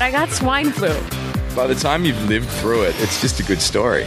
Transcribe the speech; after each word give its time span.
I 0.00 0.10
got 0.10 0.30
swine 0.30 0.72
flu. 0.72 0.92
By 1.54 1.68
the 1.68 1.74
time 1.74 2.04
you've 2.04 2.28
lived 2.28 2.48
through 2.48 2.82
it, 2.82 2.96
it's 2.98 3.20
just 3.20 3.38
a 3.38 3.44
good 3.44 3.60
story. 3.60 4.04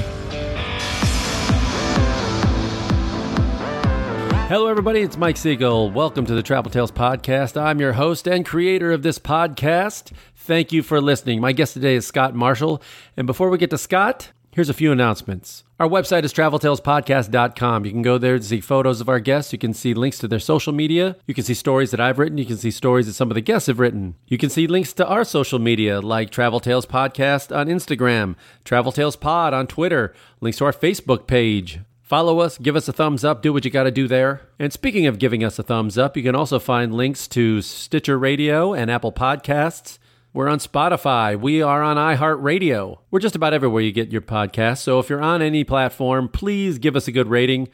Hello, 4.49 4.67
everybody. 4.67 5.01
It's 5.01 5.17
Mike 5.17 5.37
Siegel. 5.37 5.89
Welcome 5.89 6.25
to 6.25 6.35
the 6.35 6.43
Travel 6.43 6.71
Tales 6.71 6.91
Podcast. 6.91 7.61
I'm 7.61 7.79
your 7.79 7.93
host 7.93 8.27
and 8.27 8.45
creator 8.45 8.91
of 8.91 9.01
this 9.01 9.17
podcast. 9.17 10.11
Thank 10.35 10.73
you 10.73 10.83
for 10.83 10.99
listening. 10.99 11.39
My 11.39 11.53
guest 11.53 11.73
today 11.73 11.95
is 11.95 12.05
Scott 12.05 12.35
Marshall. 12.35 12.81
And 13.15 13.25
before 13.25 13.49
we 13.49 13.57
get 13.57 13.69
to 13.69 13.77
Scott, 13.77 14.31
here's 14.57 14.69
a 14.69 14.73
few 14.73 14.91
announcements. 14.91 15.63
Our 15.79 15.87
website 15.87 16.23
is 16.23 16.33
traveltalespodcast.com. 16.33 17.85
You 17.85 17.91
can 17.91 18.01
go 18.01 18.17
there 18.17 18.39
to 18.39 18.43
see 18.43 18.59
photos 18.59 18.99
of 18.99 19.07
our 19.07 19.19
guests. 19.19 19.53
You 19.53 19.59
can 19.59 19.71
see 19.71 19.93
links 19.93 20.17
to 20.17 20.27
their 20.27 20.39
social 20.39 20.73
media. 20.73 21.15
You 21.27 21.35
can 21.35 21.43
see 21.43 21.53
stories 21.53 21.91
that 21.91 21.99
I've 21.99 22.17
written. 22.17 22.39
You 22.39 22.45
can 22.45 22.57
see 22.57 22.71
stories 22.71 23.05
that 23.05 23.13
some 23.13 23.29
of 23.29 23.35
the 23.35 23.41
guests 23.41 23.67
have 23.67 23.79
written. 23.79 24.15
You 24.25 24.39
can 24.39 24.49
see 24.49 24.65
links 24.65 24.93
to 24.93 25.05
our 25.05 25.23
social 25.23 25.59
media 25.59 26.01
like 26.01 26.31
Travel 26.31 26.59
Tales 26.59 26.87
Podcast 26.87 27.55
on 27.55 27.67
Instagram, 27.67 28.35
Travel 28.65 28.91
Tales 28.91 29.15
Pod 29.15 29.53
on 29.53 29.67
Twitter, 29.67 30.11
links 30.41 30.57
to 30.57 30.65
our 30.65 30.73
Facebook 30.73 31.27
page. 31.27 31.81
Follow 32.01 32.39
us, 32.39 32.57
give 32.57 32.75
us 32.75 32.87
a 32.87 32.93
thumbs 32.93 33.23
up, 33.23 33.43
do 33.43 33.53
what 33.53 33.63
you 33.63 33.69
got 33.69 33.83
to 33.83 33.91
do 33.91 34.07
there. 34.07 34.41
And 34.57 34.73
speaking 34.73 35.05
of 35.05 35.19
giving 35.19 35.43
us 35.43 35.59
a 35.59 35.63
thumbs 35.63 35.99
up, 35.99 36.17
you 36.17 36.23
can 36.23 36.33
also 36.33 36.57
find 36.57 36.95
links 36.95 37.27
to 37.27 37.61
Stitcher 37.61 38.17
Radio 38.17 38.73
and 38.73 38.89
Apple 38.89 39.11
Podcasts. 39.11 39.99
We're 40.37 40.49
on 40.49 40.59
Spotify. 40.59 41.35
We 41.35 41.63
are 41.63 41.81
on 41.81 41.97
iHeartRadio. 41.97 42.99
We're 43.09 43.19
just 43.19 43.35
about 43.35 43.55
everywhere 43.55 43.81
you 43.81 43.91
get 43.91 44.11
your 44.11 44.21
podcast. 44.21 44.77
So 44.83 44.99
if 44.99 45.09
you're 45.09 45.19
on 45.19 45.41
any 45.41 45.63
platform, 45.63 46.29
please 46.29 46.77
give 46.77 46.95
us 46.95 47.07
a 47.07 47.11
good 47.11 47.27
rating. 47.27 47.69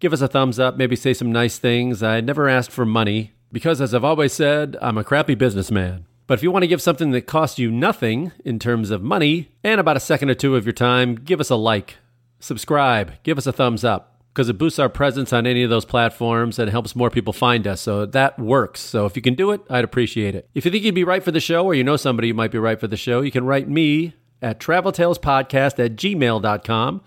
Give 0.00 0.12
us 0.12 0.20
a 0.20 0.26
thumbs 0.26 0.58
up, 0.58 0.76
maybe 0.76 0.96
say 0.96 1.14
some 1.14 1.30
nice 1.30 1.58
things. 1.58 2.02
I 2.02 2.20
never 2.20 2.48
asked 2.48 2.72
for 2.72 2.84
money 2.84 3.34
because, 3.52 3.80
as 3.80 3.94
I've 3.94 4.02
always 4.02 4.32
said, 4.32 4.76
I'm 4.82 4.98
a 4.98 5.04
crappy 5.04 5.36
businessman. 5.36 6.04
But 6.26 6.34
if 6.34 6.42
you 6.42 6.50
want 6.50 6.64
to 6.64 6.66
give 6.66 6.82
something 6.82 7.12
that 7.12 7.28
costs 7.28 7.60
you 7.60 7.70
nothing 7.70 8.32
in 8.44 8.58
terms 8.58 8.90
of 8.90 9.04
money 9.04 9.52
and 9.62 9.80
about 9.80 9.96
a 9.96 10.00
second 10.00 10.30
or 10.30 10.34
two 10.34 10.56
of 10.56 10.66
your 10.66 10.72
time, 10.72 11.14
give 11.14 11.38
us 11.38 11.48
a 11.48 11.54
like 11.54 11.98
subscribe, 12.40 13.12
give 13.22 13.38
us 13.38 13.46
a 13.46 13.52
thumbs 13.52 13.84
up 13.84 14.09
because 14.32 14.48
it 14.48 14.58
boosts 14.58 14.78
our 14.78 14.88
presence 14.88 15.32
on 15.32 15.46
any 15.46 15.62
of 15.62 15.70
those 15.70 15.84
platforms 15.84 16.58
and 16.58 16.70
helps 16.70 16.94
more 16.94 17.10
people 17.10 17.32
find 17.32 17.66
us. 17.66 17.80
So 17.80 18.06
that 18.06 18.38
works. 18.38 18.80
So 18.80 19.06
if 19.06 19.16
you 19.16 19.22
can 19.22 19.34
do 19.34 19.50
it, 19.50 19.60
I'd 19.68 19.84
appreciate 19.84 20.34
it. 20.34 20.48
If 20.54 20.64
you 20.64 20.70
think 20.70 20.84
you'd 20.84 20.94
be 20.94 21.04
right 21.04 21.22
for 21.22 21.32
the 21.32 21.40
show 21.40 21.66
or 21.66 21.74
you 21.74 21.84
know 21.84 21.96
somebody 21.96 22.28
who 22.28 22.34
might 22.34 22.52
be 22.52 22.58
right 22.58 22.78
for 22.78 22.86
the 22.86 22.96
show, 22.96 23.20
you 23.22 23.30
can 23.30 23.44
write 23.44 23.68
me 23.68 24.14
at 24.40 24.60
traveltalespodcast 24.60 25.84
at 25.84 25.96
gmail.com. 25.96 27.02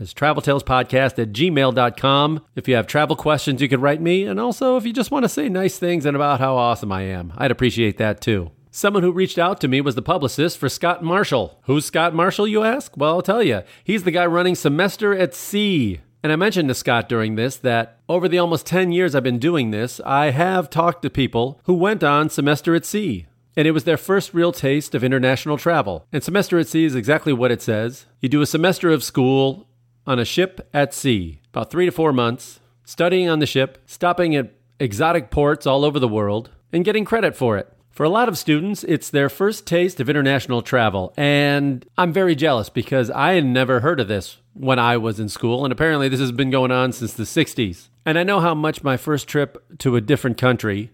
It's 0.00 0.14
traveltalespodcast 0.14 1.18
at 1.18 1.32
gmail.com. 1.32 2.44
If 2.54 2.68
you 2.68 2.76
have 2.76 2.86
travel 2.86 3.16
questions, 3.16 3.60
you 3.60 3.68
can 3.68 3.80
write 3.80 4.00
me. 4.00 4.24
And 4.24 4.38
also, 4.38 4.76
if 4.76 4.86
you 4.86 4.92
just 4.92 5.10
want 5.10 5.24
to 5.24 5.28
say 5.28 5.48
nice 5.48 5.78
things 5.78 6.06
and 6.06 6.14
about 6.14 6.38
how 6.38 6.56
awesome 6.56 6.92
I 6.92 7.02
am, 7.02 7.32
I'd 7.36 7.50
appreciate 7.50 7.98
that 7.98 8.20
too. 8.20 8.52
Someone 8.70 9.02
who 9.02 9.10
reached 9.10 9.38
out 9.38 9.60
to 9.62 9.68
me 9.68 9.80
was 9.80 9.96
the 9.96 10.02
publicist 10.02 10.58
for 10.58 10.68
Scott 10.68 11.02
Marshall. 11.02 11.58
Who's 11.64 11.86
Scott 11.86 12.14
Marshall, 12.14 12.46
you 12.46 12.62
ask? 12.62 12.96
Well, 12.96 13.14
I'll 13.14 13.22
tell 13.22 13.42
you. 13.42 13.62
He's 13.82 14.04
the 14.04 14.12
guy 14.12 14.26
running 14.26 14.54
Semester 14.54 15.16
at 15.16 15.34
Sea. 15.34 16.00
And 16.22 16.32
I 16.32 16.36
mentioned 16.36 16.68
to 16.68 16.74
Scott 16.74 17.08
during 17.08 17.36
this 17.36 17.56
that 17.58 18.00
over 18.08 18.28
the 18.28 18.38
almost 18.38 18.66
10 18.66 18.90
years 18.92 19.14
I've 19.14 19.22
been 19.22 19.38
doing 19.38 19.70
this, 19.70 20.00
I 20.04 20.30
have 20.30 20.68
talked 20.68 21.02
to 21.02 21.10
people 21.10 21.60
who 21.64 21.74
went 21.74 22.02
on 22.02 22.28
Semester 22.28 22.74
at 22.74 22.84
Sea. 22.84 23.26
And 23.56 23.66
it 23.66 23.72
was 23.72 23.84
their 23.84 23.96
first 23.96 24.34
real 24.34 24.52
taste 24.52 24.94
of 24.94 25.02
international 25.02 25.58
travel. 25.58 26.06
And 26.12 26.22
Semester 26.22 26.58
at 26.58 26.68
Sea 26.68 26.84
is 26.84 26.94
exactly 26.94 27.32
what 27.32 27.50
it 27.50 27.62
says. 27.62 28.06
You 28.20 28.28
do 28.28 28.40
a 28.40 28.46
semester 28.46 28.90
of 28.90 29.04
school 29.04 29.68
on 30.06 30.18
a 30.18 30.24
ship 30.24 30.68
at 30.72 30.94
sea, 30.94 31.40
about 31.52 31.70
three 31.70 31.86
to 31.86 31.92
four 31.92 32.12
months, 32.12 32.60
studying 32.84 33.28
on 33.28 33.40
the 33.40 33.46
ship, 33.46 33.82
stopping 33.86 34.34
at 34.34 34.54
exotic 34.80 35.30
ports 35.30 35.66
all 35.66 35.84
over 35.84 35.98
the 35.98 36.08
world, 36.08 36.50
and 36.72 36.84
getting 36.84 37.04
credit 37.04 37.36
for 37.36 37.58
it. 37.58 37.72
For 37.90 38.04
a 38.04 38.08
lot 38.08 38.28
of 38.28 38.38
students, 38.38 38.84
it's 38.84 39.10
their 39.10 39.28
first 39.28 39.66
taste 39.66 39.98
of 39.98 40.08
international 40.08 40.62
travel, 40.62 41.12
and 41.16 41.84
I'm 41.98 42.12
very 42.12 42.36
jealous 42.36 42.68
because 42.68 43.10
I 43.10 43.32
had 43.32 43.44
never 43.44 43.80
heard 43.80 43.98
of 43.98 44.06
this 44.06 44.38
when 44.58 44.78
I 44.78 44.96
was 44.96 45.20
in 45.20 45.28
school, 45.28 45.64
and 45.64 45.72
apparently 45.72 46.08
this 46.08 46.20
has 46.20 46.32
been 46.32 46.50
going 46.50 46.72
on 46.72 46.92
since 46.92 47.12
the 47.12 47.22
60s. 47.22 47.88
And 48.04 48.18
I 48.18 48.24
know 48.24 48.40
how 48.40 48.54
much 48.54 48.82
my 48.82 48.96
first 48.96 49.28
trip 49.28 49.78
to 49.78 49.96
a 49.96 50.00
different 50.00 50.36
country, 50.36 50.90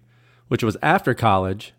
which 0.48 0.62
was 0.62 0.76
after 0.82 1.14
college, 1.14 1.72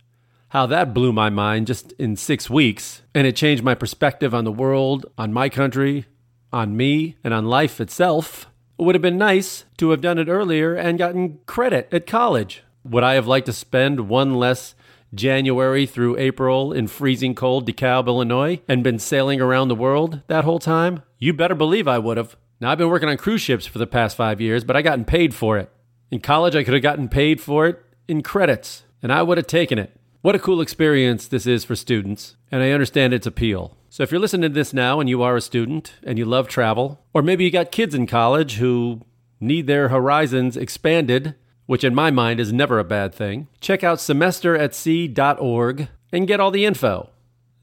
how 0.49 0.65
that 0.65 0.93
blew 0.93 1.13
my 1.13 1.29
mind 1.29 1.67
just 1.67 1.91
in 1.93 2.15
six 2.15 2.49
weeks, 2.49 3.03
and 3.13 3.27
it 3.27 3.35
changed 3.35 3.63
my 3.63 3.75
perspective 3.75 4.33
on 4.33 4.45
the 4.45 4.51
world, 4.51 5.05
on 5.17 5.31
my 5.31 5.47
country, 5.49 6.05
on 6.51 6.75
me, 6.75 7.17
and 7.23 7.33
on 7.33 7.45
life 7.45 7.79
itself. 7.79 8.47
It 8.79 8.83
would 8.83 8.95
have 8.95 9.01
been 9.01 9.17
nice 9.17 9.65
to 9.77 9.91
have 9.91 10.01
done 10.01 10.17
it 10.17 10.27
earlier 10.27 10.73
and 10.73 10.97
gotten 10.97 11.39
credit 11.45 11.87
at 11.91 12.07
college. 12.07 12.63
Would 12.83 13.03
I 13.03 13.13
have 13.13 13.27
liked 13.27 13.45
to 13.45 13.53
spend 13.53 14.09
one 14.09 14.35
less 14.35 14.75
January 15.15 15.85
through 15.85 16.17
April 16.17 16.73
in 16.73 16.87
freezing 16.87 17.33
cold 17.33 17.67
DeKalb, 17.67 18.07
Illinois, 18.07 18.59
and 18.67 18.83
been 18.83 18.99
sailing 18.99 19.41
around 19.41 19.69
the 19.69 19.75
world 19.75 20.21
that 20.27 20.43
whole 20.43 20.59
time? 20.59 21.01
You 21.17 21.33
better 21.33 21.55
believe 21.55 21.87
I 21.87 21.97
would 21.97 22.17
have. 22.17 22.35
Now, 22.59 22.71
I've 22.71 22.77
been 22.77 22.89
working 22.89 23.09
on 23.09 23.17
cruise 23.17 23.41
ships 23.41 23.65
for 23.65 23.79
the 23.79 23.87
past 23.87 24.15
five 24.15 24.39
years, 24.39 24.63
but 24.63 24.75
I 24.75 24.81
gotten 24.81 25.05
paid 25.05 25.33
for 25.33 25.57
it. 25.57 25.69
In 26.11 26.19
college, 26.19 26.55
I 26.55 26.63
could 26.63 26.73
have 26.73 26.83
gotten 26.83 27.09
paid 27.09 27.41
for 27.41 27.67
it 27.67 27.83
in 28.07 28.21
credits, 28.21 28.83
and 29.01 29.11
I 29.11 29.23
would 29.23 29.37
have 29.37 29.47
taken 29.47 29.79
it. 29.79 29.91
What 30.21 30.35
a 30.35 30.39
cool 30.39 30.61
experience 30.61 31.27
this 31.27 31.45
is 31.45 31.63
for 31.63 31.75
students, 31.75 32.35
and 32.51 32.63
I 32.63 32.71
understand 32.71 33.13
its 33.13 33.27
appeal. 33.27 33.77
So, 33.89 34.03
if 34.03 34.11
you're 34.11 34.19
listening 34.19 34.49
to 34.49 34.55
this 34.55 34.73
now 34.73 34.99
and 34.99 35.07
you 35.07 35.21
are 35.21 35.35
a 35.35 35.41
student 35.41 35.93
and 36.03 36.17
you 36.17 36.25
love 36.25 36.47
travel, 36.47 36.99
or 37.13 37.21
maybe 37.21 37.43
you 37.43 37.51
got 37.51 37.71
kids 37.71 37.95
in 37.95 38.07
college 38.07 38.55
who 38.55 39.01
need 39.39 39.67
their 39.67 39.89
horizons 39.89 40.57
expanded 40.57 41.35
which 41.65 41.83
in 41.83 41.95
my 41.95 42.11
mind 42.11 42.39
is 42.39 42.53
never 42.53 42.79
a 42.79 42.83
bad 42.83 43.13
thing, 43.13 43.47
check 43.59 43.83
out 43.83 43.97
semesteratsea.org 43.97 45.87
and 46.11 46.27
get 46.27 46.39
all 46.39 46.51
the 46.51 46.65
info. 46.65 47.09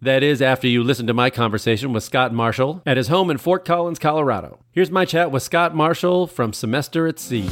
That 0.00 0.24
is 0.24 0.42
after 0.42 0.66
you 0.66 0.82
listen 0.82 1.06
to 1.06 1.14
my 1.14 1.30
conversation 1.30 1.92
with 1.92 2.02
Scott 2.02 2.34
Marshall 2.34 2.82
at 2.84 2.96
his 2.96 3.06
home 3.08 3.30
in 3.30 3.38
Fort 3.38 3.64
Collins, 3.64 4.00
Colorado. 4.00 4.58
Here's 4.72 4.90
my 4.90 5.04
chat 5.04 5.30
with 5.30 5.44
Scott 5.44 5.76
Marshall 5.76 6.26
from 6.26 6.52
Semester 6.52 7.06
at 7.06 7.20
Sea. 7.20 7.48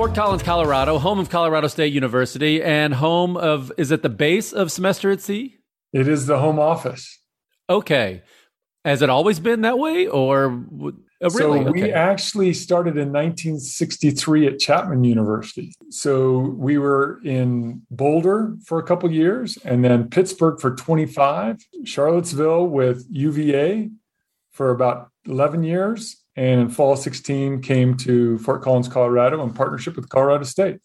Fort 0.00 0.14
Collins, 0.14 0.42
Colorado, 0.42 0.96
home 0.96 1.18
of 1.18 1.28
Colorado 1.28 1.68
State 1.68 1.92
University 1.92 2.62
and 2.62 2.94
home 2.94 3.36
of, 3.36 3.70
is 3.76 3.90
it 3.90 4.00
the 4.02 4.08
base 4.08 4.50
of 4.50 4.72
Semester 4.72 5.10
at 5.10 5.20
Sea? 5.20 5.58
It 5.92 6.08
is 6.08 6.24
the 6.24 6.38
home 6.38 6.58
office. 6.58 7.19
Okay. 7.70 8.22
Has 8.84 9.00
it 9.02 9.10
always 9.10 9.38
been 9.38 9.60
that 9.60 9.78
way 9.78 10.06
or 10.08 10.64
oh, 10.82 10.92
really? 11.20 11.64
So 11.64 11.70
we 11.70 11.82
okay. 11.84 11.92
actually 11.92 12.52
started 12.52 12.96
in 12.96 13.12
1963 13.12 14.46
at 14.48 14.58
Chapman 14.58 15.04
University. 15.04 15.72
So 15.90 16.38
we 16.38 16.78
were 16.78 17.20
in 17.24 17.82
Boulder 17.90 18.56
for 18.64 18.78
a 18.78 18.82
couple 18.82 19.10
years 19.10 19.56
and 19.64 19.84
then 19.84 20.08
Pittsburgh 20.08 20.60
for 20.60 20.74
25, 20.74 21.58
Charlottesville 21.84 22.66
with 22.66 23.06
UVA 23.10 23.90
for 24.50 24.70
about 24.70 25.10
11 25.26 25.62
years. 25.62 26.16
And 26.36 26.60
in 26.60 26.70
fall 26.70 26.96
16 26.96 27.60
came 27.60 27.96
to 27.98 28.38
Fort 28.38 28.62
Collins, 28.62 28.88
Colorado 28.88 29.42
in 29.42 29.52
partnership 29.52 29.94
with 29.94 30.08
Colorado 30.08 30.44
State. 30.44 30.78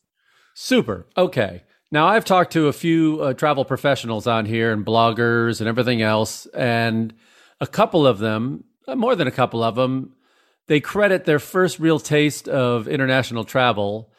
Super. 0.53 1.07
Okay. 1.17 1.63
Now, 1.91 2.07
I've 2.07 2.25
talked 2.25 2.51
to 2.53 2.67
a 2.67 2.73
few 2.73 3.19
uh, 3.21 3.33
travel 3.33 3.63
professionals 3.65 4.27
on 4.27 4.45
here 4.45 4.71
and 4.73 4.85
bloggers 4.85 5.59
and 5.59 5.67
everything 5.69 6.01
else, 6.01 6.45
and 6.47 7.13
a 7.61 7.67
couple 7.67 8.05
of 8.07 8.19
them, 8.19 8.63
uh, 8.87 8.95
more 8.95 9.15
than 9.15 9.27
a 9.27 9.31
couple 9.31 9.63
of 9.63 9.75
them, 9.75 10.13
they 10.67 10.79
credit 10.79 11.25
their 11.25 11.39
first 11.39 11.79
real 11.79 11.99
taste 11.99 12.47
of 12.49 12.87
international 12.87 13.43
travel 13.43 14.11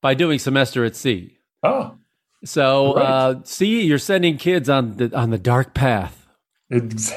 by 0.00 0.14
doing 0.14 0.38
semester 0.38 0.84
at 0.84 0.96
sea. 0.96 1.38
Oh, 1.62 1.96
So, 2.44 2.96
Right. 2.96 3.04
uh, 3.04 3.34
see, 3.44 3.82
you're 3.82 3.98
sending 3.98 4.36
kids 4.36 4.68
on 4.68 4.96
the 4.96 5.16
on 5.16 5.30
the 5.30 5.38
dark 5.38 5.74
path. 5.74 6.26
it's, 6.70 7.12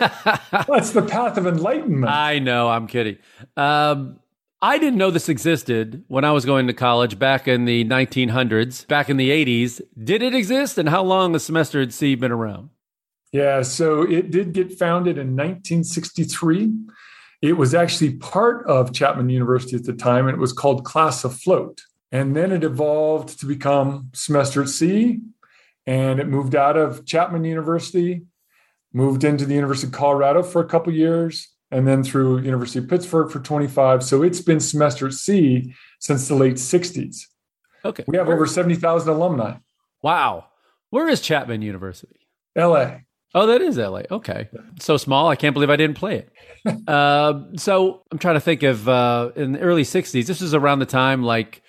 that's 0.00 0.90
the 0.90 1.06
path 1.08 1.38
of 1.38 1.46
enlightenment. 1.46 2.12
I 2.12 2.38
know, 2.38 2.68
I'm 2.68 2.86
kidding. 2.86 3.16
Um, 3.56 4.20
I 4.60 4.78
didn't 4.78 4.98
know 4.98 5.12
this 5.12 5.28
existed 5.28 6.02
when 6.08 6.24
I 6.24 6.32
was 6.32 6.44
going 6.44 6.66
to 6.66 6.72
college 6.72 7.16
back 7.16 7.46
in 7.46 7.64
the 7.64 7.84
1900s, 7.84 8.88
back 8.88 9.08
in 9.08 9.16
the 9.16 9.30
80s. 9.30 9.80
Did 10.02 10.20
it 10.20 10.34
exist, 10.34 10.78
and 10.78 10.88
how 10.88 11.02
long 11.02 11.32
has 11.34 11.44
semester 11.44 11.80
at 11.80 11.92
sea 11.92 12.16
been 12.16 12.32
around? 12.32 12.70
Yeah, 13.30 13.62
so 13.62 14.02
it 14.02 14.32
did 14.32 14.52
get 14.52 14.76
founded 14.76 15.16
in 15.16 15.36
1963. 15.36 16.72
It 17.40 17.52
was 17.52 17.72
actually 17.72 18.14
part 18.14 18.66
of 18.66 18.92
Chapman 18.92 19.28
University 19.28 19.76
at 19.76 19.84
the 19.84 19.92
time, 19.92 20.26
and 20.26 20.34
it 20.34 20.40
was 20.40 20.52
called 20.52 20.84
Class 20.84 21.24
Afloat. 21.24 21.82
And 22.10 22.34
then 22.34 22.50
it 22.50 22.64
evolved 22.64 23.38
to 23.38 23.46
become 23.46 24.10
Semester 24.12 24.62
at 24.62 24.70
Sea, 24.70 25.20
and 25.86 26.18
it 26.18 26.26
moved 26.26 26.56
out 26.56 26.76
of 26.76 27.04
Chapman 27.06 27.44
University, 27.44 28.22
moved 28.92 29.22
into 29.22 29.46
the 29.46 29.54
University 29.54 29.86
of 29.86 29.92
Colorado 29.92 30.42
for 30.42 30.60
a 30.60 30.66
couple 30.66 30.92
years, 30.92 31.48
and 31.70 31.86
then 31.86 32.02
through 32.02 32.38
University 32.38 32.78
of 32.78 32.88
Pittsburgh 32.88 33.30
for 33.30 33.40
25. 33.40 34.02
So 34.02 34.22
it's 34.22 34.40
been 34.40 34.60
Semester 34.60 35.06
at 35.06 35.12
Sea 35.12 35.74
since 36.00 36.28
the 36.28 36.34
late 36.34 36.54
60s. 36.54 37.22
Okay. 37.84 38.04
We 38.06 38.16
have 38.16 38.28
over 38.28 38.46
70,000 38.46 39.08
alumni. 39.08 39.56
Wow. 40.02 40.46
Where 40.90 41.08
is 41.08 41.20
Chapman 41.20 41.62
University? 41.62 42.26
LA. 42.56 42.98
Oh, 43.34 43.46
that 43.46 43.60
is 43.60 43.76
LA. 43.76 44.02
Okay. 44.10 44.48
So 44.80 44.96
small. 44.96 45.28
I 45.28 45.36
can't 45.36 45.52
believe 45.54 45.70
I 45.70 45.76
didn't 45.76 45.96
play 45.96 46.24
it. 46.64 46.88
uh, 46.88 47.42
so 47.56 48.02
I'm 48.10 48.18
trying 48.18 48.34
to 48.34 48.40
think 48.40 48.62
of 48.62 48.88
uh, 48.88 49.30
in 49.36 49.52
the 49.52 49.60
early 49.60 49.84
60s, 49.84 50.26
this 50.26 50.40
was 50.40 50.54
around 50.54 50.78
the 50.78 50.86
time 50.86 51.22
like 51.22 51.62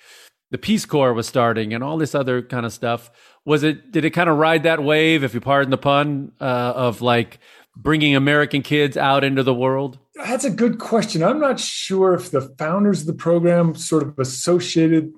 the 0.50 0.58
Peace 0.58 0.86
Corps 0.86 1.12
was 1.12 1.28
starting 1.28 1.74
and 1.74 1.84
all 1.84 1.98
this 1.98 2.14
other 2.14 2.42
kind 2.42 2.64
of 2.64 2.72
stuff. 2.72 3.10
Was 3.44 3.62
it, 3.62 3.92
did 3.92 4.04
it 4.04 4.10
kind 4.10 4.28
of 4.28 4.36
ride 4.38 4.64
that 4.64 4.82
wave, 4.82 5.22
if 5.22 5.34
you 5.34 5.40
pardon 5.40 5.70
the 5.70 5.78
pun, 5.78 6.32
uh, 6.40 6.72
of 6.74 7.02
like 7.02 7.38
bringing 7.76 8.14
American 8.14 8.62
kids 8.62 8.96
out 8.96 9.24
into 9.24 9.42
the 9.42 9.54
world? 9.54 9.98
That's 10.14 10.44
a 10.44 10.50
good 10.50 10.78
question. 10.78 11.22
I'm 11.22 11.40
not 11.40 11.58
sure 11.58 12.14
if 12.14 12.30
the 12.30 12.42
founders 12.58 13.02
of 13.02 13.06
the 13.06 13.14
program 13.14 13.74
sort 13.74 14.02
of 14.02 14.18
associated 14.18 15.12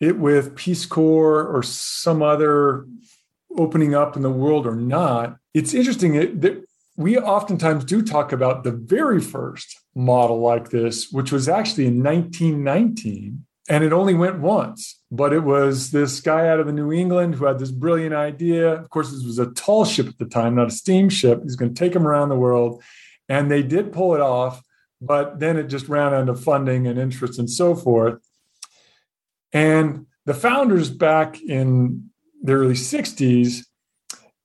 it 0.00 0.18
with 0.18 0.56
Peace 0.56 0.84
Corps 0.84 1.46
or 1.46 1.62
some 1.62 2.22
other 2.22 2.86
opening 3.56 3.94
up 3.94 4.16
in 4.16 4.22
the 4.22 4.30
world 4.30 4.66
or 4.66 4.74
not. 4.74 5.36
It's 5.54 5.74
interesting 5.74 6.40
that 6.40 6.64
we 6.96 7.16
oftentimes 7.18 7.84
do 7.84 8.02
talk 8.02 8.32
about 8.32 8.64
the 8.64 8.72
very 8.72 9.20
first 9.20 9.78
model 9.94 10.40
like 10.40 10.70
this, 10.70 11.10
which 11.12 11.30
was 11.30 11.48
actually 11.48 11.86
in 11.86 12.02
1919, 12.02 13.46
and 13.72 13.82
it 13.82 13.92
only 13.94 14.12
went 14.12 14.38
once. 14.38 15.00
But 15.10 15.32
it 15.32 15.44
was 15.44 15.92
this 15.92 16.20
guy 16.20 16.46
out 16.46 16.60
of 16.60 16.66
the 16.66 16.74
New 16.74 16.92
England 16.92 17.36
who 17.36 17.46
had 17.46 17.58
this 17.58 17.70
brilliant 17.70 18.14
idea. 18.14 18.74
Of 18.74 18.90
course, 18.90 19.10
this 19.10 19.24
was 19.24 19.38
a 19.38 19.50
tall 19.52 19.86
ship 19.86 20.06
at 20.08 20.18
the 20.18 20.26
time, 20.26 20.56
not 20.56 20.68
a 20.68 20.70
steamship. 20.70 21.42
He's 21.42 21.56
going 21.56 21.72
to 21.72 21.78
take 21.78 21.94
them 21.94 22.06
around 22.06 22.28
the 22.28 22.36
world. 22.36 22.82
And 23.30 23.50
they 23.50 23.62
did 23.62 23.90
pull 23.90 24.14
it 24.14 24.20
off, 24.20 24.62
but 25.00 25.40
then 25.40 25.56
it 25.56 25.68
just 25.68 25.88
ran 25.88 26.12
out 26.12 26.28
of 26.28 26.44
funding 26.44 26.86
and 26.86 26.98
interest 26.98 27.38
and 27.38 27.48
so 27.48 27.74
forth. 27.74 28.20
And 29.54 30.04
the 30.26 30.34
founders 30.34 30.90
back 30.90 31.40
in 31.40 32.10
the 32.42 32.52
early 32.52 32.74
60s, 32.74 33.64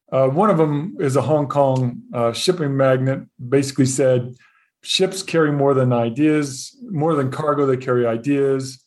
uh, 0.10 0.30
one 0.30 0.50
of 0.50 0.58
them 0.58 0.96
is 1.02 1.18
a 1.18 1.22
Hong 1.22 1.50
Kong 1.50 2.04
uh, 2.14 2.32
shipping 2.32 2.78
magnate, 2.78 3.24
basically 3.46 3.88
said 3.88 4.36
ships 4.84 5.22
carry 5.22 5.52
more 5.52 5.74
than 5.74 5.92
ideas, 5.92 6.78
more 6.82 7.14
than 7.14 7.30
cargo, 7.30 7.66
they 7.66 7.76
carry 7.76 8.08
ideas. 8.08 8.86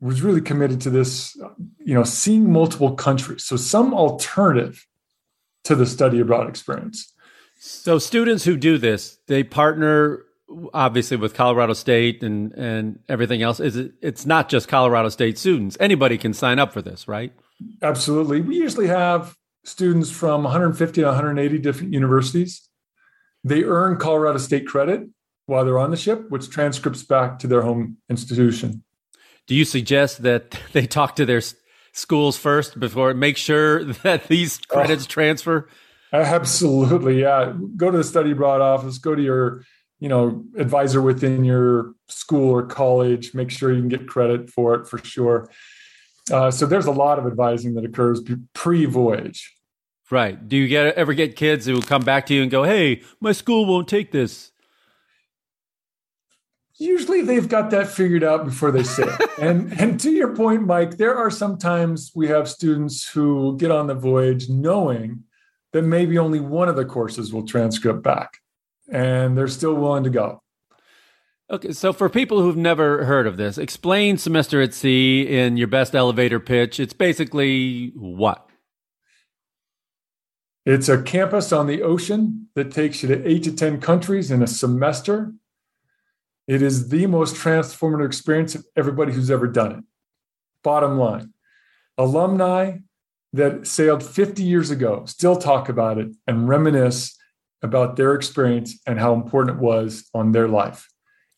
Was 0.00 0.22
really 0.22 0.40
committed 0.40 0.80
to 0.82 0.90
this, 0.90 1.36
you 1.78 1.94
know, 1.94 2.04
seeing 2.04 2.50
multiple 2.50 2.94
countries. 2.94 3.44
So, 3.44 3.56
some 3.56 3.92
alternative 3.92 4.86
to 5.64 5.74
the 5.74 5.84
study 5.84 6.20
abroad 6.20 6.48
experience. 6.48 7.12
So, 7.58 7.98
students 7.98 8.44
who 8.44 8.56
do 8.56 8.78
this, 8.78 9.18
they 9.26 9.42
partner 9.42 10.24
obviously 10.74 11.16
with 11.16 11.34
Colorado 11.34 11.72
State 11.74 12.22
and 12.22 12.52
and 12.54 12.98
everything 13.08 13.42
else 13.42 13.60
is 13.60 13.76
it, 13.76 13.92
it's 14.00 14.26
not 14.26 14.48
just 14.48 14.68
Colorado 14.68 15.08
State 15.08 15.38
students. 15.38 15.76
Anybody 15.80 16.18
can 16.18 16.32
sign 16.32 16.58
up 16.58 16.72
for 16.72 16.82
this, 16.82 17.06
right? 17.06 17.32
Absolutely. 17.82 18.40
We 18.40 18.56
usually 18.56 18.88
have 18.88 19.36
students 19.64 20.10
from 20.10 20.44
150 20.44 21.00
to 21.00 21.06
180 21.06 21.58
different 21.58 21.92
universities. 21.92 22.68
They 23.44 23.64
earn 23.64 23.98
Colorado 23.98 24.38
State 24.38 24.66
credit 24.66 25.08
while 25.46 25.64
they're 25.64 25.78
on 25.78 25.90
the 25.90 25.96
ship, 25.96 26.30
which 26.30 26.50
transcripts 26.50 27.02
back 27.02 27.38
to 27.40 27.46
their 27.46 27.62
home 27.62 27.98
institution. 28.08 28.84
Do 29.50 29.56
you 29.56 29.64
suggest 29.64 30.22
that 30.22 30.56
they 30.72 30.86
talk 30.86 31.16
to 31.16 31.26
their 31.26 31.42
schools 31.92 32.36
first 32.36 32.78
before 32.78 33.12
make 33.14 33.36
sure 33.36 33.82
that 34.04 34.28
these 34.28 34.58
credits 34.58 35.06
oh, 35.06 35.08
transfer? 35.08 35.68
Absolutely. 36.12 37.22
Yeah. 37.22 37.52
Go 37.76 37.90
to 37.90 37.98
the 37.98 38.04
study 38.04 38.30
abroad 38.30 38.60
office, 38.60 38.98
go 38.98 39.16
to 39.16 39.22
your 39.22 39.64
you 39.98 40.08
know 40.08 40.44
advisor 40.56 41.02
within 41.02 41.44
your 41.44 41.94
school 42.08 42.50
or 42.50 42.64
college 42.64 43.34
make 43.34 43.50
sure 43.50 43.70
you 43.70 43.80
can 43.80 43.88
get 43.88 44.06
credit 44.08 44.48
for 44.48 44.74
it 44.74 44.88
for 44.88 44.96
sure 44.96 45.50
uh, 46.32 46.50
so 46.50 46.64
there's 46.64 46.86
a 46.86 46.90
lot 46.90 47.18
of 47.18 47.26
advising 47.26 47.74
that 47.74 47.84
occurs 47.84 48.22
pre-voyage 48.54 49.54
right 50.10 50.48
do 50.48 50.56
you 50.56 50.68
get 50.68 50.94
ever 50.94 51.12
get 51.12 51.36
kids 51.36 51.66
who 51.66 51.82
come 51.82 52.00
back 52.00 52.24
to 52.24 52.32
you 52.32 52.40
and 52.40 52.50
go 52.50 52.64
hey 52.64 53.02
my 53.20 53.30
school 53.30 53.66
won't 53.66 53.88
take 53.88 54.10
this 54.10 54.52
usually 56.80 57.22
they've 57.22 57.48
got 57.48 57.70
that 57.70 57.86
figured 57.86 58.24
out 58.24 58.44
before 58.44 58.70
they 58.70 58.82
sail 58.82 59.16
and 59.40 59.78
and 59.78 60.00
to 60.00 60.10
your 60.10 60.34
point 60.34 60.66
mike 60.66 60.96
there 60.96 61.16
are 61.16 61.30
sometimes 61.30 62.10
we 62.14 62.26
have 62.26 62.48
students 62.48 63.08
who 63.08 63.56
get 63.58 63.70
on 63.70 63.86
the 63.86 63.94
voyage 63.94 64.48
knowing 64.48 65.22
that 65.72 65.82
maybe 65.82 66.18
only 66.18 66.40
one 66.40 66.68
of 66.68 66.76
the 66.76 66.84
courses 66.84 67.32
will 67.32 67.46
transcript 67.46 68.02
back 68.02 68.38
and 68.90 69.36
they're 69.36 69.48
still 69.48 69.74
willing 69.74 70.04
to 70.04 70.10
go. 70.10 70.42
Okay, 71.50 71.72
so 71.72 71.92
for 71.92 72.08
people 72.08 72.40
who've 72.40 72.56
never 72.56 73.04
heard 73.04 73.26
of 73.26 73.36
this, 73.36 73.58
explain 73.58 74.18
semester 74.18 74.62
at 74.62 74.72
sea 74.72 75.22
in 75.22 75.56
your 75.56 75.66
best 75.66 75.94
elevator 75.94 76.38
pitch. 76.38 76.78
It's 76.78 76.92
basically 76.92 77.92
what? 77.96 78.48
It's 80.64 80.88
a 80.88 81.02
campus 81.02 81.52
on 81.52 81.66
the 81.66 81.82
ocean 81.82 82.48
that 82.54 82.70
takes 82.70 83.02
you 83.02 83.08
to 83.08 83.28
eight 83.28 83.42
to 83.44 83.52
10 83.52 83.80
countries 83.80 84.30
in 84.30 84.42
a 84.42 84.46
semester. 84.46 85.32
It 86.50 86.62
is 86.62 86.88
the 86.88 87.06
most 87.06 87.36
transformative 87.36 88.06
experience 88.06 88.56
of 88.56 88.66
everybody 88.76 89.12
who's 89.12 89.30
ever 89.30 89.46
done 89.46 89.70
it. 89.70 89.84
Bottom 90.64 90.98
line 90.98 91.32
alumni 91.96 92.78
that 93.32 93.68
sailed 93.68 94.02
50 94.02 94.42
years 94.42 94.68
ago 94.68 95.04
still 95.06 95.36
talk 95.36 95.68
about 95.68 95.98
it 95.98 96.08
and 96.26 96.48
reminisce 96.48 97.16
about 97.62 97.94
their 97.94 98.14
experience 98.14 98.76
and 98.84 98.98
how 98.98 99.14
important 99.14 99.58
it 99.58 99.62
was 99.62 100.10
on 100.12 100.32
their 100.32 100.48
life. 100.48 100.88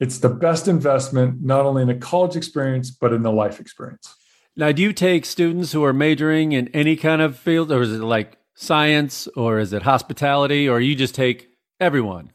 It's 0.01 0.17
the 0.17 0.31
best 0.31 0.67
investment, 0.67 1.43
not 1.43 1.67
only 1.67 1.83
in 1.83 1.91
a 1.91 1.99
college 1.99 2.35
experience, 2.35 2.91
but 2.91 3.13
in 3.13 3.23
the 3.23 3.33
life 3.33 3.61
experience. 3.61 4.15
Now, 4.57 4.73
do 4.73 4.81
you 4.81 4.95
take 4.95 5.27
students 5.27 5.73
who 5.73 5.85
are 5.85 5.93
majoring 5.93 6.53
in 6.53 6.69
any 6.69 6.97
kind 6.97 7.21
of 7.21 7.39
field, 7.39 7.71
or 7.71 7.83
is 7.83 7.93
it 7.93 8.01
like 8.01 8.39
science, 8.55 9.29
or 9.37 9.59
is 9.59 9.75
it 9.75 9.83
hospitality, 9.83 10.67
or 10.67 10.81
you 10.81 10.95
just 10.95 11.15
take 11.15 11.51
everyone? 11.79 12.31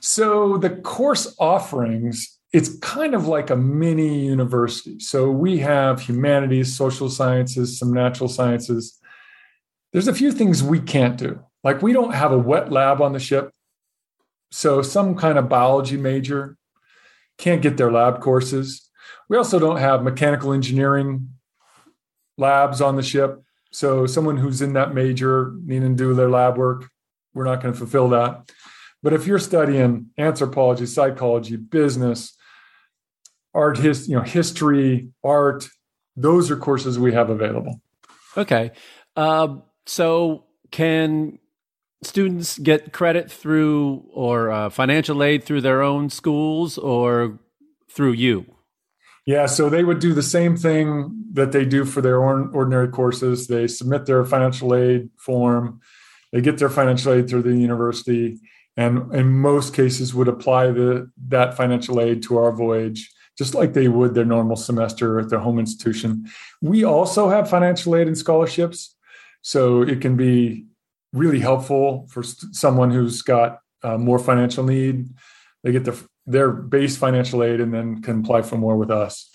So, 0.00 0.58
the 0.58 0.70
course 0.70 1.34
offerings, 1.38 2.38
it's 2.52 2.76
kind 2.78 3.14
of 3.14 3.26
like 3.26 3.50
a 3.50 3.56
mini 3.56 4.26
university. 4.26 5.00
So, 5.00 5.30
we 5.30 5.58
have 5.58 6.00
humanities, 6.00 6.76
social 6.76 7.08
sciences, 7.08 7.78
some 7.78 7.92
natural 7.92 8.28
sciences. 8.28 8.98
There's 9.92 10.08
a 10.08 10.14
few 10.14 10.32
things 10.32 10.62
we 10.62 10.80
can't 10.80 11.16
do. 11.16 11.40
Like 11.64 11.82
we 11.82 11.92
don't 11.92 12.14
have 12.14 12.32
a 12.32 12.38
wet 12.38 12.70
lab 12.70 13.00
on 13.00 13.12
the 13.12 13.18
ship. 13.18 13.52
So 14.50 14.82
some 14.82 15.14
kind 15.14 15.38
of 15.38 15.48
biology 15.48 15.96
major 15.96 16.56
can't 17.36 17.62
get 17.62 17.76
their 17.76 17.92
lab 17.92 18.20
courses. 18.20 18.88
We 19.28 19.36
also 19.36 19.58
don't 19.58 19.78
have 19.78 20.02
mechanical 20.02 20.52
engineering 20.52 21.30
labs 22.36 22.80
on 22.80 22.96
the 22.96 23.02
ship. 23.02 23.42
So 23.70 24.06
someone 24.06 24.38
who's 24.38 24.62
in 24.62 24.72
that 24.74 24.94
major 24.94 25.52
needing 25.62 25.96
to 25.96 26.02
do 26.02 26.14
their 26.14 26.30
lab 26.30 26.56
work, 26.56 26.88
we're 27.34 27.44
not 27.44 27.60
going 27.60 27.74
to 27.74 27.78
fulfill 27.78 28.08
that. 28.10 28.50
But 29.02 29.12
if 29.12 29.26
you're 29.26 29.38
studying 29.38 30.06
anthropology, 30.18 30.86
psychology, 30.86 31.56
business, 31.56 32.36
art, 33.54 33.78
his, 33.78 34.08
you 34.08 34.16
know, 34.16 34.22
history, 34.22 35.08
art, 35.22 35.68
those 36.16 36.50
are 36.50 36.56
courses 36.56 36.98
we 36.98 37.12
have 37.12 37.30
available. 37.30 37.80
Okay. 38.36 38.72
Uh, 39.16 39.56
so 39.86 40.44
can 40.70 41.38
students 42.02 42.58
get 42.58 42.92
credit 42.92 43.30
through 43.30 44.04
or 44.12 44.50
uh, 44.50 44.70
financial 44.70 45.22
aid 45.22 45.44
through 45.44 45.60
their 45.60 45.82
own 45.82 46.10
schools 46.10 46.78
or 46.78 47.38
through 47.90 48.12
you? 48.12 48.46
Yeah, 49.26 49.46
so 49.46 49.68
they 49.68 49.84
would 49.84 49.98
do 49.98 50.14
the 50.14 50.22
same 50.22 50.56
thing 50.56 51.24
that 51.34 51.52
they 51.52 51.66
do 51.66 51.84
for 51.84 52.00
their 52.00 52.18
ordinary 52.18 52.88
courses. 52.88 53.46
They 53.46 53.66
submit 53.66 54.06
their 54.06 54.24
financial 54.24 54.74
aid 54.74 55.10
form, 55.18 55.80
they 56.32 56.40
get 56.40 56.58
their 56.58 56.70
financial 56.70 57.12
aid 57.12 57.28
through 57.28 57.42
the 57.42 57.56
university, 57.56 58.38
and 58.78 59.12
in 59.14 59.28
most 59.28 59.74
cases 59.74 60.14
would 60.14 60.28
apply 60.28 60.70
the 60.70 61.10
that 61.28 61.54
financial 61.54 62.00
aid 62.00 62.22
to 62.22 62.38
our 62.38 62.52
voyage 62.52 63.10
just 63.38 63.54
like 63.54 63.72
they 63.72 63.86
would 63.86 64.14
their 64.14 64.24
normal 64.24 64.56
semester 64.56 65.20
at 65.20 65.30
their 65.30 65.38
home 65.38 65.60
institution. 65.60 66.28
We 66.60 66.82
also 66.82 67.28
have 67.28 67.48
financial 67.48 67.94
aid 67.94 68.08
and 68.08 68.18
scholarships. 68.18 68.96
So 69.42 69.82
it 69.82 70.00
can 70.00 70.16
be 70.16 70.66
really 71.12 71.38
helpful 71.38 72.08
for 72.10 72.24
someone 72.24 72.90
who's 72.90 73.22
got 73.22 73.60
uh, 73.84 73.96
more 73.96 74.18
financial 74.18 74.64
need. 74.64 75.08
They 75.62 75.70
get 75.70 75.84
their 75.84 75.94
their 76.26 76.50
base 76.50 76.96
financial 76.96 77.42
aid 77.42 77.60
and 77.60 77.72
then 77.72 78.02
can 78.02 78.20
apply 78.20 78.42
for 78.42 78.58
more 78.58 78.76
with 78.76 78.90
us. 78.90 79.30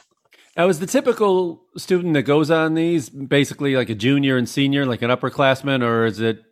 Now, 0.56 0.70
is 0.70 0.80
the 0.80 0.86
typical 0.86 1.64
student 1.76 2.14
that 2.14 2.24
goes 2.24 2.52
on 2.52 2.76
these 2.76 3.10
basically 3.10 3.76
like 3.76 3.90
a 3.90 3.96
junior 3.96 4.38
and 4.38 4.48
senior, 4.48 4.86
like 4.86 5.02
an 5.02 5.10
upperclassman, 5.10 5.82
or 5.82 6.06
is 6.06 6.20
it 6.20 6.44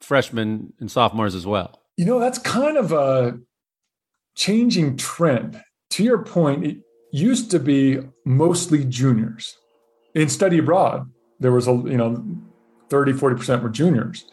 freshmen 0.00 0.72
and 0.80 0.90
sophomores 0.90 1.34
as 1.34 1.44
well? 1.44 1.79
You 2.00 2.06
know, 2.06 2.18
that's 2.18 2.38
kind 2.38 2.78
of 2.78 2.92
a 2.92 3.38
changing 4.34 4.96
trend. 4.96 5.62
To 5.90 6.02
your 6.02 6.24
point, 6.24 6.64
it 6.64 6.78
used 7.12 7.50
to 7.50 7.58
be 7.58 7.98
mostly 8.24 8.86
juniors. 8.86 9.58
In 10.14 10.30
study 10.30 10.56
abroad, 10.56 11.10
there 11.40 11.52
was 11.52 11.68
a, 11.68 11.72
you 11.72 11.98
know, 11.98 12.24
30, 12.88 13.12
40% 13.12 13.62
were 13.62 13.68
juniors. 13.68 14.24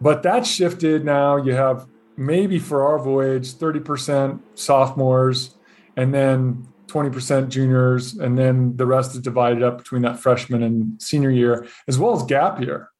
But 0.00 0.24
that 0.24 0.48
shifted 0.48 1.04
now. 1.04 1.36
You 1.36 1.52
have 1.52 1.86
maybe 2.16 2.58
for 2.58 2.84
our 2.84 2.98
voyage, 2.98 3.54
30% 3.54 4.40
sophomores, 4.56 5.54
and 5.96 6.12
then 6.12 6.66
20% 6.88 7.50
juniors, 7.50 8.14
and 8.14 8.36
then 8.36 8.76
the 8.76 8.86
rest 8.86 9.14
is 9.14 9.20
divided 9.20 9.62
up 9.62 9.78
between 9.78 10.02
that 10.02 10.18
freshman 10.18 10.64
and 10.64 11.00
senior 11.00 11.30
year, 11.30 11.68
as 11.86 12.00
well 12.00 12.16
as 12.16 12.24
gap 12.24 12.60
year. 12.60 12.90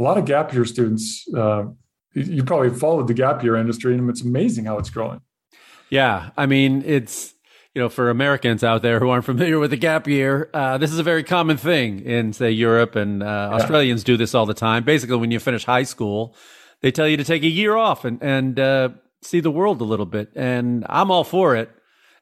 A 0.00 0.02
lot 0.02 0.18
of 0.18 0.24
gap 0.24 0.52
year 0.52 0.64
students. 0.64 1.24
Uh, 1.32 1.66
you 2.14 2.44
probably 2.44 2.70
followed 2.70 3.08
the 3.08 3.14
gap 3.14 3.42
year 3.42 3.56
industry, 3.56 3.94
and 3.94 4.08
it's 4.10 4.22
amazing 4.22 4.64
how 4.66 4.78
it's 4.78 4.90
growing. 4.90 5.20
Yeah, 5.90 6.30
I 6.36 6.46
mean, 6.46 6.82
it's 6.86 7.34
you 7.74 7.80
know, 7.80 7.88
for 7.88 8.10
Americans 8.10 8.62
out 8.62 8.82
there 8.82 9.00
who 9.00 9.08
aren't 9.08 9.24
familiar 9.24 9.58
with 9.58 9.70
the 9.70 9.76
gap 9.76 10.06
year, 10.06 10.50
uh, 10.52 10.78
this 10.78 10.92
is 10.92 10.98
a 10.98 11.02
very 11.02 11.24
common 11.24 11.56
thing 11.56 12.00
in, 12.00 12.32
say, 12.32 12.50
Europe, 12.50 12.96
and 12.96 13.22
uh, 13.22 13.26
yeah. 13.26 13.56
Australians 13.56 14.04
do 14.04 14.16
this 14.16 14.34
all 14.34 14.46
the 14.46 14.54
time. 14.54 14.84
Basically, 14.84 15.16
when 15.16 15.30
you 15.30 15.38
finish 15.38 15.64
high 15.64 15.84
school, 15.84 16.36
they 16.82 16.90
tell 16.90 17.08
you 17.08 17.16
to 17.16 17.24
take 17.24 17.42
a 17.42 17.48
year 17.48 17.76
off 17.76 18.04
and 18.04 18.22
and 18.22 18.60
uh, 18.60 18.90
see 19.22 19.40
the 19.40 19.50
world 19.50 19.80
a 19.80 19.84
little 19.84 20.06
bit, 20.06 20.30
and 20.34 20.84
I'm 20.88 21.10
all 21.10 21.24
for 21.24 21.56
it. 21.56 21.70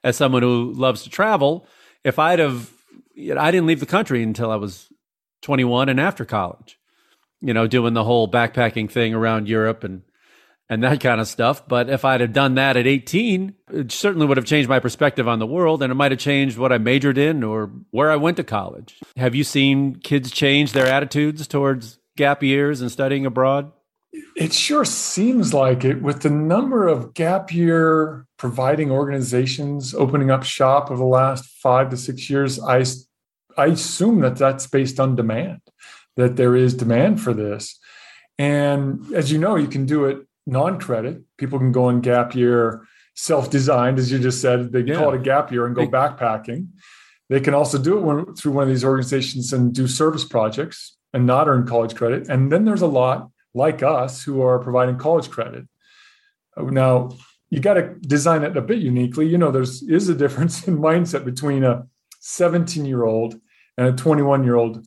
As 0.03 0.17
someone 0.17 0.41
who 0.41 0.73
loves 0.73 1.03
to 1.03 1.11
travel, 1.11 1.67
if 2.03 2.17
I'd 2.17 2.39
have, 2.39 2.71
you 3.13 3.35
know, 3.35 3.41
I 3.41 3.51
didn't 3.51 3.67
leave 3.67 3.79
the 3.79 3.85
country 3.85 4.23
until 4.23 4.49
I 4.49 4.55
was 4.55 4.91
21 5.43 5.89
and 5.89 5.99
after 5.99 6.25
college. 6.25 6.79
You 7.41 7.53
know, 7.53 7.67
doing 7.67 7.93
the 7.93 8.03
whole 8.03 8.29
backpacking 8.29 8.89
thing 8.89 9.13
around 9.13 9.47
Europe 9.47 9.83
and 9.83 10.03
and 10.71 10.83
that 10.83 11.01
kind 11.01 11.19
of 11.19 11.27
stuff. 11.27 11.67
But 11.67 11.89
if 11.89 12.05
I'd 12.05 12.21
have 12.21 12.31
done 12.31 12.55
that 12.55 12.77
at 12.77 12.87
18, 12.87 13.53
it 13.73 13.91
certainly 13.91 14.25
would 14.25 14.37
have 14.37 14.45
changed 14.45 14.69
my 14.69 14.79
perspective 14.79 15.27
on 15.27 15.39
the 15.39 15.45
world 15.45 15.83
and 15.83 15.91
it 15.91 15.95
might 15.95 16.11
have 16.11 16.19
changed 16.19 16.57
what 16.57 16.71
I 16.71 16.77
majored 16.77 17.17
in 17.17 17.43
or 17.43 17.69
where 17.91 18.09
I 18.09 18.15
went 18.15 18.37
to 18.37 18.43
college. 18.45 18.95
Have 19.17 19.35
you 19.35 19.43
seen 19.43 19.95
kids 19.95 20.31
change 20.31 20.71
their 20.71 20.87
attitudes 20.87 21.45
towards 21.45 21.99
gap 22.15 22.41
years 22.41 22.79
and 22.79 22.89
studying 22.89 23.25
abroad? 23.25 23.69
It 24.35 24.53
sure 24.53 24.85
seems 24.85 25.53
like 25.53 25.83
it 25.83 26.01
with 26.01 26.21
the 26.21 26.29
number 26.29 26.87
of 26.87 27.13
gap 27.13 27.53
year 27.53 28.25
providing 28.37 28.91
organizations 28.91 29.93
opening 29.93 30.31
up 30.31 30.43
shop 30.43 30.89
over 30.89 30.97
the 30.97 31.05
last 31.05 31.45
five 31.61 31.89
to 31.89 31.97
six 31.97 32.29
years. 32.29 32.61
I, 32.61 32.85
I 33.57 33.67
assume 33.67 34.21
that 34.21 34.37
that's 34.37 34.67
based 34.67 35.01
on 35.01 35.17
demand, 35.17 35.59
that 36.17 36.35
there 36.35 36.55
is 36.55 36.73
demand 36.73 37.21
for 37.21 37.33
this. 37.33 37.79
And 38.37 39.13
as 39.13 39.31
you 39.31 39.37
know, 39.37 39.55
you 39.55 39.67
can 39.67 39.85
do 39.85 40.05
it 40.05 40.25
non-credit. 40.45 41.21
People 41.37 41.59
can 41.59 41.71
go 41.71 41.85
on 41.85 42.01
gap 42.01 42.35
year 42.35 42.85
self-designed, 43.15 43.99
as 43.99 44.11
you 44.11 44.19
just 44.19 44.41
said. 44.41 44.71
They 44.71 44.81
yeah. 44.81 44.95
call 44.95 45.13
it 45.13 45.21
a 45.21 45.23
gap 45.23 45.51
year 45.51 45.65
and 45.65 45.75
go 45.75 45.87
backpacking. 45.87 46.67
They 47.29 47.39
can 47.39 47.53
also 47.53 47.77
do 47.77 47.97
it 47.97 48.01
when, 48.01 48.35
through 48.35 48.51
one 48.53 48.63
of 48.63 48.69
these 48.69 48.83
organizations 48.83 49.53
and 49.53 49.73
do 49.73 49.87
service 49.87 50.25
projects 50.25 50.97
and 51.13 51.25
not 51.25 51.47
earn 51.47 51.65
college 51.65 51.95
credit. 51.95 52.29
And 52.29 52.51
then 52.51 52.65
there's 52.65 52.81
a 52.81 52.87
lot 52.87 53.29
like 53.53 53.83
us 53.83 54.23
who 54.23 54.41
are 54.41 54.59
providing 54.59 54.97
college 54.97 55.29
credit. 55.29 55.65
Now, 56.57 57.11
you 57.49 57.59
got 57.59 57.75
to 57.75 57.95
design 58.01 58.43
it 58.43 58.57
a 58.57 58.61
bit 58.61 58.79
uniquely. 58.79 59.27
You 59.27 59.37
know, 59.37 59.51
there's 59.51 59.83
is 59.83 60.09
a 60.09 60.15
difference 60.15 60.67
in 60.67 60.77
mindset 60.77 61.25
between 61.25 61.63
a 61.63 61.85
17 62.21 62.85
year 62.85 63.03
old 63.03 63.35
and 63.77 63.87
a 63.87 63.93
21 63.93 64.43
year 64.43 64.55
old. 64.55 64.85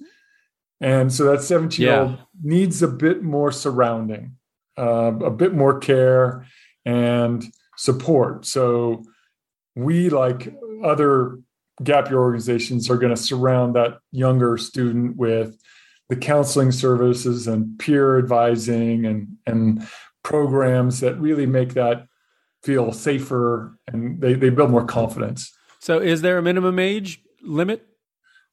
And 0.81 1.13
so 1.13 1.25
that 1.25 1.43
17 1.43 1.85
year 1.85 2.01
old 2.01 2.19
needs 2.43 2.83
a 2.83 2.89
bit 2.89 3.23
more 3.23 3.53
surrounding 3.53 4.37
uh, 4.77 5.13
a 5.23 5.31
bit 5.31 5.55
more 5.55 5.79
care 5.79 6.47
and 6.85 7.45
support. 7.77 8.45
So 8.47 9.05
we, 9.75 10.11
like 10.11 10.55
other 10.83 11.39
gap 11.83 12.09
year 12.09 12.21
organizations, 12.21 12.91
are 12.91 12.97
going 12.97 13.15
to 13.15 13.21
surround 13.21 13.75
that 13.75 13.99
younger 14.13 14.57
student 14.59 15.17
with 15.17 15.59
the 16.09 16.17
counseling 16.17 16.73
services 16.73 17.47
and 17.47 17.79
peer 17.79 18.19
advising 18.19 19.07
and 19.07 19.37
and 19.47 19.87
programs 20.23 21.01
that 21.01 21.19
really 21.21 21.47
make 21.47 21.75
that 21.75 22.07
feel 22.63 22.93
safer 22.93 23.79
and 23.87 24.21
they, 24.21 24.35
they 24.35 24.49
build 24.49 24.71
more 24.71 24.85
confidence. 24.85 25.53
So 25.81 25.99
is 25.99 26.23
there 26.23 26.39
a 26.39 26.43
minimum 26.43 26.79
age 26.79 27.21
limit? 27.43 27.87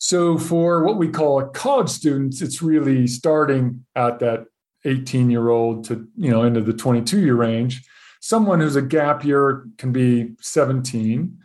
So 0.03 0.35
for 0.39 0.83
what 0.83 0.97
we 0.97 1.09
call 1.09 1.39
a 1.39 1.47
college 1.49 1.89
students, 1.89 2.41
it's 2.41 2.59
really 2.59 3.05
starting 3.05 3.85
at 3.95 4.17
that 4.17 4.45
18 4.83 5.29
year 5.29 5.49
old 5.49 5.85
to 5.85 6.07
you 6.17 6.31
know 6.31 6.41
into 6.41 6.61
the 6.61 6.73
22 6.73 7.19
year 7.19 7.35
range. 7.35 7.87
Someone 8.19 8.59
who's 8.59 8.75
a 8.75 8.81
gap 8.81 9.23
year 9.23 9.67
can 9.77 9.91
be 9.91 10.31
17 10.41 11.37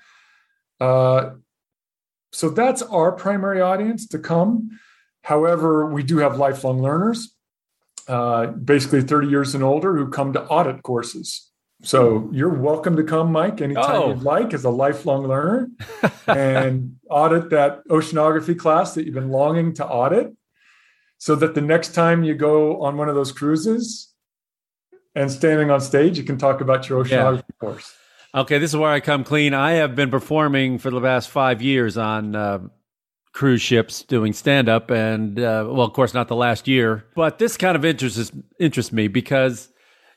uh, 0.81 1.31
so 2.33 2.51
that's 2.51 2.83
our 2.83 3.13
primary 3.13 3.61
audience 3.61 4.07
to 4.09 4.19
come. 4.19 4.79
However 5.23 5.87
we 5.87 6.03
do 6.03 6.19
have 6.19 6.39
lifelong 6.39 6.81
learners 6.81 7.35
uh, 8.09 8.47
basically 8.47 9.03
30 9.03 9.29
years 9.29 9.55
and 9.55 9.65
older 9.65 9.97
who 9.97 10.09
come 10.09 10.33
to 10.33 10.43
audit 10.45 10.83
courses 10.83 11.51
so 11.83 12.29
you're 12.33 12.49
welcome 12.49 12.97
to 12.97 13.05
come 13.05 13.31
mike 13.31 13.61
anytime 13.61 14.03
oh. 14.03 14.09
you'd 14.09 14.23
like 14.23 14.55
as 14.55 14.65
a 14.65 14.71
lifelong 14.71 15.27
learner 15.27 15.69
and 16.27 16.97
audit 17.11 17.51
that 17.51 17.87
oceanography 17.89 18.59
class 18.59 18.95
that 18.95 19.05
you've 19.05 19.15
been 19.15 19.31
longing 19.31 19.75
to 19.75 19.87
audit 19.87 20.35
so 21.19 21.35
that 21.35 21.55
the 21.55 21.61
next 21.61 21.95
time 21.95 22.25
you 22.25 22.35
go 22.35 22.83
on 22.83 22.97
one 22.97 23.09
of 23.09 23.15
those 23.15 23.33
cruises 23.33 24.13
and 25.15 25.31
standing 25.31 25.71
on 25.71 25.81
stage, 25.81 26.19
you 26.19 26.25
can 26.25 26.39
talk 26.39 26.61
about 26.61 26.89
your 26.89 27.03
oceanography 27.03 27.45
yeah. 27.49 27.61
course. 27.61 27.95
Okay, 28.35 28.59
this 28.59 28.73
is 28.73 28.77
where 28.77 28.91
I 28.91 29.01
come 29.01 29.25
clean. 29.25 29.55
I 29.55 29.73
have 29.73 29.95
been 29.95 30.11
performing 30.11 30.79
for 30.79 30.91
the 30.91 31.01
past 31.01 31.31
five 31.31 31.63
years 31.63 31.97
on 31.97 32.37
uh, 32.37 32.59
cruise 33.33 33.63
ships 33.63 34.03
doing 34.03 34.35
stand 34.35 34.69
up, 34.69 34.91
and 34.91 35.39
uh, 35.39 35.65
well, 35.69 35.87
of 35.87 35.95
course, 35.95 36.13
not 36.13 36.29
the 36.29 36.37
last 36.37 36.69
year, 36.69 37.07
but 37.15 37.39
this 37.39 37.57
kind 37.57 37.77
of 37.77 37.85
interests 37.85 38.31
interests 38.61 38.93
me 38.93 39.09
because 39.09 39.71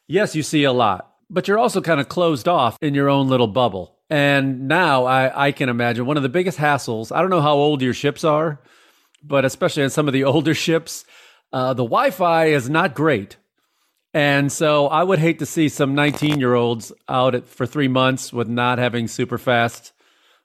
yes, 0.07 0.35
you 0.35 0.43
see 0.43 0.65
a 0.65 0.73
lot, 0.73 1.08
but 1.29 1.47
you're 1.47 1.59
also 1.59 1.81
kind 1.81 1.99
of 1.99 2.09
closed 2.09 2.47
off 2.47 2.77
in 2.81 2.93
your 2.93 3.09
own 3.09 3.27
little 3.27 3.47
bubble. 3.47 3.95
And 4.09 4.67
now 4.67 5.05
I, 5.05 5.47
I 5.47 5.51
can 5.51 5.69
imagine 5.69 6.05
one 6.05 6.17
of 6.17 6.23
the 6.23 6.29
biggest 6.29 6.57
hassles. 6.57 7.15
I 7.15 7.21
don't 7.21 7.29
know 7.29 7.41
how 7.41 7.55
old 7.55 7.81
your 7.81 7.93
ships 7.93 8.23
are, 8.23 8.59
but 9.23 9.45
especially 9.45 9.83
on 9.83 9.89
some 9.89 10.07
of 10.07 10.13
the 10.13 10.23
older 10.25 10.53
ships, 10.53 11.05
uh, 11.53 11.73
the 11.73 11.83
Wi 11.83 12.11
Fi 12.11 12.45
is 12.45 12.69
not 12.69 12.95
great. 12.95 13.37
And 14.13 14.51
so 14.51 14.87
I 14.87 15.03
would 15.03 15.19
hate 15.19 15.39
to 15.39 15.45
see 15.45 15.69
some 15.69 15.93
19 15.93 16.39
year 16.39 16.55
olds 16.55 16.91
out 17.07 17.35
at, 17.35 17.47
for 17.47 17.67
three 17.67 17.87
months 17.87 18.33
with 18.33 18.47
not 18.47 18.79
having 18.79 19.07
super 19.07 19.37
fast 19.37 19.93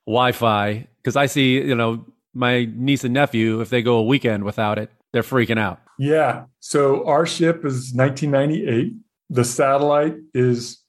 Wi 0.06 0.32
Fi. 0.32 0.86
Because 0.98 1.16
I 1.16 1.26
see, 1.26 1.54
you 1.54 1.74
know, 1.74 2.04
my 2.34 2.68
niece 2.74 3.04
and 3.04 3.14
nephew, 3.14 3.60
if 3.60 3.70
they 3.70 3.80
go 3.80 3.96
a 3.96 4.02
weekend 4.02 4.44
without 4.44 4.78
it, 4.78 4.90
they're 5.12 5.22
freaking 5.22 5.58
out. 5.58 5.80
Yeah. 5.98 6.46
So 6.60 7.06
our 7.06 7.24
ship 7.24 7.64
is 7.64 7.92
1998. 7.94 8.94
The 9.31 9.45
satellite 9.45 10.16
is 10.33 10.83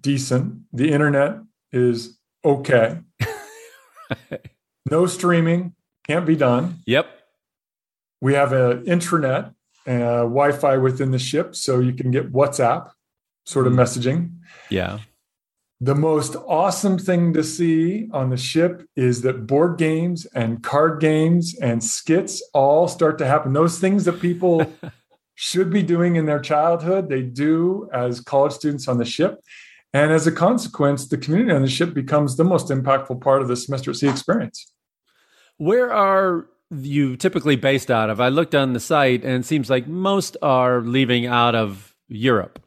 decent. 0.00 0.62
The 0.72 0.90
internet 0.90 1.36
is 1.72 2.18
okay. 2.44 2.98
no 4.90 5.06
streaming, 5.06 5.74
can't 6.06 6.26
be 6.26 6.36
done. 6.36 6.80
Yep. 6.86 7.06
We 8.20 8.34
have 8.34 8.52
an 8.52 8.84
intranet, 8.84 9.54
uh, 9.86 10.22
Wi-Fi 10.22 10.76
within 10.78 11.10
the 11.10 11.18
ship, 11.18 11.56
so 11.56 11.80
you 11.80 11.92
can 11.92 12.10
get 12.10 12.32
WhatsApp 12.32 12.90
sort 13.44 13.66
of 13.66 13.72
mm. 13.72 13.80
messaging. 13.80 14.34
Yeah. 14.70 14.98
The 15.80 15.94
most 15.96 16.36
awesome 16.46 16.96
thing 16.96 17.32
to 17.32 17.42
see 17.42 18.08
on 18.12 18.30
the 18.30 18.36
ship 18.36 18.86
is 18.94 19.22
that 19.22 19.48
board 19.48 19.78
games 19.78 20.26
and 20.26 20.62
card 20.62 21.00
games 21.00 21.56
and 21.60 21.82
skits 21.82 22.40
all 22.54 22.86
start 22.86 23.18
to 23.18 23.26
happen. 23.26 23.52
Those 23.52 23.80
things 23.80 24.04
that 24.04 24.20
people 24.20 24.72
should 25.42 25.70
be 25.70 25.82
doing 25.82 26.14
in 26.14 26.24
their 26.24 26.38
childhood, 26.38 27.08
they 27.08 27.20
do 27.20 27.90
as 27.92 28.20
college 28.20 28.52
students 28.52 28.86
on 28.86 28.96
the 28.96 29.04
ship. 29.04 29.40
And 29.92 30.12
as 30.12 30.24
a 30.28 30.30
consequence, 30.30 31.08
the 31.08 31.18
community 31.18 31.50
on 31.50 31.62
the 31.62 31.68
ship 31.68 31.94
becomes 31.94 32.36
the 32.36 32.44
most 32.44 32.68
impactful 32.68 33.20
part 33.20 33.42
of 33.42 33.48
the 33.48 33.56
semester 33.56 33.90
at 33.90 33.96
sea 33.96 34.08
experience. 34.08 34.72
Where 35.56 35.92
are 35.92 36.46
you 36.70 37.16
typically 37.16 37.56
based 37.56 37.90
out 37.90 38.08
of? 38.08 38.20
I 38.20 38.28
looked 38.28 38.54
on 38.54 38.72
the 38.72 38.78
site 38.78 39.24
and 39.24 39.42
it 39.42 39.44
seems 39.44 39.68
like 39.68 39.88
most 39.88 40.36
are 40.42 40.80
leaving 40.80 41.26
out 41.26 41.56
of 41.56 41.92
Europe. 42.06 42.62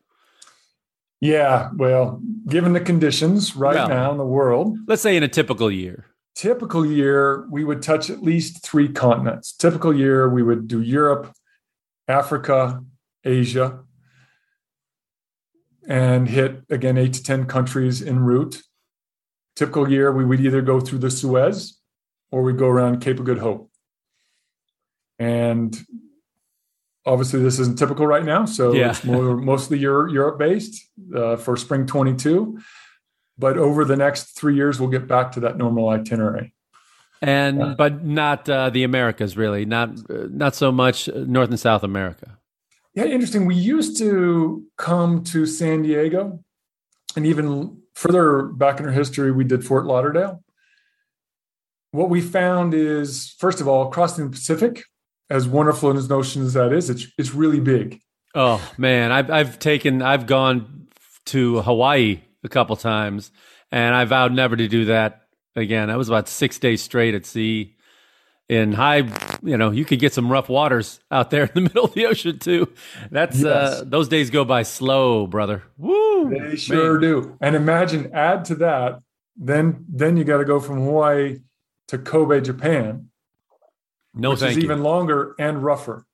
Yeah, 1.22 1.70
well, 1.78 2.22
given 2.46 2.74
the 2.74 2.82
conditions 2.82 3.56
right 3.56 3.76
well, 3.76 3.88
now 3.88 4.12
in 4.12 4.18
the 4.18 4.26
world, 4.26 4.78
let's 4.86 5.02
say 5.02 5.16
in 5.16 5.24
a 5.24 5.30
typical 5.30 5.72
year. 5.72 6.08
Typical 6.36 6.86
year, 6.86 7.48
we 7.50 7.64
would 7.64 7.82
touch 7.82 8.10
at 8.10 8.22
least 8.22 8.64
three 8.64 8.90
continents. 8.90 9.54
Typical 9.54 9.96
year, 9.96 10.28
we 10.30 10.44
would 10.44 10.68
do 10.68 10.82
Europe, 10.82 11.34
Africa, 12.08 12.84
Asia, 13.24 13.84
and 15.88 16.28
hit 16.28 16.64
again 16.70 16.98
eight 16.98 17.14
to 17.14 17.24
10 17.24 17.46
countries 17.46 18.02
en 18.02 18.20
route. 18.20 18.62
Typical 19.56 19.90
year, 19.90 20.12
we 20.12 20.26
would 20.26 20.42
either 20.42 20.62
go 20.62 20.80
through 20.80 21.00
the 21.00 21.12
Suez 21.12 21.80
or 22.32 22.44
we'd 22.44 22.58
go 22.58 22.68
around 22.68 23.02
Cape 23.02 23.20
of 23.20 23.26
Good 23.26 23.38
Hope. 23.38 23.72
And 25.18 25.78
obviously, 27.06 27.42
this 27.42 27.60
isn't 27.60 27.80
typical 27.80 28.06
right 28.06 28.26
now. 28.26 28.46
So 28.46 28.74
yeah. 28.74 28.90
it's 28.90 29.04
more, 29.04 29.38
mostly 29.52 29.78
Europe 29.78 30.40
based 30.40 30.90
uh, 31.16 31.38
for 31.38 31.56
spring 31.56 31.86
22. 31.86 32.60
but 33.38 33.58
over 33.58 33.86
the 33.86 33.96
next 33.96 34.38
three 34.38 34.56
years, 34.56 34.80
we'll 34.80 34.90
get 34.90 35.08
back 35.08 35.32
to 35.34 35.42
that 35.42 35.58
normal 35.58 35.90
itinerary. 35.90 36.55
And 37.22 37.62
uh, 37.62 37.76
but 37.78 38.04
not 38.04 38.48
uh, 38.50 38.70
the 38.70 38.84
Americas, 38.84 39.38
really, 39.38 39.66
not 39.66 39.90
uh, 40.10 40.28
not 40.30 40.56
so 40.56 40.72
much 40.72 41.08
North 41.08 41.50
and 41.50 41.60
South 41.60 41.84
America. 41.84 42.38
Yeah, 42.94 43.06
interesting. 43.06 43.46
We 43.46 43.56
used 43.56 43.98
to 44.00 44.64
come 44.78 45.24
to 45.26 45.46
San 45.46 45.84
Diego, 45.84 46.40
and 47.16 47.26
even 47.26 47.82
further 47.94 48.44
back 48.44 48.80
in 48.80 48.86
our 48.86 48.92
history, 48.92 49.32
we 49.32 49.44
did 49.44 49.66
Fort 49.66 49.86
Lauderdale. 49.86 50.44
What 51.92 52.10
we 52.10 52.22
found 52.22 52.74
is, 52.74 53.34
first 53.40 53.62
of 53.62 53.68
all, 53.68 53.90
crossing 53.90 54.26
the 54.26 54.32
Pacific, 54.32 54.84
as 55.30 55.48
wonderful 55.48 55.96
as 55.98 56.10
notion 56.10 56.44
as 56.44 56.54
that 56.54 56.74
is, 56.74 56.90
it's 56.90 57.08
it's 57.18 57.34
really 57.34 57.60
big. 57.60 58.02
Oh 58.34 58.62
man, 58.78 59.12
I've 59.12 59.32
I've 59.32 59.60
taken 59.60 60.02
I've 60.02 60.28
gone 60.28 60.88
to 61.28 61.62
Hawaii 61.62 62.22
a 62.44 62.50
couple 62.50 62.76
times, 62.76 63.32
and 63.72 63.96
I 63.96 64.06
vowed 64.06 64.34
never 64.34 64.56
to 64.56 64.68
do 64.68 64.86
that 64.86 65.25
again. 65.56 65.90
I 65.90 65.98
was 65.98 66.10
about 66.10 66.28
six 66.28 66.60
days 66.60 66.82
straight 66.82 67.16
at 67.16 67.26
sea 67.26 67.76
in 68.50 68.74
high. 68.74 69.10
You 69.44 69.58
know, 69.58 69.72
you 69.72 69.86
could 69.86 70.00
get 70.00 70.14
some 70.14 70.32
rough 70.32 70.50
waters 70.50 71.00
out 71.12 71.30
there 71.30 71.46
in 71.46 71.52
the 71.56 71.62
middle 71.62 71.86
of 71.86 71.94
the 71.94 72.06
ocean 72.06 72.40
too. 72.40 72.72
That's 73.12 73.44
uh, 73.44 73.48
yes. 73.48 73.82
uh, 73.82 73.84
those 73.86 74.08
days 74.08 74.30
go 74.30 74.46
by 74.46 74.64
slow, 74.64 75.28
brother. 75.28 75.64
Woo! 75.78 76.30
They 76.30 76.56
sure 76.56 77.00
man. 77.00 77.02
do. 77.02 77.38
And 77.42 77.56
imagine 77.56 78.12
add 78.14 78.46
to 78.46 78.56
that, 78.56 79.02
then 79.36 79.86
then 79.88 80.18
you 80.18 80.24
got 80.24 80.38
to 80.38 80.46
go 80.46 80.60
from 80.60 80.80
Hawaii 80.82 81.40
to 81.88 81.98
Kobe, 81.98 82.42
Japan. 82.42 83.10
No, 84.14 84.32
which 84.32 84.42
is 84.42 84.58
you. 84.58 84.64
even 84.64 84.82
longer 84.82 85.36
and 85.38 85.64
rougher. 85.64 86.06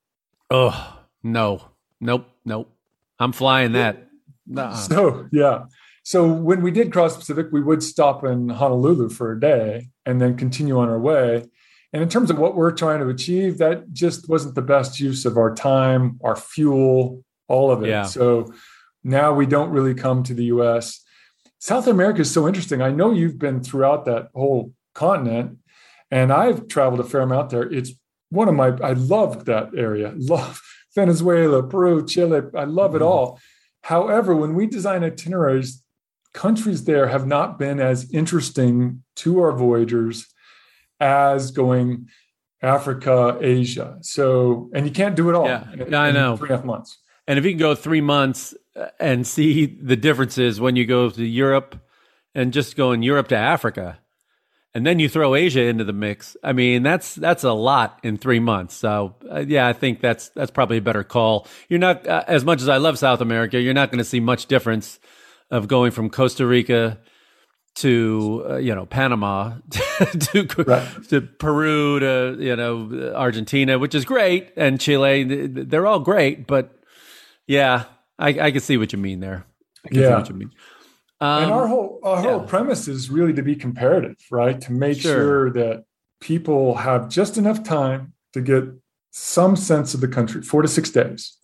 Oh 0.49 0.99
no, 1.23 1.61
nope, 1.99 2.27
nope. 2.45 2.71
I'm 3.19 3.31
flying 3.31 3.73
that. 3.73 4.07
Nuh-uh. 4.47 4.75
So 4.75 5.29
yeah. 5.31 5.65
So 6.03 6.27
when 6.27 6.61
we 6.61 6.71
did 6.71 6.91
cross 6.91 7.15
Pacific, 7.15 7.47
we 7.51 7.61
would 7.61 7.83
stop 7.83 8.23
in 8.23 8.49
Honolulu 8.49 9.09
for 9.09 9.31
a 9.31 9.39
day 9.39 9.89
and 10.05 10.19
then 10.19 10.35
continue 10.35 10.79
on 10.79 10.89
our 10.89 10.99
way. 10.99 11.45
And 11.93 12.01
in 12.01 12.09
terms 12.09 12.31
of 12.31 12.39
what 12.39 12.55
we're 12.55 12.71
trying 12.71 12.99
to 13.01 13.09
achieve, 13.09 13.57
that 13.59 13.93
just 13.93 14.29
wasn't 14.29 14.55
the 14.55 14.61
best 14.61 14.99
use 14.99 15.25
of 15.25 15.37
our 15.37 15.53
time, 15.53 16.19
our 16.23 16.35
fuel, 16.35 17.23
all 17.47 17.69
of 17.71 17.83
it. 17.83 17.89
Yeah. 17.89 18.03
So 18.03 18.53
now 19.03 19.33
we 19.33 19.45
don't 19.45 19.69
really 19.69 19.93
come 19.93 20.23
to 20.23 20.33
the 20.33 20.45
US. 20.45 21.03
South 21.59 21.87
America 21.87 22.21
is 22.21 22.31
so 22.31 22.47
interesting. 22.47 22.81
I 22.81 22.91
know 22.91 23.11
you've 23.11 23.37
been 23.37 23.61
throughout 23.61 24.05
that 24.05 24.29
whole 24.33 24.73
continent 24.95 25.59
and 26.09 26.33
I've 26.33 26.67
traveled 26.67 26.99
a 26.99 27.03
fair 27.03 27.21
amount 27.21 27.51
there. 27.51 27.71
It's 27.71 27.91
one 28.29 28.47
of 28.47 28.55
my, 28.55 28.69
I 28.81 28.93
love 28.93 29.45
that 29.45 29.75
area. 29.75 30.13
Love 30.17 30.61
Venezuela, 30.95 31.63
Peru, 31.63 32.05
Chile. 32.05 32.41
I 32.55 32.65
love 32.65 32.95
it 32.95 32.99
mm-hmm. 32.99 33.07
all. 33.07 33.39
However, 33.83 34.35
when 34.35 34.55
we 34.55 34.67
design 34.67 35.03
itineraries, 35.03 35.83
countries 36.33 36.85
there 36.85 37.07
have 37.07 37.27
not 37.27 37.59
been 37.59 37.79
as 37.79 38.11
interesting 38.11 39.03
to 39.17 39.39
our 39.39 39.51
voyagers 39.51 40.27
as 40.99 41.51
going 41.51 42.07
Africa, 42.61 43.37
Asia. 43.41 43.97
So, 44.01 44.69
and 44.73 44.85
you 44.85 44.91
can't 44.91 45.15
do 45.15 45.29
it 45.29 45.35
all. 45.35 45.47
Yeah, 45.47 45.71
in, 45.73 45.93
I 45.93 46.11
know. 46.11 46.37
Three 46.37 46.47
and 46.47 46.53
a 46.53 46.57
half 46.57 46.65
months. 46.65 46.97
And 47.27 47.39
if 47.39 47.45
you 47.45 47.51
can 47.51 47.59
go 47.59 47.75
three 47.75 48.01
months 48.01 48.53
uh, 48.75 48.87
and 48.99 49.25
see 49.25 49.65
the 49.65 49.95
differences 49.95 50.59
when 50.59 50.75
you 50.75 50.85
go 50.85 51.09
to 51.09 51.25
Europe 51.25 51.79
and 52.35 52.53
just 52.53 52.75
go 52.75 52.91
in 52.91 53.03
Europe 53.03 53.27
to 53.29 53.35
Africa, 53.35 53.99
and 54.73 54.85
then 54.85 54.99
you 54.99 55.09
throw 55.09 55.35
Asia 55.35 55.63
into 55.63 55.83
the 55.83 55.93
mix. 55.93 56.37
I 56.43 56.53
mean, 56.53 56.83
that's 56.83 57.13
that's 57.15 57.43
a 57.43 57.51
lot 57.51 57.99
in 58.03 58.17
three 58.17 58.39
months. 58.39 58.75
So 58.75 59.15
uh, 59.29 59.39
yeah, 59.39 59.67
I 59.67 59.73
think 59.73 59.99
that's 59.99 60.29
that's 60.29 60.51
probably 60.51 60.77
a 60.77 60.81
better 60.81 61.03
call. 61.03 61.47
You're 61.67 61.79
not 61.79 62.07
uh, 62.07 62.23
as 62.27 62.45
much 62.45 62.61
as 62.61 62.69
I 62.69 62.77
love 62.77 62.97
South 62.97 63.21
America. 63.21 63.59
You're 63.59 63.73
not 63.73 63.91
going 63.91 63.97
to 63.97 64.05
see 64.05 64.21
much 64.21 64.45
difference 64.45 64.99
of 65.51 65.67
going 65.67 65.91
from 65.91 66.09
Costa 66.09 66.47
Rica 66.47 66.97
to 67.75 68.45
uh, 68.49 68.55
you 68.57 68.73
know 68.73 68.85
Panama 68.85 69.57
to 69.71 70.63
right. 70.65 70.87
to 71.09 71.21
Peru 71.21 71.99
to 71.99 72.37
you 72.39 72.55
know 72.55 73.13
Argentina, 73.15 73.77
which 73.77 73.93
is 73.93 74.05
great, 74.05 74.51
and 74.55 74.79
Chile. 74.79 75.23
They're 75.23 75.85
all 75.85 75.99
great, 75.99 76.47
but 76.47 76.75
yeah, 77.47 77.85
I, 78.17 78.29
I 78.29 78.51
can 78.51 78.61
see 78.61 78.77
what 78.77 78.91
you 78.93 78.99
mean 78.99 79.19
there. 79.19 79.45
I 79.85 79.89
can 79.89 79.99
yeah. 79.99 80.07
see 80.07 80.13
what 80.13 80.29
you 80.29 80.35
mean. 80.35 80.51
Um, 81.19 81.43
and 81.43 81.51
our 81.51 81.67
whole 81.67 81.99
our 82.03 82.23
yeah. 82.23 82.29
whole 82.31 82.39
premise 82.41 82.87
is 82.87 83.09
really 83.09 83.33
to 83.33 83.43
be 83.43 83.55
comparative, 83.55 84.15
right? 84.31 84.59
To 84.61 84.71
make 84.71 84.99
sure. 84.99 85.13
sure 85.13 85.49
that 85.51 85.85
people 86.19 86.75
have 86.75 87.09
just 87.09 87.37
enough 87.37 87.63
time 87.63 88.13
to 88.33 88.41
get 88.41 88.63
some 89.11 89.55
sense 89.55 89.93
of 89.93 90.01
the 90.01 90.07
country, 90.07 90.41
four 90.41 90.61
to 90.61 90.67
six 90.67 90.89
days. 90.89 91.37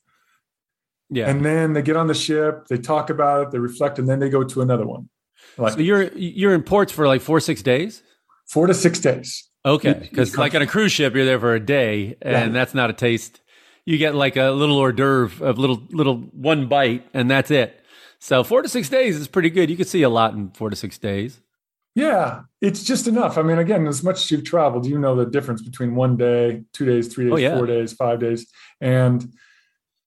Yeah. 1.09 1.29
And 1.29 1.45
then 1.45 1.73
they 1.73 1.81
get 1.81 1.95
on 1.95 2.07
the 2.07 2.13
ship, 2.13 2.67
they 2.67 2.77
talk 2.77 3.09
about 3.09 3.47
it, 3.47 3.51
they 3.51 3.59
reflect, 3.59 3.97
and 3.97 4.09
then 4.09 4.19
they 4.19 4.29
go 4.29 4.43
to 4.43 4.61
another 4.61 4.85
one. 4.85 5.09
Like, 5.57 5.73
so 5.73 5.79
you're 5.79 6.11
you're 6.13 6.53
in 6.53 6.63
ports 6.63 6.91
for 6.91 7.07
like 7.07 7.21
four 7.21 7.39
six 7.39 7.61
days. 7.61 8.03
Four 8.47 8.67
to 8.67 8.73
six 8.73 8.99
days. 8.99 9.49
Okay, 9.65 9.93
because 9.93 10.37
like 10.37 10.55
on 10.55 10.61
a 10.61 10.67
cruise 10.67 10.91
ship, 10.91 11.15
you're 11.15 11.25
there 11.25 11.39
for 11.39 11.53
a 11.53 11.59
day, 11.59 12.17
and 12.21 12.53
yeah. 12.53 12.59
that's 12.59 12.73
not 12.73 12.89
a 12.89 12.93
taste. 12.93 13.41
You 13.85 13.97
get 13.97 14.15
like 14.15 14.35
a 14.35 14.51
little 14.51 14.77
hors 14.77 14.93
d'oeuvre 14.93 15.45
of 15.45 15.57
little 15.57 15.81
little 15.91 16.17
one 16.17 16.67
bite, 16.67 17.07
and 17.13 17.29
that's 17.29 17.51
it. 17.51 17.83
So 18.19 18.43
four 18.43 18.61
to 18.61 18.69
six 18.69 18.89
days 18.89 19.15
is 19.17 19.27
pretty 19.27 19.49
good. 19.49 19.69
You 19.69 19.77
could 19.77 19.87
see 19.87 20.03
a 20.03 20.09
lot 20.09 20.33
in 20.33 20.51
four 20.51 20.69
to 20.69 20.75
six 20.75 20.97
days. 20.97 21.41
Yeah, 21.95 22.41
it's 22.61 22.83
just 22.83 23.07
enough. 23.07 23.37
I 23.37 23.41
mean, 23.41 23.57
again, 23.57 23.87
as 23.87 24.03
much 24.03 24.17
as 24.17 24.29
you've 24.29 24.43
traveled, 24.43 24.85
you 24.85 24.99
know 24.99 25.15
the 25.15 25.25
difference 25.25 25.63
between 25.63 25.95
one 25.95 26.15
day, 26.15 26.63
two 26.71 26.85
days, 26.85 27.07
three 27.07 27.25
days, 27.25 27.33
oh, 27.33 27.37
yeah. 27.37 27.57
four 27.57 27.65
days, 27.65 27.91
five 27.93 28.19
days, 28.19 28.45
and 28.79 29.33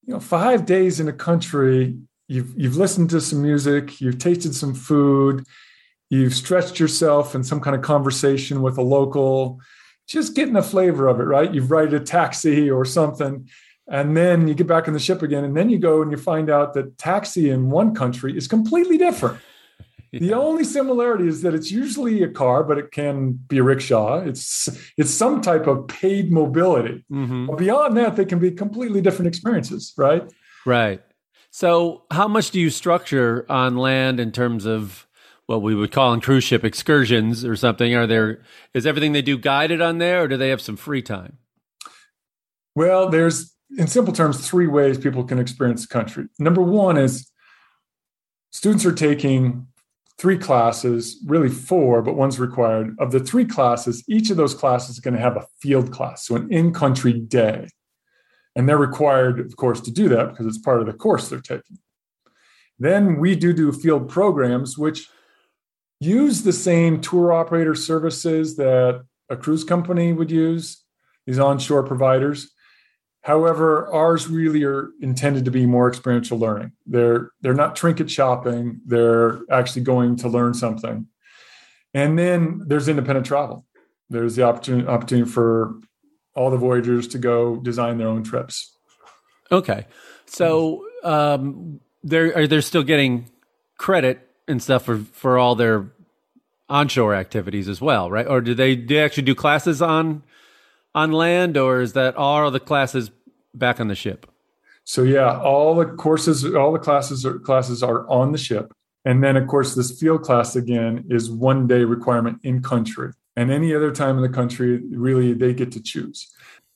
you 0.05 0.15
know, 0.15 0.21
five 0.21 0.67
days 0.67 1.01
in 1.01 1.09
a 1.09 1.13
country. 1.13 1.97
You've 2.29 2.53
you've 2.57 2.77
listened 2.77 3.11
to 3.11 3.21
some 3.21 3.43
music, 3.43 4.01
you've 4.01 4.19
tasted 4.19 4.55
some 4.55 4.75
food, 4.75 5.45
you've 6.11 6.35
stretched 6.35 6.79
yourself 6.79 7.35
in 7.35 7.43
some 7.43 7.61
kind 7.61 7.75
of 7.75 7.83
conversation 7.83 8.63
with 8.63 8.79
a 8.79 8.83
local, 8.83 9.61
just 10.07 10.37
getting 10.37 10.57
a 10.57 10.63
flavor 10.63 11.09
of 11.09 11.19
it, 11.21 11.25
right? 11.25 11.53
You've 11.53 11.71
ride 11.71 11.93
a 11.93 12.01
taxi 12.01 12.71
or 12.71 12.85
something 12.85 13.49
and 13.91 14.17
then 14.17 14.47
you 14.47 14.55
get 14.55 14.69
back 14.69 14.87
on 14.87 14.95
the 14.95 15.01
ship 15.01 15.21
again 15.21 15.45
and 15.45 15.57
then 15.57 15.69
you 15.69 15.79
go 15.79 16.01
and 16.01 16.11
you 16.13 16.17
find 16.17 16.49
out 16.49 16.73
that 16.75 16.97
taxi 16.97 17.51
in 17.51 17.69
one 17.69 17.95
country 17.95 18.37
is 18.37 18.47
completely 18.47 18.97
different 18.97 19.39
yeah. 20.21 20.21
the 20.21 20.33
only 20.33 20.65
similarity 20.65 21.27
is 21.27 21.43
that 21.43 21.55
it's 21.55 21.71
usually 21.71 22.23
a 22.23 22.29
car 22.29 22.63
but 22.65 22.79
it 22.79 22.91
can 22.91 23.33
be 23.33 23.59
a 23.59 23.63
rickshaw 23.63 24.21
it's 24.21 24.69
it's 24.97 25.11
some 25.11 25.41
type 25.41 25.67
of 25.67 25.87
paid 25.89 26.33
mobility 26.33 27.05
mm-hmm. 27.11 27.47
but 27.47 27.57
beyond 27.57 27.97
that 27.97 28.17
they 28.17 28.25
can 28.25 28.39
be 28.39 28.51
completely 28.51 29.01
different 29.01 29.29
experiences 29.29 29.93
right 29.97 30.25
right 30.67 31.03
so 31.51 32.05
how 32.11 32.29
much 32.29 32.51
do 32.51 32.61
you 32.61 32.71
structure 32.71 33.45
on 33.49 33.77
land 33.77 34.21
in 34.21 34.33
terms 34.33 34.67
of 34.67 35.07
what 35.47 35.63
we 35.63 35.75
would 35.75 35.91
call 35.91 36.13
in 36.13 36.21
cruise 36.21 36.45
ship 36.45 36.65
excursions 36.65 37.45
or 37.45 37.57
something 37.57 37.95
are 37.95 38.07
there 38.07 38.43
is 38.75 38.87
everything 38.87 39.13
they 39.13 39.23
do 39.23 39.37
guided 39.37 39.81
on 39.81 39.99
there 39.99 40.23
or 40.23 40.29
do 40.29 40.37
they 40.37 40.51
have 40.51 40.61
some 40.61 40.77
free 40.77 41.03
time 41.03 41.39
well 42.75 43.09
there's 43.09 43.57
in 43.79 43.87
simple 43.87 44.13
terms, 44.13 44.49
three 44.49 44.67
ways 44.67 44.99
people 44.99 45.25
can 45.25 45.39
experience 45.39 45.87
the 45.87 45.93
country. 45.93 46.27
Number 46.39 46.63
one 46.63 46.97
is 46.97 47.31
students 48.51 48.85
are 48.85 48.93
taking 48.93 49.67
three 50.21 50.37
classes, 50.37 51.17
really 51.25 51.49
four, 51.49 52.03
but 52.03 52.15
one's 52.15 52.39
required. 52.39 52.95
Of 52.99 53.11
the 53.11 53.21
three 53.21 53.47
classes, 53.47 54.05
each 54.07 54.29
of 54.29 54.37
those 54.37 54.53
classes 54.53 54.97
is 54.97 55.01
going 55.01 55.15
to 55.15 55.21
have 55.21 55.39
a 55.39 55.47
field 55.63 55.93
class, 55.93 56.27
so 56.27 56.37
an 56.37 56.53
in 56.53 56.75
country 56.75 57.15
day. 57.15 57.69
And 58.55 58.69
they're 58.69 58.77
required, 58.77 59.41
of 59.41 59.57
course, 59.57 59.81
to 59.81 59.91
do 59.91 60.11
that 60.11 60.29
because 60.29 60.45
it's 60.45 60.59
part 60.59 60.81
of 60.83 60.87
the 60.87 60.93
course 60.93 61.31
they're 61.31 61.41
taking. 61.41 61.79
Then 62.79 63.19
we 63.19 63.35
do 63.35 63.55
do 63.55 63.73
field 63.73 64.11
programs, 64.11 64.77
which 64.77 65.09
use 66.01 66.43
the 66.43 66.53
same 66.53 67.01
tour 67.01 67.33
operator 67.33 67.75
services 67.75 68.57
that 68.57 69.03
a 69.31 69.37
cruise 69.37 69.65
company 69.65 70.13
would 70.13 70.31
use, 70.31 70.85
these 71.27 71.39
onshore 71.39 71.85
providers 71.85 72.51
However, 73.23 73.93
ours 73.93 74.29
really 74.29 74.65
are 74.65 74.91
intended 75.01 75.45
to 75.45 75.51
be 75.51 75.67
more 75.67 75.89
experiential 75.89 76.39
learning. 76.39 76.73
They're 76.87 77.31
they're 77.43 77.55
not 77.55 77.77
trinket 77.77 78.11
shopping. 78.11 78.81
They're 78.87 79.41
actually 79.51 79.83
going 79.83 80.17
to 80.17 80.29
learn 80.29 80.55
something. 80.55 81.07
And 81.93 82.19
then 82.19 82.63
there's 82.67 82.89
independent 82.89 83.27
travel. 83.27 83.67
There's 84.09 84.37
the 84.37 84.45
opportunity 84.45 84.87
opportunity 84.89 85.31
for 85.31 85.75
all 86.35 86.51
the 86.51 86.57
voyagers 86.57 87.09
to 87.09 87.19
go 87.19 87.57
design 87.57 87.99
their 87.99 88.09
own 88.09 88.23
trips. 88.23 88.75
Okay, 89.53 89.87
so 90.27 90.87
um, 91.03 91.81
they're 92.03 92.37
are 92.37 92.47
they 92.47 92.61
still 92.63 92.83
getting 92.83 93.29
credit 93.77 94.27
and 94.49 94.63
stuff 94.63 94.85
for 94.85 94.99
for 94.99 95.39
all 95.39 95.55
their 95.55 95.93
onshore 96.71 97.15
activities 97.15 97.69
as 97.69 97.81
well, 97.83 98.11
right? 98.11 98.27
Or 98.27 98.41
do 98.41 98.55
they 98.55 98.77
do 98.77 98.95
they 98.95 99.03
actually 99.03 99.25
do 99.25 99.35
classes 99.35 99.83
on 99.83 100.23
on 100.95 101.13
land, 101.13 101.57
or 101.57 101.81
is 101.81 101.93
that 101.95 102.17
all 102.17 102.51
the 102.51 102.61
classes 102.61 103.11
back 103.55 103.81
on 103.81 103.89
the 103.89 103.95
ship? 103.95 104.27
So 104.85 105.03
yeah, 105.03 105.39
all 105.41 105.75
the 105.75 105.87
courses, 105.87 106.45
all 106.55 106.73
the 106.73 106.79
classes 106.79 107.25
are, 107.25 107.39
classes 107.39 107.83
are 107.83 108.09
on 108.09 108.33
the 108.33 108.39
ship, 108.39 108.73
and 109.05 109.23
then 109.23 109.37
of 109.37 109.47
course 109.47 109.75
this 109.75 109.99
field 109.99 110.23
class 110.23 110.57
again 110.57 111.05
is 111.09 111.31
one 111.31 111.67
day 111.67 111.85
requirement 111.85 112.41
in 112.43 112.63
country, 112.63 113.13
and 113.37 113.51
any 113.51 113.75
other 113.75 113.93
time 113.93 114.17
in 114.17 114.23
the 114.23 114.29
country, 114.29 114.81
really 114.91 115.33
they 115.33 115.55
get 115.55 115.73
to 115.73 115.83
choose. 115.83 116.29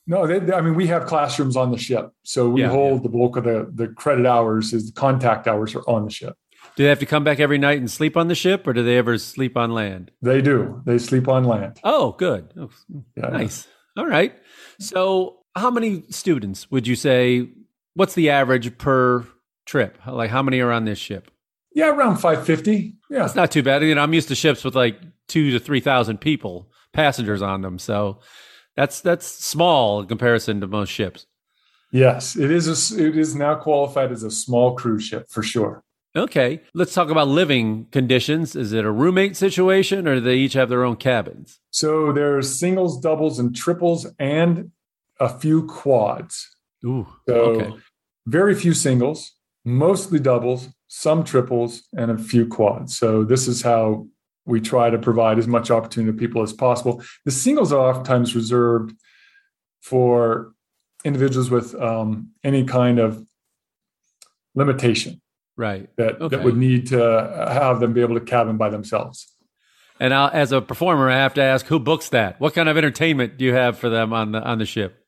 No, 0.06 0.26
they, 0.26 0.52
I 0.52 0.60
mean 0.60 0.74
we 0.74 0.86
have 0.88 1.06
classrooms 1.06 1.56
on 1.56 1.72
the 1.72 1.78
ship, 1.78 2.10
so 2.22 2.48
we 2.48 2.60
yeah, 2.60 2.68
hold 2.68 3.00
yeah. 3.00 3.02
the 3.04 3.08
bulk 3.08 3.36
of 3.36 3.44
the 3.44 3.70
the 3.74 3.88
credit 3.88 4.26
hours. 4.26 4.72
Is 4.72 4.92
the 4.92 5.00
contact 5.00 5.48
hours 5.48 5.74
are 5.74 5.88
on 5.88 6.04
the 6.04 6.10
ship. 6.10 6.36
Do 6.76 6.82
they 6.82 6.88
have 6.88 6.98
to 6.98 7.06
come 7.06 7.24
back 7.24 7.40
every 7.40 7.58
night 7.58 7.78
and 7.78 7.90
sleep 7.90 8.16
on 8.16 8.28
the 8.28 8.34
ship, 8.34 8.66
or 8.66 8.72
do 8.72 8.82
they 8.82 8.98
ever 8.98 9.16
sleep 9.16 9.56
on 9.56 9.70
land? 9.72 10.10
They 10.22 10.42
do. 10.42 10.82
They 10.84 10.98
sleep 10.98 11.28
on 11.28 11.44
land. 11.44 11.78
Oh, 11.84 12.12
good. 12.12 12.52
Oh, 12.58 12.70
Yeah. 13.16 13.28
nice. 13.28 13.68
All 13.96 14.06
right. 14.06 14.34
So, 14.80 15.38
how 15.56 15.70
many 15.70 16.04
students 16.10 16.70
would 16.70 16.86
you 16.86 16.96
say? 16.96 17.48
What's 17.94 18.14
the 18.14 18.30
average 18.30 18.76
per 18.76 19.24
trip? 19.66 19.98
Like, 20.06 20.30
how 20.30 20.42
many 20.42 20.60
are 20.60 20.72
on 20.72 20.84
this 20.84 20.98
ship? 20.98 21.30
Yeah, 21.74 21.90
around 21.90 22.16
550. 22.16 22.96
Yeah. 23.08 23.18
That's 23.20 23.34
not 23.34 23.50
too 23.52 23.62
bad. 23.62 23.82
You 23.82 23.94
know, 23.94 24.02
I'm 24.02 24.14
used 24.14 24.28
to 24.28 24.34
ships 24.34 24.64
with 24.64 24.74
like 24.74 24.98
two 25.28 25.52
to 25.52 25.60
three 25.60 25.80
thousand 25.80 26.20
people, 26.20 26.70
passengers 26.92 27.42
on 27.42 27.62
them. 27.62 27.78
So, 27.78 28.20
that's 28.76 29.00
that's 29.00 29.26
small 29.26 30.00
in 30.00 30.06
comparison 30.06 30.60
to 30.60 30.66
most 30.66 30.90
ships. 30.90 31.26
Yes, 31.92 32.36
it 32.36 32.50
is. 32.50 32.66
A, 32.92 33.06
it 33.06 33.16
is 33.16 33.36
now 33.36 33.54
qualified 33.54 34.10
as 34.10 34.24
a 34.24 34.30
small 34.30 34.74
cruise 34.74 35.04
ship 35.04 35.30
for 35.30 35.42
sure. 35.44 35.84
Okay, 36.16 36.60
let's 36.74 36.94
talk 36.94 37.10
about 37.10 37.26
living 37.26 37.86
conditions. 37.90 38.54
Is 38.54 38.72
it 38.72 38.84
a 38.84 38.90
roommate 38.90 39.36
situation, 39.36 40.06
or 40.06 40.16
do 40.16 40.20
they 40.20 40.36
each 40.36 40.52
have 40.52 40.68
their 40.68 40.84
own 40.84 40.94
cabins? 40.94 41.58
So 41.70 42.12
there's 42.12 42.56
singles, 42.56 43.00
doubles, 43.00 43.40
and 43.40 43.54
triples, 43.54 44.06
and 44.18 44.70
a 45.18 45.28
few 45.28 45.66
quads. 45.66 46.56
Ooh, 46.84 47.08
So 47.28 47.34
okay. 47.34 47.72
very 48.26 48.54
few 48.54 48.74
singles, 48.74 49.32
mostly 49.64 50.20
doubles, 50.20 50.68
some 50.86 51.24
triples, 51.24 51.82
and 51.96 52.12
a 52.12 52.18
few 52.18 52.46
quads. 52.46 52.96
So 52.96 53.24
this 53.24 53.48
is 53.48 53.62
how 53.62 54.06
we 54.46 54.60
try 54.60 54.90
to 54.90 54.98
provide 54.98 55.38
as 55.38 55.48
much 55.48 55.70
opportunity 55.70 56.12
to 56.12 56.18
people 56.18 56.42
as 56.42 56.52
possible. 56.52 57.02
The 57.24 57.32
singles 57.32 57.72
are 57.72 57.90
oftentimes 57.90 58.36
reserved 58.36 58.94
for 59.80 60.52
individuals 61.04 61.50
with 61.50 61.74
um, 61.74 62.30
any 62.44 62.64
kind 62.64 63.00
of 63.00 63.26
limitation 64.54 65.20
Right. 65.56 65.88
that, 65.96 66.20
Okay. 66.20 66.36
that 66.36 66.44
would 66.44 66.56
need 66.56 66.88
to 66.88 67.02
uh, 67.04 67.52
have 67.52 67.80
them 67.80 67.92
be 67.92 68.00
able 68.00 68.18
to 68.18 68.24
cabin 68.24 68.56
by 68.56 68.70
themselves. 68.70 69.30
And 70.00 70.12
I'll, 70.12 70.30
as 70.32 70.50
a 70.50 70.60
performer, 70.60 71.08
I 71.08 71.16
have 71.16 71.34
to 71.34 71.42
ask 71.42 71.66
who 71.66 71.78
books 71.78 72.08
that. 72.08 72.40
What 72.40 72.54
kind 72.54 72.68
of 72.68 72.76
entertainment 72.76 73.36
do 73.38 73.44
you 73.44 73.54
have 73.54 73.78
for 73.78 73.88
them 73.88 74.12
on 74.12 74.32
the 74.32 74.42
on 74.42 74.58
the 74.58 74.66
ship? 74.66 74.98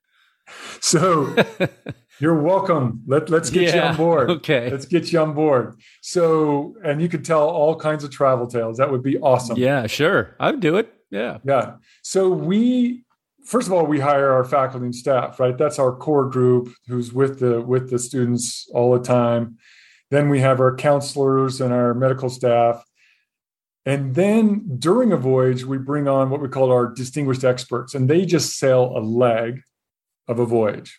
So 0.80 1.34
you're 2.20 2.40
welcome. 2.40 3.02
Let, 3.06 3.28
let's 3.28 3.50
get 3.50 3.74
you 3.74 3.80
on 3.80 3.96
board. 3.96 4.30
okay. 4.30 4.70
Let's 4.70 4.86
get 4.86 5.10
you 5.12 5.18
on 5.20 5.34
board. 5.34 5.74
So, 6.02 6.76
and 6.84 7.02
you 7.02 7.08
could 7.08 7.24
tell 7.24 7.48
all 7.48 7.74
kinds 7.74 8.04
of 8.04 8.10
travel 8.12 8.46
tales. 8.46 8.78
That 8.78 8.92
would 8.92 9.02
be 9.02 9.18
awesome. 9.18 9.58
Yeah, 9.58 9.88
sure, 9.88 10.36
I'd 10.38 10.60
do 10.60 10.76
it. 10.76 10.92
Yeah. 11.10 11.38
Yeah. 11.44 11.74
So 12.02 12.28
we 12.28 13.04
first 13.44 13.66
of 13.68 13.72
all 13.72 13.86
we 13.86 13.98
hire 14.00 14.30
our 14.32 14.44
faculty 14.44 14.86
and 14.86 14.94
staff, 14.94 15.40
right? 15.40 15.56
That's 15.58 15.78
our 15.80 15.94
core 15.94 16.28
group 16.28 16.72
who's 16.86 17.12
with 17.12 17.40
the 17.40 17.60
with 17.60 17.90
the 17.90 17.98
students 17.98 18.68
all 18.72 18.92
the 18.96 19.04
time. 19.04 19.58
Then 20.10 20.28
we 20.28 20.40
have 20.40 20.60
our 20.60 20.74
counselors 20.76 21.60
and 21.60 21.72
our 21.72 21.94
medical 21.94 22.28
staff. 22.30 22.84
And 23.84 24.14
then 24.14 24.78
during 24.78 25.12
a 25.12 25.16
voyage, 25.16 25.64
we 25.64 25.78
bring 25.78 26.08
on 26.08 26.30
what 26.30 26.40
we 26.40 26.48
call 26.48 26.72
our 26.72 26.88
distinguished 26.88 27.44
experts, 27.44 27.94
and 27.94 28.08
they 28.08 28.26
just 28.26 28.58
sail 28.58 28.92
a 28.96 29.00
leg 29.00 29.62
of 30.26 30.38
a 30.38 30.46
voyage, 30.46 30.98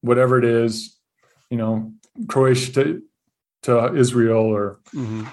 whatever 0.00 0.38
it 0.38 0.44
is, 0.44 0.96
you 1.50 1.56
know, 1.56 1.92
Croatia 2.28 2.72
to, 2.72 3.02
to 3.64 3.94
Israel 3.94 4.44
or 4.44 4.80
hmm 4.90 5.24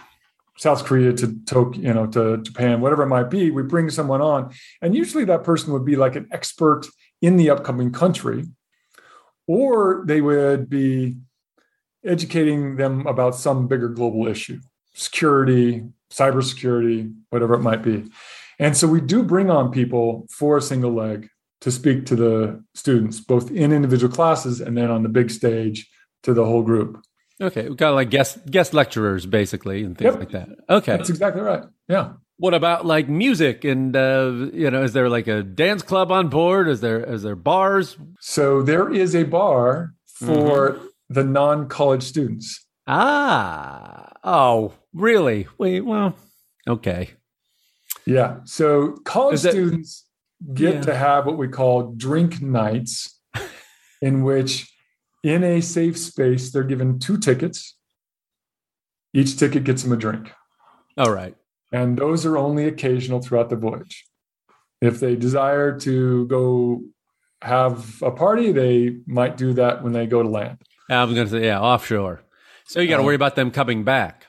South 0.58 0.86
Korea 0.86 1.12
to 1.12 1.36
Tokyo, 1.46 1.82
you 1.82 1.94
know, 1.94 2.08
to 2.08 2.38
Japan, 2.38 2.80
whatever 2.80 3.04
it 3.04 3.08
might 3.08 3.30
be, 3.30 3.52
we 3.52 3.62
bring 3.64 3.90
someone 3.90 4.22
on. 4.22 4.54
And 4.82 4.96
usually 4.96 5.26
that 5.26 5.44
person 5.44 5.74
would 5.74 5.86
be 5.86 5.98
like 5.98 6.16
an 6.16 6.30
expert 6.32 6.88
in 7.22 7.36
the 7.38 7.50
upcoming 7.50 7.92
country, 7.92 8.46
or 9.48 10.04
they 10.08 10.22
would 10.22 10.70
be 10.70 11.18
educating 12.06 12.76
them 12.78 13.06
about 13.08 13.36
some 13.36 13.68
bigger 13.68 13.90
global 13.90 14.28
issue, 14.28 14.60
security, 14.94 15.84
cybersecurity, 16.12 17.14
whatever 17.30 17.54
it 17.56 17.60
might 17.62 17.82
be. 17.84 18.06
And 18.60 18.76
so 18.78 18.88
we 18.88 19.02
do 19.02 19.24
bring 19.24 19.50
on 19.50 19.72
people 19.72 20.28
for 20.32 20.58
a 20.58 20.62
single 20.62 20.94
leg 20.94 21.30
to 21.62 21.72
speak 21.72 22.06
to 22.08 22.16
the 22.16 22.64
students, 22.74 23.20
both 23.20 23.52
in 23.52 23.72
individual 23.72 24.14
classes 24.14 24.62
and 24.62 24.78
then 24.78 24.90
on 24.92 25.04
the 25.04 25.10
big 25.10 25.30
stage 25.32 25.90
to 26.24 26.34
the 26.34 26.46
whole 26.46 26.62
group. 26.64 27.02
Okay, 27.42 27.68
we've 27.68 27.78
got 27.78 27.94
like 27.96 28.10
guest 28.10 28.50
guest 28.50 28.74
lecturers 28.74 29.26
basically 29.26 29.84
and 29.84 29.98
things 29.98 30.12
Yep. 30.14 30.20
like 30.20 30.32
that. 30.32 30.50
Okay. 30.70 30.96
That's 30.96 31.10
exactly 31.10 31.42
right. 31.42 31.64
Yeah. 31.90 32.14
What 32.38 32.54
about 32.54 32.86
like 32.86 33.10
music 33.10 33.64
and 33.66 33.96
uh, 33.96 34.50
you 34.54 34.70
know, 34.72 34.84
is 34.84 34.94
there 34.94 35.10
like 35.10 35.28
a 35.28 35.44
dance 35.44 35.82
club 35.82 36.12
on 36.12 36.30
board? 36.30 36.68
Is 36.70 36.80
there 36.82 37.04
is 37.04 37.24
there 37.24 37.36
bars? 37.36 37.98
So 38.22 38.62
there 38.62 38.94
is 38.94 39.16
a 39.16 39.24
bar 39.24 39.94
for 40.06 40.80
the 41.10 41.24
non-college 41.24 42.04
students. 42.04 42.66
Ah, 42.88 44.12
oh, 44.24 44.74
really? 44.94 45.48
Wait, 45.58 45.82
well, 45.82 46.16
okay. 46.68 47.12
Yeah. 48.06 48.38
So 48.46 48.94
college 49.06 49.42
that- 49.42 49.52
students 49.52 50.06
get 50.54 50.76
Yeah. 50.76 50.82
to 50.82 50.96
have 50.96 51.26
what 51.26 51.38
we 51.38 51.48
call 51.48 51.94
drink 51.94 52.42
nights, 52.42 53.20
in 54.02 54.24
which, 54.24 54.72
in 55.24 55.44
a 55.44 55.62
safe 55.62 55.98
space, 55.98 56.52
they're 56.52 56.64
given 56.64 57.00
two 57.00 57.18
tickets. 57.18 57.78
Each 59.14 59.38
ticket 59.38 59.64
gets 59.64 59.82
them 59.84 59.94
a 59.94 59.98
drink, 59.98 60.32
All 60.98 61.12
right. 61.12 61.36
and 61.72 61.98
those 61.98 62.26
are 62.26 62.38
only 62.38 62.68
occasional 62.68 63.22
throughout 63.22 63.50
the 63.50 63.56
voyage. 63.56 64.06
If 64.82 65.00
they 65.00 65.16
desire 65.16 65.80
to 65.80 66.28
go 66.28 66.82
have 67.42 68.02
a 68.04 68.12
party, 68.12 68.52
they 68.52 68.98
might 69.08 69.38
do 69.38 69.54
that 69.54 69.84
when 69.84 69.94
they 69.94 70.06
go 70.06 70.22
to 70.22 70.28
land. 70.30 70.58
I'm 70.90 71.14
going 71.14 71.28
to 71.28 71.32
say, 71.32 71.46
yeah, 71.46 71.60
offshore. 71.60 72.22
So 72.68 72.80
you 72.80 72.88
got 72.88 72.98
to 72.98 73.04
Uh, 73.04 73.06
worry 73.06 73.16
about 73.16 73.36
them 73.36 73.52
coming 73.52 73.84
back. 73.84 74.26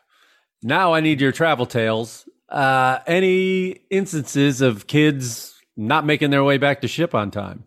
Now 0.62 0.95
I 0.95 1.01
need 1.01 1.21
your 1.21 1.33
travel 1.33 1.66
tales. 1.66 2.29
Uh, 2.49 2.99
any 3.07 3.71
instances 3.90 4.61
of 4.61 4.87
kids 4.87 5.55
not 5.77 6.07
making 6.07 6.31
their 6.31 6.45
way 6.45 6.59
back 6.59 6.81
to 6.83 6.88
ship 6.88 7.14
on 7.14 7.31
time? 7.31 7.64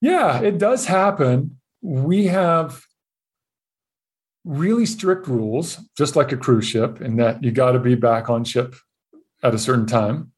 Yeah, 0.00 0.40
it 0.40 0.58
does 0.58 0.86
happen. 0.86 1.58
We 1.80 2.26
have 2.26 2.82
really 4.44 4.86
strict 4.86 5.28
rules, 5.28 5.78
just 5.96 6.16
like 6.16 6.32
a 6.32 6.36
cruise 6.36 6.66
ship, 6.66 7.00
in 7.00 7.16
that 7.16 7.44
you 7.44 7.52
got 7.52 7.72
to 7.72 7.78
be 7.78 7.94
back 7.94 8.28
on 8.28 8.44
ship 8.44 8.74
at 9.42 9.54
a 9.54 9.58
certain 9.58 9.86
time. 9.86 10.32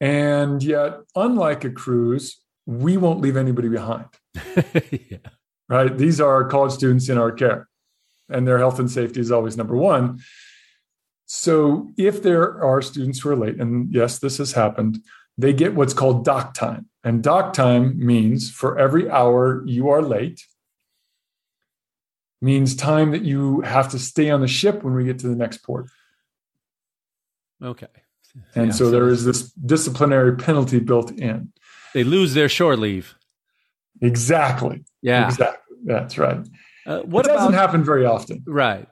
And 0.00 0.62
yet, 0.62 1.00
unlike 1.14 1.64
a 1.64 1.70
cruise, 1.70 2.40
we 2.66 2.96
won't 2.96 3.20
leave 3.20 3.36
anybody 3.36 3.68
behind, 3.68 4.06
yeah. 4.90 5.18
Right? 5.68 5.96
These 5.96 6.20
are 6.20 6.44
college 6.44 6.72
students 6.72 7.08
in 7.08 7.18
our 7.18 7.32
care, 7.32 7.68
and 8.28 8.46
their 8.46 8.58
health 8.58 8.78
and 8.78 8.90
safety 8.90 9.20
is 9.20 9.30
always 9.30 9.56
number 9.56 9.76
one. 9.76 10.20
So, 11.26 11.92
if 11.96 12.22
there 12.22 12.62
are 12.62 12.82
students 12.82 13.20
who 13.20 13.30
are 13.30 13.36
late, 13.36 13.60
and 13.60 13.92
yes, 13.92 14.18
this 14.18 14.38
has 14.38 14.52
happened, 14.52 14.98
they 15.38 15.52
get 15.52 15.74
what's 15.74 15.94
called 15.94 16.24
dock 16.24 16.54
time. 16.54 16.88
And 17.02 17.22
dock 17.22 17.52
time 17.52 17.98
means 17.98 18.50
for 18.50 18.78
every 18.78 19.10
hour 19.10 19.62
you 19.66 19.88
are 19.90 20.02
late, 20.02 20.46
means 22.40 22.76
time 22.76 23.10
that 23.12 23.22
you 23.22 23.62
have 23.62 23.90
to 23.90 23.98
stay 23.98 24.30
on 24.30 24.40
the 24.40 24.48
ship 24.48 24.82
when 24.82 24.94
we 24.94 25.04
get 25.04 25.18
to 25.20 25.28
the 25.28 25.36
next 25.36 25.58
port. 25.58 25.86
Okay. 27.62 27.86
And 28.54 28.66
Yeah, 28.66 28.72
so, 28.72 28.84
so 28.84 28.90
there 28.90 29.08
is 29.08 29.24
this 29.24 29.50
disciplinary 29.52 30.36
penalty 30.36 30.78
built 30.78 31.10
in. 31.12 31.52
They 31.94 32.04
lose 32.04 32.34
their 32.34 32.48
shore 32.48 32.76
leave. 32.76 33.16
Exactly. 34.00 34.84
Yeah. 35.02 35.28
Exactly. 35.28 35.76
That's 35.84 36.18
right. 36.18 36.46
Uh, 36.86 37.00
what 37.00 37.26
it 37.26 37.28
doesn't 37.28 37.48
about 37.48 37.60
happen 37.60 37.84
very 37.84 38.04
often. 38.04 38.42
right? 38.46 38.88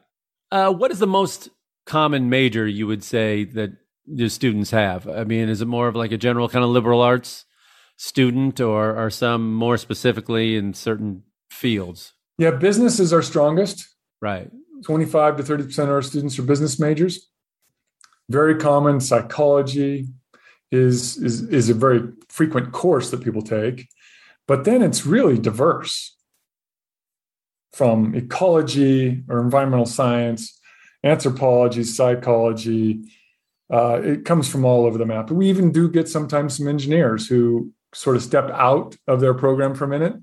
Uh, 0.50 0.72
what 0.72 0.90
is 0.90 0.98
the 0.98 1.06
most 1.06 1.48
common 1.86 2.28
major 2.28 2.66
you 2.66 2.86
would 2.86 3.02
say 3.02 3.44
that 3.44 3.72
the 4.06 4.28
students 4.28 4.70
have? 4.70 5.08
I 5.08 5.24
mean, 5.24 5.48
is 5.48 5.60
it 5.60 5.66
more 5.66 5.88
of 5.88 5.96
like 5.96 6.12
a 6.12 6.18
general 6.18 6.48
kind 6.48 6.64
of 6.64 6.70
liberal 6.70 7.00
arts 7.00 7.44
student, 7.96 8.60
or 8.60 8.96
are 8.96 9.10
some 9.10 9.54
more 9.54 9.76
specifically 9.76 10.56
in 10.56 10.74
certain 10.74 11.22
fields? 11.50 12.14
Yeah, 12.38 12.50
business 12.52 12.98
is 12.98 13.12
our 13.12 13.22
strongest. 13.22 13.88
Right. 14.20 14.50
25 14.84 15.36
to 15.36 15.42
30% 15.42 15.78
of 15.84 15.90
our 15.90 16.02
students 16.02 16.38
are 16.38 16.42
business 16.42 16.80
majors. 16.80 17.28
Very 18.28 18.56
common 18.56 19.00
psychology 19.00 20.08
is, 20.70 21.16
is, 21.18 21.42
is 21.42 21.68
a 21.68 21.74
very 21.74 22.02
frequent 22.28 22.72
course 22.72 23.10
that 23.10 23.22
people 23.22 23.42
take. 23.42 23.86
But 24.52 24.64
then 24.64 24.82
it's 24.82 25.06
really 25.06 25.38
diverse 25.38 26.14
from 27.72 28.14
ecology 28.14 29.22
or 29.30 29.40
environmental 29.40 29.86
science, 29.86 30.60
anthropology, 31.02 31.84
psychology. 31.84 33.00
Uh, 33.72 33.98
it 34.04 34.26
comes 34.26 34.50
from 34.50 34.66
all 34.66 34.84
over 34.84 34.98
the 34.98 35.06
map. 35.06 35.30
We 35.30 35.48
even 35.48 35.72
do 35.72 35.88
get 35.88 36.06
sometimes 36.06 36.54
some 36.58 36.68
engineers 36.68 37.26
who 37.26 37.72
sort 37.94 38.14
of 38.14 38.22
step 38.22 38.50
out 38.50 38.94
of 39.08 39.22
their 39.22 39.32
program 39.32 39.74
for 39.74 39.86
a 39.86 39.88
minute 39.88 40.16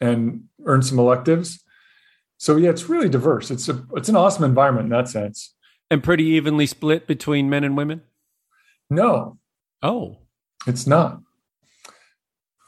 and 0.00 0.44
earn 0.64 0.82
some 0.82 1.00
electives. 1.00 1.60
So 2.36 2.54
yeah, 2.58 2.70
it's 2.70 2.88
really 2.88 3.08
diverse. 3.08 3.50
It's 3.50 3.68
a 3.68 3.84
it's 3.96 4.08
an 4.08 4.14
awesome 4.14 4.44
environment 4.44 4.84
in 4.84 4.90
that 4.90 5.08
sense. 5.08 5.52
And 5.90 6.00
pretty 6.00 6.26
evenly 6.26 6.66
split 6.66 7.08
between 7.08 7.50
men 7.50 7.64
and 7.64 7.76
women? 7.76 8.02
No, 8.88 9.40
Oh. 9.82 10.18
it's 10.68 10.86
not. 10.86 11.22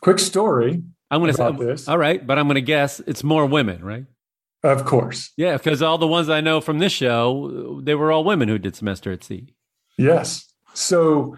Quick 0.03 0.19
story. 0.19 0.83
I'm 1.11 1.21
going 1.21 1.35
to 1.35 1.43
About 1.43 1.59
say, 1.59 1.67
this. 1.67 1.89
all 1.89 1.99
right, 1.99 2.25
but 2.25 2.39
I'm 2.39 2.47
going 2.47 2.55
to 2.55 2.61
guess 2.63 3.01
it's 3.01 3.25
more 3.25 3.45
women, 3.47 3.85
right? 3.85 4.05
Of 4.63 4.85
course. 4.85 5.33
Yeah, 5.37 5.57
because 5.57 5.83
all 5.83 5.99
the 5.99 6.07
ones 6.07 6.29
I 6.29 6.41
know 6.41 6.61
from 6.61 6.79
this 6.79 6.93
show, 6.93 7.81
they 7.83 7.95
were 7.95 8.13
all 8.13 8.25
women 8.25 8.49
who 8.49 8.59
did 8.59 8.77
semester 8.77 9.11
at 9.11 9.25
sea. 9.25 9.55
Yes. 9.99 10.53
So, 10.75 11.37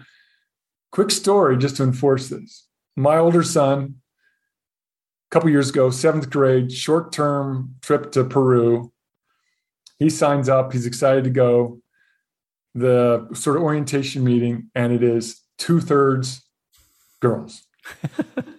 quick 0.91 1.09
story 1.09 1.57
just 1.57 1.77
to 1.77 1.83
enforce 1.83 2.29
this. 2.29 2.67
My 2.95 3.17
older 3.17 3.41
son, 3.41 3.95
a 5.31 5.33
couple 5.33 5.49
years 5.49 5.69
ago, 5.69 5.89
seventh 5.89 6.29
grade, 6.29 6.71
short 6.71 7.11
term 7.11 7.75
trip 7.81 8.11
to 8.11 8.23
Peru. 8.23 8.91
He 9.97 10.09
signs 10.09 10.49
up, 10.49 10.73
he's 10.73 10.85
excited 10.85 11.23
to 11.23 11.29
go. 11.29 11.79
The 12.75 13.27
sort 13.33 13.55
of 13.57 13.63
orientation 13.63 14.23
meeting, 14.23 14.69
and 14.75 14.91
it 14.93 15.01
is 15.03 15.41
two 15.57 15.79
thirds 15.79 16.41
girls. 17.21 17.63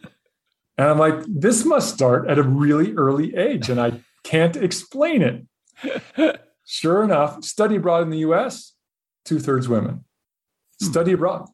and 0.77 0.89
I'm 0.89 0.99
like, 0.99 1.15
this 1.27 1.65
must 1.65 1.95
start 1.95 2.29
at 2.29 2.39
a 2.39 2.43
really 2.43 2.95
early 2.95 3.35
age, 3.37 3.69
and 3.69 3.81
I 3.81 4.01
can't 4.25 4.57
explain 4.57 5.23
it. 5.23 6.41
sure 6.67 7.03
enough, 7.05 7.45
study 7.45 7.77
abroad 7.77 8.03
in 8.03 8.11
the 8.11 8.19
US, 8.19 8.75
two 9.25 9.39
thirds 9.39 9.69
women. 9.69 10.05
Study 10.81 11.13
abroad. 11.13 11.49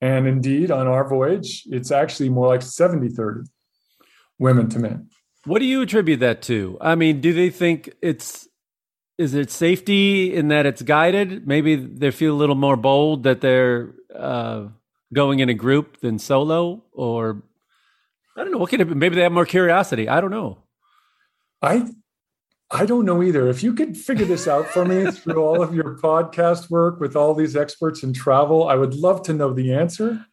And 0.00 0.26
indeed, 0.26 0.70
on 0.70 0.86
our 0.86 1.08
voyage, 1.08 1.64
it's 1.66 1.90
actually 1.90 2.28
more 2.28 2.48
like 2.48 2.62
70 2.62 3.08
30 3.10 3.48
women 4.38 4.68
to 4.70 4.78
men. 4.78 5.08
What 5.44 5.60
do 5.60 5.66
you 5.66 5.82
attribute 5.82 6.20
that 6.20 6.42
to? 6.42 6.76
I 6.80 6.94
mean, 6.94 7.20
do 7.20 7.32
they 7.32 7.50
think 7.50 7.94
it's 8.02 8.48
is 9.18 9.34
it 9.34 9.50
safety 9.50 10.34
in 10.34 10.48
that 10.48 10.64
it's 10.64 10.80
guided? 10.80 11.46
Maybe 11.46 11.76
they 11.76 12.10
feel 12.10 12.34
a 12.34 12.38
little 12.38 12.54
more 12.54 12.76
bold 12.76 13.24
that 13.24 13.42
they're 13.42 13.92
uh, 14.14 14.68
going 15.12 15.40
in 15.40 15.50
a 15.50 15.54
group 15.54 16.00
than 16.00 16.18
solo, 16.18 16.82
or 16.92 17.42
I 18.40 18.42
don't 18.42 18.52
know. 18.52 18.58
What 18.58 18.70
could 18.70 18.80
it? 18.80 18.88
Maybe 18.88 19.16
they 19.16 19.22
have 19.22 19.32
more 19.32 19.44
curiosity. 19.44 20.08
I 20.08 20.22
don't 20.22 20.30
know. 20.30 20.62
I 21.60 21.86
I 22.70 22.86
don't 22.86 23.04
know 23.04 23.22
either. 23.22 23.48
If 23.48 23.62
you 23.62 23.74
could 23.74 23.98
figure 23.98 24.24
this 24.24 24.48
out 24.48 24.66
for 24.68 24.86
me 24.86 25.10
through 25.10 25.44
all 25.44 25.62
of 25.62 25.74
your 25.74 25.98
podcast 25.98 26.70
work 26.70 27.00
with 27.00 27.16
all 27.16 27.34
these 27.34 27.54
experts 27.54 28.02
in 28.02 28.14
travel, 28.14 28.66
I 28.66 28.76
would 28.76 28.94
love 28.94 29.22
to 29.24 29.34
know 29.34 29.52
the 29.52 29.74
answer. 29.74 30.24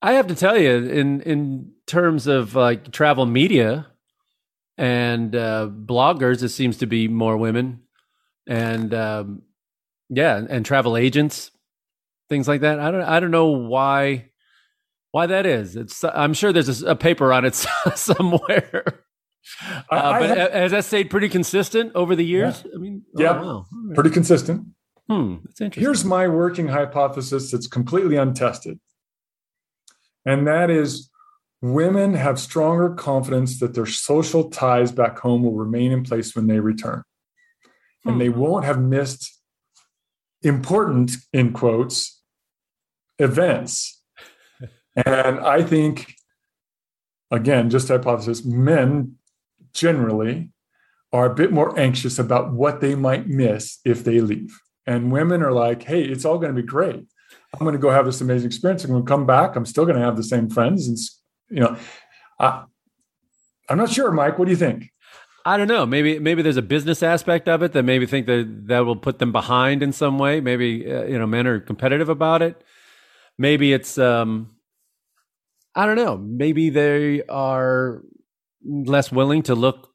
I 0.00 0.12
have 0.12 0.28
to 0.28 0.36
tell 0.36 0.56
you, 0.56 0.70
in 0.70 1.22
in 1.22 1.72
terms 1.88 2.28
of 2.28 2.54
like 2.54 2.92
travel 2.92 3.26
media 3.26 3.88
and 4.78 5.34
uh, 5.34 5.68
bloggers, 5.68 6.40
it 6.44 6.50
seems 6.50 6.76
to 6.78 6.86
be 6.86 7.08
more 7.08 7.36
women 7.36 7.80
and 8.46 8.94
um, 8.94 9.42
yeah, 10.08 10.40
and 10.48 10.64
travel 10.64 10.96
agents, 10.96 11.50
things 12.28 12.46
like 12.46 12.60
that. 12.60 12.78
I 12.78 12.92
don't 12.92 13.02
I 13.02 13.18
don't 13.18 13.32
know 13.32 13.48
why 13.48 14.30
why 15.14 15.26
that 15.26 15.46
is. 15.46 15.76
It's 15.76 16.02
I'm 16.02 16.34
sure 16.34 16.52
there's 16.52 16.82
a, 16.82 16.90
a 16.90 16.96
paper 16.96 17.32
on 17.32 17.44
it 17.44 17.54
somewhere. 17.94 18.82
Uh, 19.88 19.94
I, 19.94 20.18
but 20.18 20.52
has 20.52 20.72
that 20.72 20.84
stayed 20.84 21.08
pretty 21.08 21.28
consistent 21.28 21.92
over 21.94 22.16
the 22.16 22.24
years? 22.24 22.64
Yeah. 22.66 22.72
I 22.74 22.78
mean, 22.78 23.02
yeah, 23.16 23.40
oh, 23.40 23.64
wow. 23.70 23.94
pretty 23.94 24.10
consistent. 24.10 24.66
Hmm, 25.08 25.36
that's 25.44 25.60
interesting. 25.60 25.84
Here's 25.84 26.04
my 26.04 26.26
working 26.26 26.66
hypothesis 26.66 27.52
that's 27.52 27.68
completely 27.68 28.16
untested. 28.16 28.80
And 30.26 30.48
that 30.48 30.68
is 30.68 31.08
women 31.62 32.14
have 32.14 32.40
stronger 32.40 32.90
confidence 32.90 33.60
that 33.60 33.74
their 33.74 33.86
social 33.86 34.50
ties 34.50 34.90
back 34.90 35.20
home 35.20 35.44
will 35.44 35.54
remain 35.54 35.92
in 35.92 36.02
place 36.02 36.34
when 36.34 36.48
they 36.48 36.58
return 36.58 37.04
and 38.04 38.20
they 38.20 38.26
hmm. 38.26 38.40
won't 38.40 38.64
have 38.64 38.80
missed 38.80 39.40
important 40.42 41.12
in 41.32 41.52
quotes 41.52 42.20
events 43.20 44.00
and 44.96 45.40
i 45.40 45.62
think 45.62 46.14
again 47.30 47.70
just 47.70 47.88
hypothesis 47.88 48.44
men 48.44 49.16
generally 49.74 50.50
are 51.14 51.26
a 51.26 51.34
bit 51.34 51.52
more 51.52 51.78
anxious 51.78 52.18
about 52.18 52.52
what 52.52 52.80
they 52.80 52.96
might 52.96 53.28
miss 53.28 53.78
if 53.84 54.02
they 54.02 54.20
leave. 54.20 54.60
And 54.84 55.12
women 55.12 55.42
are 55.42 55.52
like 55.52 55.84
hey 55.84 56.02
it's 56.02 56.24
all 56.24 56.38
going 56.38 56.54
to 56.54 56.60
be 56.60 56.66
great. 56.66 57.06
I'm 57.52 57.60
going 57.60 57.72
to 57.72 57.78
go 57.78 57.90
have 57.90 58.04
this 58.04 58.20
amazing 58.20 58.48
experience. 58.48 58.84
I'm 58.84 58.90
going 58.90 59.04
to 59.04 59.08
come 59.08 59.26
back. 59.26 59.54
I'm 59.54 59.64
still 59.64 59.84
going 59.84 59.96
to 59.96 60.04
have 60.04 60.16
the 60.16 60.24
same 60.24 60.50
friends. 60.50 60.88
And 60.88 60.98
you 61.50 61.60
know 61.60 61.76
I, 62.40 62.64
i'm 63.68 63.78
not 63.78 63.92
sure 63.92 64.10
mike. 64.10 64.38
What 64.38 64.46
do 64.46 64.50
you 64.50 64.56
think? 64.56 64.90
I 65.46 65.56
don't 65.56 65.68
know. 65.68 65.86
Maybe 65.86 66.18
maybe 66.18 66.42
there's 66.42 66.56
a 66.56 66.62
business 66.62 67.02
aspect 67.02 67.48
of 67.48 67.62
it 67.62 67.72
that 67.72 67.84
maybe 67.84 68.06
think 68.06 68.26
that 68.26 68.66
that 68.68 68.80
will 68.80 68.96
put 68.96 69.18
them 69.18 69.30
behind 69.30 69.82
in 69.82 69.92
some 69.92 70.18
way. 70.18 70.40
Maybe 70.40 70.90
uh, 70.90 71.04
you 71.04 71.18
know 71.18 71.26
men 71.26 71.46
are 71.46 71.60
competitive 71.60 72.08
about 72.08 72.42
it. 72.42 72.60
Maybe 73.38 73.72
it's 73.72 73.98
um, 73.98 74.53
I 75.74 75.86
don't 75.86 75.96
know. 75.96 76.16
Maybe 76.16 76.70
they 76.70 77.22
are 77.24 78.02
less 78.64 79.10
willing 79.10 79.42
to 79.44 79.54
look 79.54 79.90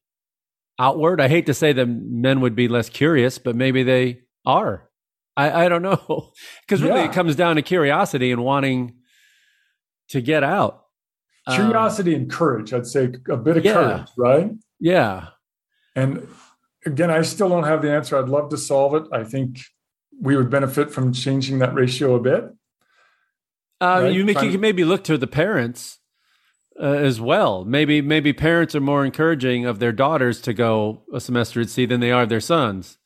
outward. 0.78 1.22
I 1.22 1.28
hate 1.28 1.46
to 1.48 1.54
say 1.54 1.74
that 1.74 1.86
men 1.86 2.42
would 2.42 2.56
be 2.56 2.68
less 2.68 2.90
curious, 2.90 3.38
but 3.38 3.56
maybe 3.56 3.84
they 3.84 4.22
are. 4.46 4.90
I, 5.38 5.66
I 5.66 5.70
don't 5.70 5.82
know 5.82 6.32
because 6.62 6.82
really 6.82 7.02
yeah. 7.02 7.10
it 7.10 7.14
comes 7.14 7.36
down 7.36 7.56
to 7.56 7.62
curiosity 7.62 8.32
and 8.32 8.44
wanting 8.44 8.96
to 10.10 10.22
get 10.22 10.44
out. 10.44 10.86
Curiosity 11.50 12.14
um, 12.14 12.22
and 12.22 12.32
courage. 12.32 12.74
I'd 12.74 12.86
say 12.86 13.12
a 13.30 13.38
bit 13.38 13.58
of 13.58 13.66
yeah. 13.66 13.74
courage, 13.74 14.08
right? 14.18 14.52
Yeah. 14.80 15.28
And 15.96 16.28
again, 16.86 17.10
I 17.10 17.22
still 17.22 17.50
don't 17.50 17.64
have 17.64 17.82
the 17.82 17.92
answer. 17.92 18.18
I'd 18.18 18.30
love 18.30 18.50
to 18.50 18.58
solve 18.58 18.94
it. 18.96 19.04
I 19.12 19.24
think 19.24 19.62
we 20.22 20.36
would 20.36 20.50
benefit 20.50 20.92
from 20.92 21.14
changing 21.14 21.60
that 21.60 21.74
ratio 21.74 22.16
a 22.16 22.20
bit. 22.20 22.46
Uh, 23.82 24.02
right? 24.04 24.14
You, 24.14 24.26
make, 24.26 24.42
you 24.42 24.52
can 24.52 24.62
maybe 24.62 24.84
look 24.84 25.04
to 25.06 25.18
the 25.18 25.28
parents 25.28 26.00
uh, 26.80 26.86
as 26.86 27.20
well. 27.22 27.66
Maybe 27.66 28.02
maybe 28.02 28.34
parents 28.34 28.76
are 28.76 28.82
more 28.82 29.06
encouraging 29.06 29.66
of 29.66 29.80
their 29.80 29.92
daughters 29.92 30.42
to 30.42 30.54
go 30.54 31.04
a 31.14 31.20
semester 31.20 31.62
at 31.62 31.70
sea 31.70 31.86
than 31.86 32.00
they 32.00 32.12
are 32.12 32.26
their 32.26 32.42
sons. 32.42 32.98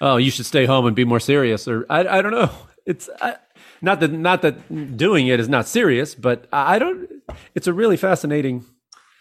Oh, 0.00 0.16
you 0.16 0.30
should 0.30 0.46
stay 0.46 0.66
home 0.66 0.86
and 0.86 0.96
be 0.96 1.04
more 1.04 1.20
serious, 1.20 1.66
or 1.68 1.86
I, 1.88 2.18
I 2.18 2.22
don't 2.22 2.32
know. 2.32 2.50
It's 2.86 3.08
I, 3.22 3.36
not 3.80 4.00
that 4.00 4.12
not 4.12 4.42
that 4.42 4.96
doing 4.98 5.26
it 5.28 5.40
is 5.40 5.48
not 5.48 5.66
serious, 5.66 6.14
but 6.14 6.46
I 6.52 6.78
don't. 6.78 7.08
It's 7.54 7.66
a 7.66 7.72
really 7.72 7.96
fascinating. 7.96 8.66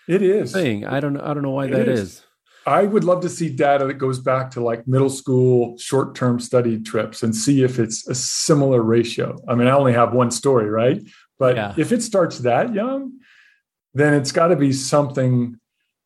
It 0.05 0.21
is 0.21 0.51
thing. 0.51 0.85
I 0.85 0.99
don't 0.99 1.15
I 1.15 1.33
don't 1.33 1.43
know 1.43 1.51
why 1.51 1.67
it 1.67 1.71
that 1.71 1.87
is. 1.87 1.99
is. 2.01 2.25
I 2.65 2.83
would 2.83 3.03
love 3.03 3.21
to 3.21 3.29
see 3.29 3.49
data 3.49 3.85
that 3.87 3.95
goes 3.95 4.19
back 4.19 4.51
to 4.51 4.61
like 4.61 4.87
middle 4.87 5.09
school 5.09 5.77
short 5.77 6.15
term 6.15 6.39
study 6.39 6.79
trips 6.79 7.23
and 7.23 7.35
see 7.35 7.63
if 7.63 7.79
it's 7.79 8.07
a 8.07 8.15
similar 8.15 8.81
ratio. 8.81 9.37
I 9.47 9.55
mean, 9.55 9.67
I 9.67 9.71
only 9.71 9.93
have 9.93 10.13
one 10.13 10.31
story, 10.31 10.69
right? 10.69 11.01
But 11.39 11.55
yeah. 11.55 11.73
if 11.77 11.91
it 11.91 12.01
starts 12.01 12.39
that 12.39 12.73
young, 12.73 13.19
then 13.93 14.13
it's 14.13 14.31
got 14.31 14.47
to 14.47 14.55
be 14.55 14.71
something 14.71 15.59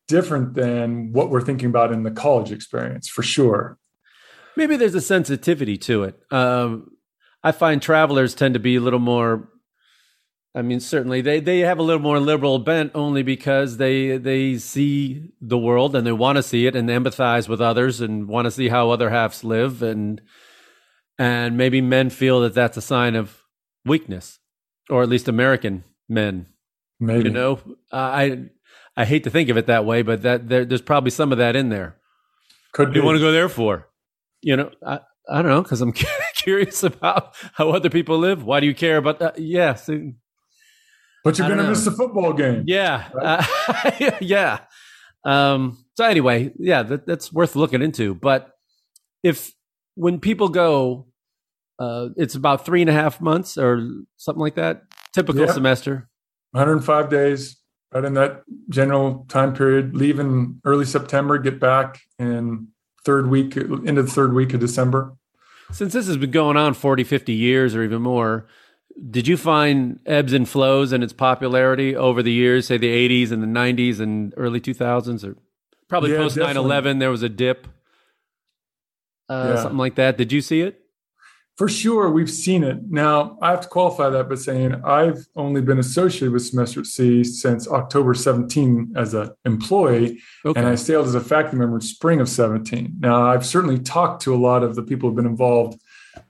different 0.08 0.54
than 0.54 1.12
what 1.12 1.30
we're 1.30 1.42
thinking 1.42 1.68
about 1.68 1.92
in 1.92 2.02
the 2.02 2.10
college 2.10 2.50
experience 2.50 3.08
for 3.08 3.22
sure. 3.22 3.78
Maybe 4.56 4.76
there's 4.76 4.94
a 4.94 5.00
sensitivity 5.00 5.76
to 5.78 6.04
it. 6.04 6.20
Um, 6.32 6.90
I 7.44 7.52
find 7.52 7.80
travelers 7.80 8.34
tend 8.34 8.54
to 8.54 8.60
be 8.60 8.76
a 8.76 8.80
little 8.80 8.98
more 8.98 9.48
I 10.58 10.62
mean, 10.62 10.80
certainly 10.80 11.20
they, 11.20 11.38
they 11.38 11.60
have 11.60 11.78
a 11.78 11.84
little 11.84 12.02
more 12.02 12.18
liberal 12.18 12.58
bent 12.58 12.90
only 12.92 13.22
because 13.22 13.76
they 13.76 14.18
they 14.18 14.58
see 14.58 15.30
the 15.40 15.56
world 15.56 15.94
and 15.94 16.04
they 16.04 16.10
want 16.10 16.34
to 16.34 16.42
see 16.42 16.66
it 16.66 16.74
and 16.74 16.88
empathize 16.88 17.48
with 17.48 17.60
others 17.60 18.00
and 18.00 18.26
want 18.26 18.46
to 18.46 18.50
see 18.50 18.68
how 18.68 18.90
other 18.90 19.10
halves 19.10 19.44
live 19.44 19.84
and 19.84 20.20
and 21.16 21.56
maybe 21.56 21.80
men 21.80 22.10
feel 22.10 22.40
that 22.40 22.54
that's 22.54 22.76
a 22.76 22.82
sign 22.82 23.14
of 23.14 23.44
weakness 23.84 24.40
or 24.90 25.04
at 25.04 25.08
least 25.08 25.28
American 25.28 25.84
men. 26.08 26.46
Maybe 26.98 27.28
you 27.28 27.30
know 27.30 27.60
I 27.92 28.46
I 28.96 29.04
hate 29.04 29.22
to 29.24 29.30
think 29.30 29.50
of 29.50 29.56
it 29.56 29.66
that 29.66 29.84
way, 29.84 30.02
but 30.02 30.22
that 30.22 30.48
there, 30.48 30.64
there's 30.64 30.82
probably 30.82 31.12
some 31.12 31.30
of 31.30 31.38
that 31.38 31.54
in 31.54 31.68
there. 31.68 31.98
Could 32.72 32.96
you 32.96 33.04
want 33.04 33.14
to 33.14 33.20
go 33.20 33.30
there 33.30 33.48
for? 33.48 33.86
You 34.42 34.56
know, 34.56 34.72
I 34.84 34.98
I 35.30 35.40
don't 35.40 35.52
know 35.52 35.62
because 35.62 35.80
I'm 35.80 35.92
curious 36.34 36.82
about 36.82 37.36
how 37.52 37.70
other 37.70 37.90
people 37.90 38.18
live. 38.18 38.42
Why 38.42 38.58
do 38.58 38.66
you 38.66 38.74
care 38.74 38.96
about 38.96 39.20
that? 39.20 39.38
Yes. 39.38 39.88
Yeah, 39.88 40.10
but 41.28 41.38
you're 41.38 41.48
going 41.48 41.60
to 41.60 41.68
miss 41.68 41.84
the 41.84 41.90
football 41.90 42.32
game. 42.32 42.64
Yeah. 42.66 43.08
Right? 43.12 43.46
Uh, 43.68 44.10
yeah. 44.20 44.60
Um, 45.24 45.84
so 45.94 46.04
anyway, 46.04 46.52
yeah, 46.58 46.82
that, 46.84 47.06
that's 47.06 47.30
worth 47.30 47.54
looking 47.54 47.82
into. 47.82 48.14
But 48.14 48.50
if 49.22 49.52
when 49.94 50.20
people 50.20 50.48
go, 50.48 51.06
uh, 51.78 52.08
it's 52.16 52.34
about 52.34 52.64
three 52.64 52.80
and 52.80 52.88
a 52.88 52.94
half 52.94 53.20
months 53.20 53.58
or 53.58 53.86
something 54.16 54.40
like 54.40 54.54
that, 54.54 54.84
typical 55.12 55.44
yeah. 55.44 55.52
semester. 55.52 56.08
105 56.52 57.10
days, 57.10 57.58
right 57.92 58.06
in 58.06 58.14
that 58.14 58.42
general 58.70 59.26
time 59.28 59.52
period. 59.52 59.94
Leave 59.94 60.18
in 60.18 60.62
early 60.64 60.86
September, 60.86 61.36
get 61.36 61.60
back 61.60 62.00
in 62.18 62.68
third 63.04 63.28
week, 63.28 63.54
into 63.54 64.02
the 64.02 64.10
third 64.10 64.32
week 64.32 64.54
of 64.54 64.60
December. 64.60 65.14
Since 65.72 65.92
this 65.92 66.06
has 66.06 66.16
been 66.16 66.30
going 66.30 66.56
on 66.56 66.72
40, 66.72 67.04
50 67.04 67.34
years 67.34 67.74
or 67.74 67.82
even 67.82 68.00
more, 68.00 68.46
did 69.10 69.28
you 69.28 69.36
find 69.36 70.00
ebbs 70.06 70.32
and 70.32 70.48
flows 70.48 70.92
in 70.92 71.02
its 71.02 71.12
popularity 71.12 71.94
over 71.94 72.22
the 72.22 72.32
years, 72.32 72.66
say 72.66 72.78
the 72.78 73.08
80s 73.08 73.30
and 73.30 73.42
the 73.42 73.46
90s 73.46 74.00
and 74.00 74.34
early 74.36 74.60
2000s, 74.60 75.24
or 75.24 75.36
probably 75.88 76.12
yeah, 76.12 76.18
post 76.18 76.36
9 76.36 76.56
11? 76.56 76.98
There 76.98 77.10
was 77.10 77.22
a 77.22 77.28
dip, 77.28 77.68
uh, 79.28 79.52
yeah. 79.54 79.62
something 79.62 79.78
like 79.78 79.94
that. 79.96 80.16
Did 80.16 80.32
you 80.32 80.40
see 80.40 80.62
it? 80.62 80.80
For 81.58 81.68
sure, 81.68 82.08
we've 82.08 82.30
seen 82.30 82.62
it. 82.62 82.78
Now, 82.88 83.36
I 83.42 83.50
have 83.50 83.62
to 83.62 83.68
qualify 83.68 84.10
that 84.10 84.28
by 84.28 84.36
saying 84.36 84.80
I've 84.84 85.26
only 85.34 85.60
been 85.60 85.80
associated 85.80 86.30
with 86.30 86.46
Semester 86.46 86.80
at 86.80 86.86
Sea 86.86 87.24
since 87.24 87.66
October 87.66 88.14
17 88.14 88.94
as 88.96 89.12
an 89.12 89.30
employee, 89.44 90.20
Okay. 90.46 90.58
and 90.58 90.68
I 90.68 90.76
sailed 90.76 91.08
as 91.08 91.16
a 91.16 91.20
faculty 91.20 91.56
member 91.56 91.74
in 91.74 91.80
spring 91.80 92.20
of 92.20 92.28
17. 92.28 92.94
Now, 93.00 93.26
I've 93.26 93.44
certainly 93.44 93.80
talked 93.80 94.22
to 94.22 94.34
a 94.34 94.38
lot 94.38 94.62
of 94.62 94.76
the 94.76 94.84
people 94.84 95.08
who've 95.08 95.16
been 95.16 95.26
involved 95.26 95.80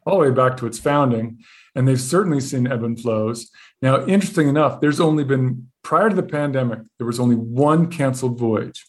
all 0.07 0.19
the 0.19 0.31
way 0.31 0.35
back 0.35 0.57
to 0.59 0.67
its 0.67 0.79
founding, 0.79 1.41
and 1.75 1.87
they've 1.87 2.01
certainly 2.01 2.41
seen 2.41 2.67
ebb 2.67 2.83
and 2.83 3.01
flows. 3.01 3.51
Now, 3.83 4.05
interesting 4.07 4.49
enough, 4.49 4.81
there's 4.81 5.01
only 5.01 5.25
been, 5.25 5.71
prior 5.83 6.11
to 6.11 6.17
the 6.17 6.23
pandemic, 6.23 6.81
there 6.99 7.07
was 7.07 7.21
only 7.21 7.37
one 7.37 7.91
canceled 7.91 8.39
voyage. 8.39 8.87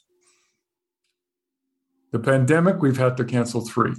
The 2.11 2.19
pandemic, 2.19 2.81
we've 2.81 2.97
had 2.97 3.17
to 3.17 3.25
cancel 3.25 3.61
three. 3.61 3.93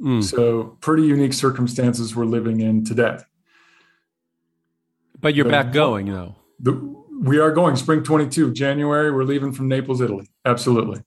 Mm. 0.00 0.22
So, 0.22 0.76
pretty 0.80 1.04
unique 1.04 1.32
circumstances 1.32 2.14
we're 2.14 2.26
living 2.26 2.60
in 2.60 2.84
today. 2.84 3.18
But 5.18 5.34
you're 5.34 5.44
the- 5.44 5.50
back 5.50 5.72
going 5.72 6.06
though. 6.06 6.36
The, 6.60 6.72
we 7.20 7.38
are 7.38 7.50
going 7.50 7.76
spring 7.76 8.02
22, 8.02 8.52
January. 8.52 9.10
We're 9.10 9.24
leaving 9.24 9.52
from 9.52 9.68
Naples, 9.68 10.00
Italy. 10.00 10.28
Absolutely. 10.44 11.02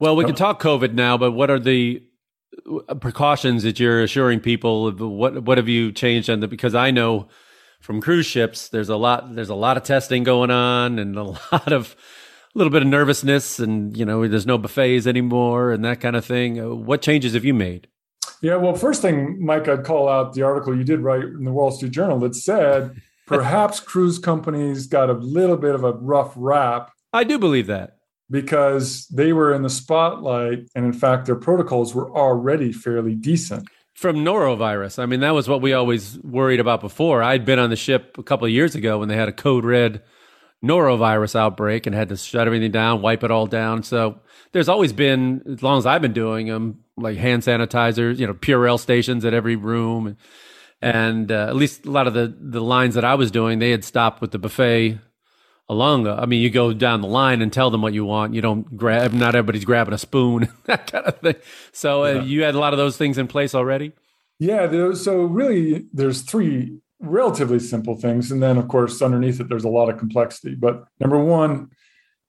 Well, 0.00 0.16
we 0.16 0.24
can 0.24 0.34
talk 0.34 0.62
COVID 0.62 0.94
now, 0.94 1.18
but 1.18 1.32
what 1.32 1.50
are 1.50 1.58
the 1.58 2.02
precautions 3.00 3.62
that 3.62 3.78
you're 3.80 4.02
assuring 4.02 4.40
people? 4.40 4.90
What 4.92 5.42
what 5.44 5.58
have 5.58 5.68
you 5.68 5.92
changed 5.92 6.30
on 6.30 6.40
the? 6.40 6.48
Because 6.48 6.74
I 6.74 6.90
know 6.90 7.28
from 7.80 8.00
cruise 8.00 8.26
ships, 8.26 8.68
there's 8.68 8.88
a 8.88 8.96
lot 8.96 9.34
there's 9.34 9.48
a 9.48 9.54
lot 9.54 9.76
of 9.76 9.82
testing 9.82 10.24
going 10.24 10.50
on, 10.50 10.98
and 10.98 11.16
a 11.16 11.22
lot 11.52 11.72
of 11.72 11.96
a 12.54 12.58
little 12.58 12.70
bit 12.70 12.82
of 12.82 12.88
nervousness, 12.88 13.58
and 13.58 13.96
you 13.96 14.04
know, 14.04 14.26
there's 14.26 14.46
no 14.46 14.58
buffets 14.58 15.06
anymore, 15.06 15.70
and 15.70 15.84
that 15.84 16.00
kind 16.00 16.16
of 16.16 16.24
thing. 16.24 16.60
Uh, 16.60 16.74
What 16.74 17.02
changes 17.02 17.34
have 17.34 17.44
you 17.44 17.54
made? 17.54 17.88
Yeah, 18.40 18.56
well, 18.56 18.74
first 18.74 19.02
thing, 19.02 19.44
Mike, 19.44 19.66
I'd 19.66 19.84
call 19.84 20.08
out 20.08 20.34
the 20.34 20.42
article 20.42 20.76
you 20.76 20.84
did 20.84 21.00
write 21.00 21.24
in 21.24 21.44
the 21.44 21.50
Wall 21.52 21.72
Street 21.72 21.90
Journal 21.90 22.20
that 22.20 22.36
said 22.36 23.00
perhaps 23.26 23.80
cruise 23.80 24.18
companies 24.18 24.86
got 24.86 25.10
a 25.10 25.14
little 25.14 25.56
bit 25.56 25.74
of 25.74 25.82
a 25.82 25.92
rough 25.92 26.32
rap 26.36 26.92
I 27.12 27.24
do 27.24 27.38
believe 27.38 27.66
that. 27.68 27.97
Because 28.30 29.06
they 29.08 29.32
were 29.32 29.54
in 29.54 29.62
the 29.62 29.70
spotlight. 29.70 30.68
And 30.74 30.84
in 30.84 30.92
fact, 30.92 31.26
their 31.26 31.36
protocols 31.36 31.94
were 31.94 32.10
already 32.10 32.72
fairly 32.72 33.14
decent. 33.14 33.68
from 33.94 34.16
norovirus. 34.16 35.00
I 35.00 35.06
mean, 35.06 35.20
that 35.20 35.32
was 35.34 35.48
what 35.48 35.60
we 35.60 35.72
always 35.72 36.18
worried 36.20 36.60
about 36.60 36.80
before. 36.80 37.20
I'd 37.20 37.44
been 37.44 37.58
on 37.58 37.70
the 37.70 37.76
ship 37.76 38.16
a 38.16 38.22
couple 38.22 38.46
of 38.46 38.52
years 38.52 38.76
ago 38.76 39.00
when 39.00 39.08
they 39.08 39.16
had 39.16 39.28
a 39.28 39.32
code 39.32 39.64
red 39.64 40.02
norovirus 40.64 41.34
outbreak 41.34 41.84
and 41.84 41.96
had 41.96 42.08
to 42.10 42.16
shut 42.16 42.46
everything 42.46 42.70
down, 42.70 43.02
wipe 43.02 43.24
it 43.24 43.32
all 43.32 43.46
down. 43.46 43.82
So 43.82 44.20
there's 44.52 44.68
always 44.68 44.92
been, 44.92 45.42
as 45.50 45.64
long 45.64 45.78
as 45.78 45.86
I've 45.86 46.02
been 46.02 46.12
doing 46.12 46.46
them, 46.46 46.84
like 46.96 47.16
hand 47.16 47.42
sanitizers, 47.42 48.18
you 48.18 48.26
know, 48.26 48.34
Purell 48.34 48.78
stations 48.78 49.24
at 49.24 49.34
every 49.34 49.56
room. 49.56 50.16
And 50.80 51.32
uh, 51.32 51.46
at 51.48 51.56
least 51.56 51.86
a 51.86 51.90
lot 51.90 52.06
of 52.06 52.14
the, 52.14 52.32
the 52.38 52.60
lines 52.60 52.94
that 52.94 53.04
I 53.04 53.16
was 53.16 53.32
doing, 53.32 53.58
they 53.58 53.72
had 53.72 53.84
stopped 53.84 54.20
with 54.20 54.30
the 54.30 54.38
buffet 54.38 55.00
along. 55.68 56.06
I 56.06 56.26
mean, 56.26 56.40
you 56.40 56.50
go 56.50 56.72
down 56.72 57.00
the 57.00 57.08
line 57.08 57.42
and 57.42 57.52
tell 57.52 57.70
them 57.70 57.82
what 57.82 57.92
you 57.92 58.04
want. 58.04 58.34
You 58.34 58.40
don't 58.40 58.76
grab, 58.76 59.12
not 59.12 59.34
everybody's 59.34 59.64
grabbing 59.64 59.94
a 59.94 59.98
spoon, 59.98 60.48
that 60.64 60.90
kind 60.90 61.04
of 61.06 61.18
thing. 61.20 61.36
So 61.72 62.04
uh, 62.04 62.22
you 62.22 62.42
had 62.42 62.54
a 62.54 62.58
lot 62.58 62.72
of 62.72 62.78
those 62.78 62.96
things 62.96 63.18
in 63.18 63.26
place 63.26 63.54
already? 63.54 63.92
Yeah, 64.38 64.66
there, 64.66 64.94
so 64.94 65.22
really, 65.22 65.86
there's 65.92 66.22
three 66.22 66.78
relatively 67.00 67.58
simple 67.58 67.94
things. 67.96 68.30
And 68.30 68.42
then, 68.42 68.56
of 68.56 68.68
course, 68.68 69.02
underneath 69.02 69.40
it, 69.40 69.48
there's 69.48 69.64
a 69.64 69.68
lot 69.68 69.88
of 69.90 69.98
complexity. 69.98 70.54
But 70.54 70.84
number 71.00 71.18
one, 71.18 71.70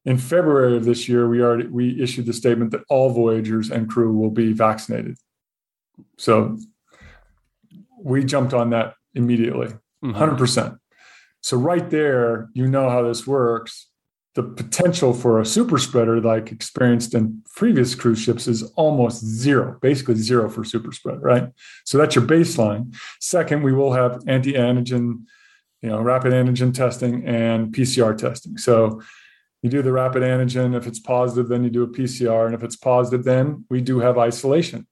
in 0.05 0.17
February 0.17 0.75
of 0.75 0.85
this 0.85 1.07
year, 1.07 1.27
we 1.29 1.41
already 1.41 1.67
we 1.67 2.01
issued 2.01 2.25
the 2.25 2.33
statement 2.33 2.71
that 2.71 2.81
all 2.89 3.11
voyagers 3.11 3.69
and 3.69 3.89
crew 3.89 4.13
will 4.17 4.31
be 4.31 4.53
vaccinated. 4.53 5.17
So 6.17 6.57
we 8.01 8.23
jumped 8.23 8.53
on 8.53 8.69
that 8.71 8.95
immediately, 9.13 9.67
Mhm. 10.03 10.13
100%. 10.13 10.77
So 11.49 11.57
right 11.57 11.89
there, 11.89 12.47
you 12.53 12.67
know 12.67 12.91
how 12.91 13.01
this 13.01 13.25
works. 13.25 13.87
The 14.35 14.43
potential 14.43 15.15
for 15.15 15.39
a 15.39 15.45
super 15.47 15.79
spreader, 15.79 16.21
like 16.21 16.51
experienced 16.51 17.15
in 17.15 17.41
previous 17.55 17.95
cruise 17.95 18.21
ships, 18.21 18.47
is 18.47 18.61
almost 18.75 19.25
zero, 19.25 19.79
basically 19.81 20.13
zero 20.13 20.47
for 20.47 20.63
super 20.63 20.91
spread, 20.91 21.23
right? 21.23 21.49
So 21.85 21.97
that's 21.97 22.13
your 22.13 22.23
baseline. 22.23 22.95
Second, 23.19 23.63
we 23.63 23.73
will 23.73 23.93
have 23.93 24.21
anti-antigen, 24.27 25.23
you 25.81 25.89
know, 25.89 25.99
rapid 26.01 26.33
antigen 26.33 26.71
testing 26.71 27.25
and 27.25 27.73
PCR 27.73 28.15
testing. 28.15 28.59
So 28.59 29.01
you 29.63 29.71
do 29.71 29.81
the 29.81 29.91
rapid 29.91 30.21
antigen. 30.21 30.77
If 30.77 30.85
it's 30.85 30.99
positive, 30.99 31.49
then 31.49 31.63
you 31.63 31.71
do 31.71 31.81
a 31.81 31.87
PCR, 31.87 32.45
and 32.45 32.53
if 32.53 32.61
it's 32.61 32.75
positive, 32.75 33.23
then 33.23 33.65
we 33.71 33.81
do 33.81 34.01
have 34.01 34.19
isolation. 34.19 34.85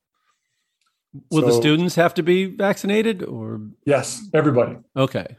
Will 1.29 1.43
the 1.43 1.53
students 1.53 1.93
have 1.93 2.15
to 2.15 2.23
be 2.23 2.45
vaccinated 2.45 3.23
or 3.23 3.61
Yes, 3.85 4.27
everybody, 4.33 4.77
okay? 4.95 5.37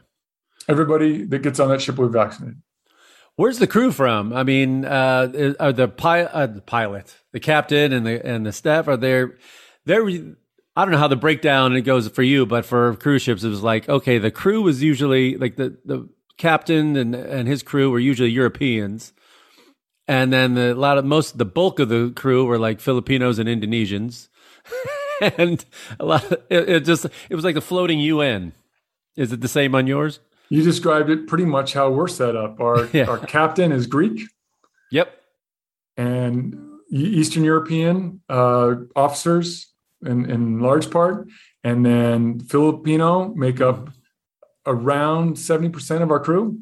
Everybody 0.69 1.25
that 1.25 1.39
gets 1.39 1.59
on 1.59 1.69
that 1.69 1.81
ship 1.81 1.97
will 1.97 2.07
be 2.07 2.13
vaccinated. 2.13 2.61
Where's 3.35 3.59
the 3.59 3.67
crew 3.67 3.91
from? 3.91 4.33
I 4.33 4.43
mean, 4.43 4.85
uh, 4.85 5.31
are 5.59 5.71
the, 5.71 5.87
uh, 5.89 6.45
the 6.47 6.61
pilot, 6.61 7.15
the 7.31 7.39
captain, 7.39 7.93
and 7.93 8.05
the 8.05 8.25
and 8.25 8.45
the 8.45 8.51
staff 8.51 8.87
are 8.87 8.97
there? 8.97 9.37
They're 9.85 10.05
I 10.75 10.83
don't 10.83 10.91
know 10.91 10.97
how 10.97 11.07
the 11.07 11.15
breakdown 11.15 11.75
it 11.75 11.81
goes 11.81 12.07
for 12.09 12.21
you, 12.21 12.45
but 12.45 12.65
for 12.65 12.95
cruise 12.95 13.21
ships, 13.21 13.43
it 13.43 13.49
was 13.49 13.63
like 13.63 13.87
okay, 13.87 14.17
the 14.17 14.31
crew 14.31 14.61
was 14.61 14.83
usually 14.83 15.37
like 15.37 15.55
the 15.55 15.77
the 15.85 16.09
captain 16.37 16.95
and 16.95 17.15
and 17.15 17.47
his 17.47 17.63
crew 17.63 17.89
were 17.89 17.99
usually 17.99 18.29
Europeans, 18.29 19.13
and 20.07 20.33
then 20.33 20.55
the, 20.55 20.73
a 20.73 20.75
lot 20.75 20.97
of 20.97 21.05
most 21.05 21.37
the 21.37 21.45
bulk 21.45 21.79
of 21.79 21.89
the 21.89 22.11
crew 22.15 22.45
were 22.45 22.59
like 22.59 22.81
Filipinos 22.81 23.39
and 23.39 23.47
Indonesians, 23.47 24.27
and 25.37 25.63
a 25.99 26.05
lot 26.05 26.25
of, 26.25 26.33
it, 26.49 26.69
it 26.69 26.85
just 26.85 27.05
it 27.29 27.35
was 27.35 27.45
like 27.45 27.55
a 27.55 27.61
floating 27.61 27.99
UN. 27.99 28.51
Is 29.15 29.31
it 29.31 29.41
the 29.41 29.47
same 29.47 29.75
on 29.75 29.87
yours? 29.87 30.19
You 30.49 30.63
described 30.63 31.09
it 31.09 31.27
pretty 31.27 31.45
much 31.45 31.73
how 31.73 31.89
we're 31.91 32.07
set 32.07 32.35
up. 32.35 32.59
Our 32.59 32.85
Yeah. 32.93 33.05
our 33.05 33.17
captain 33.17 33.71
is 33.71 33.87
Greek 33.87 34.21
Yep. 34.91 35.13
and 35.97 36.57
Eastern 36.91 37.43
European 37.43 38.21
uh, 38.29 38.75
officers 38.95 39.71
in, 40.05 40.29
in 40.29 40.59
large 40.59 40.89
part, 40.89 41.27
and 41.63 41.85
then 41.85 42.39
Filipino 42.39 43.33
make 43.35 43.61
up 43.61 43.89
around 44.65 45.35
70% 45.35 46.01
of 46.01 46.09
our 46.11 46.19
crew. 46.19 46.59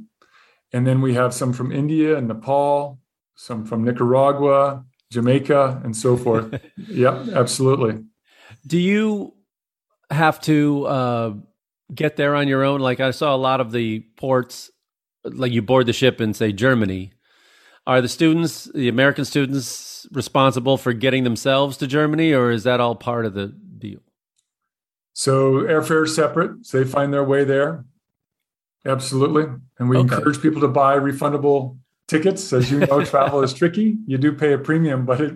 And 0.74 0.86
then 0.86 1.00
we 1.02 1.14
have 1.14 1.34
some 1.34 1.54
from 1.54 1.72
India 1.72 2.18
and 2.18 2.28
Nepal, 2.28 3.00
some 3.36 3.64
from 3.66 3.86
Nicaragua, 3.86 4.84
Jamaica, 5.12 5.82
and 5.86 5.96
so 5.96 6.18
forth. 6.18 6.60
yep, 6.90 7.28
absolutely. 7.30 8.04
Do 8.66 8.78
you 8.78 9.34
have 10.12 10.42
to 10.42 10.86
uh, 10.88 11.34
get 11.94 12.16
there 12.16 12.36
on 12.36 12.48
your 12.48 12.64
own? 12.64 12.80
Like 12.82 13.00
I 13.00 13.12
saw 13.12 13.36
a 13.36 13.38
lot 13.38 13.62
of 13.62 13.72
the 13.72 14.02
ports, 14.18 14.72
like 15.24 15.52
you 15.52 15.62
board 15.62 15.86
the 15.86 15.94
ship 15.94 16.22
in 16.22 16.34
say 16.34 16.52
Germany. 16.52 17.14
Are 17.86 18.02
the 18.02 18.10
students, 18.10 18.66
the 18.76 18.90
American 18.90 19.24
students, 19.24 20.06
responsible 20.12 20.78
for 20.78 20.92
getting 20.92 21.24
themselves 21.24 21.78
to 21.78 21.88
Germany, 21.88 22.34
or 22.34 22.52
is 22.52 22.64
that 22.64 22.80
all 22.82 22.96
part 22.96 23.26
of 23.26 23.34
the 23.34 23.48
deal? 23.48 24.00
So 25.14 25.62
airfare 25.62 26.04
is 26.06 26.14
separate. 26.14 26.66
So 26.66 26.84
they 26.84 26.90
find 26.90 27.14
their 27.14 27.24
way 27.24 27.44
there. 27.46 27.86
Absolutely. 28.86 29.46
And 29.80 29.90
we 29.90 29.98
Okay. 29.98 30.16
encourage 30.16 30.42
people 30.42 30.62
to 30.62 30.68
buy 30.68 30.98
refundable 30.98 31.78
tickets. 32.08 32.54
As 32.54 32.70
you 32.72 32.80
know, 32.80 33.04
travel 33.06 33.42
is 33.42 33.54
tricky. 33.54 33.98
You 34.06 34.18
do 34.18 34.34
pay 34.34 34.54
a 34.54 34.58
premium, 34.58 35.06
but 35.06 35.22
it 35.22 35.36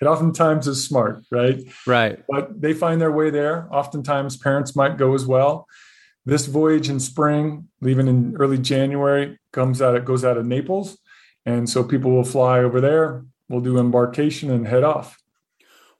it 0.00 0.06
oftentimes 0.06 0.66
is 0.66 0.84
smart, 0.84 1.24
right? 1.30 1.60
Right. 1.86 2.22
But 2.28 2.60
they 2.60 2.72
find 2.72 3.00
their 3.00 3.12
way 3.12 3.30
there. 3.30 3.68
Oftentimes 3.72 4.36
parents 4.36 4.76
might 4.76 4.96
go 4.96 5.14
as 5.14 5.26
well. 5.26 5.66
This 6.24 6.46
voyage 6.46 6.88
in 6.88 7.00
spring, 7.00 7.68
leaving 7.80 8.06
in 8.06 8.36
early 8.36 8.58
January, 8.58 9.38
comes 9.52 9.80
out 9.82 9.96
it 9.96 10.04
goes 10.04 10.24
out 10.24 10.36
of 10.36 10.46
Naples. 10.46 10.98
And 11.46 11.68
so 11.68 11.82
people 11.82 12.10
will 12.10 12.24
fly 12.24 12.60
over 12.60 12.80
there. 12.80 13.24
We'll 13.48 13.62
do 13.62 13.78
embarkation 13.78 14.50
and 14.50 14.66
head 14.66 14.84
off. 14.84 15.18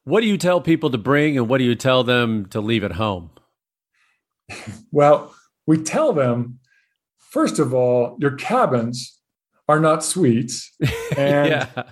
What 0.04 0.20
do 0.20 0.26
you 0.26 0.38
tell 0.38 0.60
people 0.60 0.90
to 0.90 0.98
bring, 0.98 1.36
and 1.36 1.48
what 1.48 1.58
do 1.58 1.64
you 1.64 1.74
tell 1.74 2.04
them 2.04 2.46
to 2.46 2.60
leave 2.60 2.84
at 2.84 2.92
home? 2.92 3.30
Well, 4.90 5.34
we 5.66 5.82
tell 5.82 6.14
them, 6.14 6.60
first 7.18 7.58
of 7.58 7.74
all, 7.74 8.16
your 8.18 8.30
cabins 8.30 9.20
are 9.68 9.78
not 9.78 10.02
suites, 10.02 10.74
and 11.16 11.48
yeah. 11.48 11.82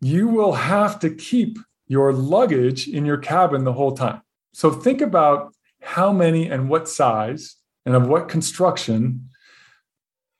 You 0.00 0.28
will 0.28 0.52
have 0.52 0.98
to 1.00 1.10
keep 1.10 1.58
your 1.86 2.12
luggage 2.12 2.86
in 2.88 3.04
your 3.06 3.16
cabin 3.16 3.64
the 3.64 3.72
whole 3.72 3.92
time. 3.92 4.20
So 4.52 4.70
think 4.70 5.00
about 5.00 5.54
how 5.80 6.12
many 6.12 6.48
and 6.48 6.68
what 6.68 6.88
size 6.88 7.56
and 7.86 7.94
of 7.94 8.06
what 8.06 8.28
construction 8.28 9.28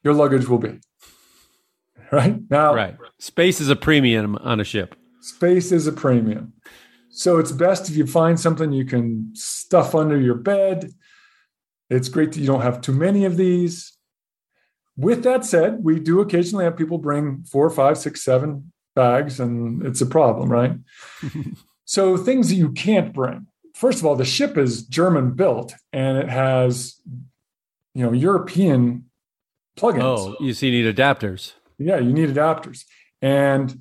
your 0.02 0.14
luggage 0.14 0.48
will 0.48 0.58
be. 0.58 0.80
Right 2.10 2.40
now, 2.48 2.74
Right. 2.74 2.96
Space 3.18 3.60
is 3.60 3.68
a 3.68 3.76
premium 3.76 4.36
on 4.36 4.60
a 4.60 4.64
ship. 4.64 4.94
space 5.20 5.72
is 5.72 5.86
a 5.86 5.92
premium. 5.92 6.54
So 7.10 7.36
it's 7.36 7.52
best 7.52 7.90
if 7.90 7.96
you 7.96 8.06
find 8.06 8.40
something 8.40 8.72
you 8.72 8.86
can 8.86 9.30
stuff 9.34 9.94
under 9.94 10.18
your 10.18 10.36
bed. 10.36 10.90
It's 11.90 12.08
great 12.08 12.32
that 12.32 12.40
you 12.40 12.46
don't 12.46 12.62
have 12.62 12.80
too 12.80 12.92
many 12.94 13.26
of 13.26 13.36
these. 13.36 13.92
With 14.96 15.22
that 15.24 15.44
said, 15.44 15.84
we 15.84 16.00
do 16.00 16.20
occasionally 16.20 16.64
have 16.64 16.76
people 16.78 16.96
bring 16.98 17.44
four, 17.44 17.68
five, 17.68 17.98
six, 17.98 18.22
seven 18.22 18.72
bags, 18.98 19.38
and 19.38 19.86
it's 19.86 20.00
a 20.00 20.06
problem, 20.06 20.50
right? 20.50 20.72
so 21.84 22.16
things 22.16 22.48
that 22.48 22.56
you 22.56 22.72
can't 22.72 23.12
bring. 23.12 23.46
first 23.74 24.00
of 24.00 24.06
all, 24.06 24.16
the 24.16 24.24
ship 24.24 24.58
is 24.58 24.82
German 24.82 25.34
built 25.34 25.72
and 25.92 26.18
it 26.18 26.28
has, 26.28 27.00
you 27.94 28.02
know, 28.04 28.12
European 28.12 29.04
plugins. 29.78 30.02
Oh, 30.02 30.36
you 30.40 30.52
see, 30.52 30.68
you 30.68 30.82
need 30.82 30.96
adapters. 30.96 31.52
Yeah, 31.78 31.98
you 31.98 32.12
need 32.12 32.28
adapters. 32.28 32.84
And 33.22 33.78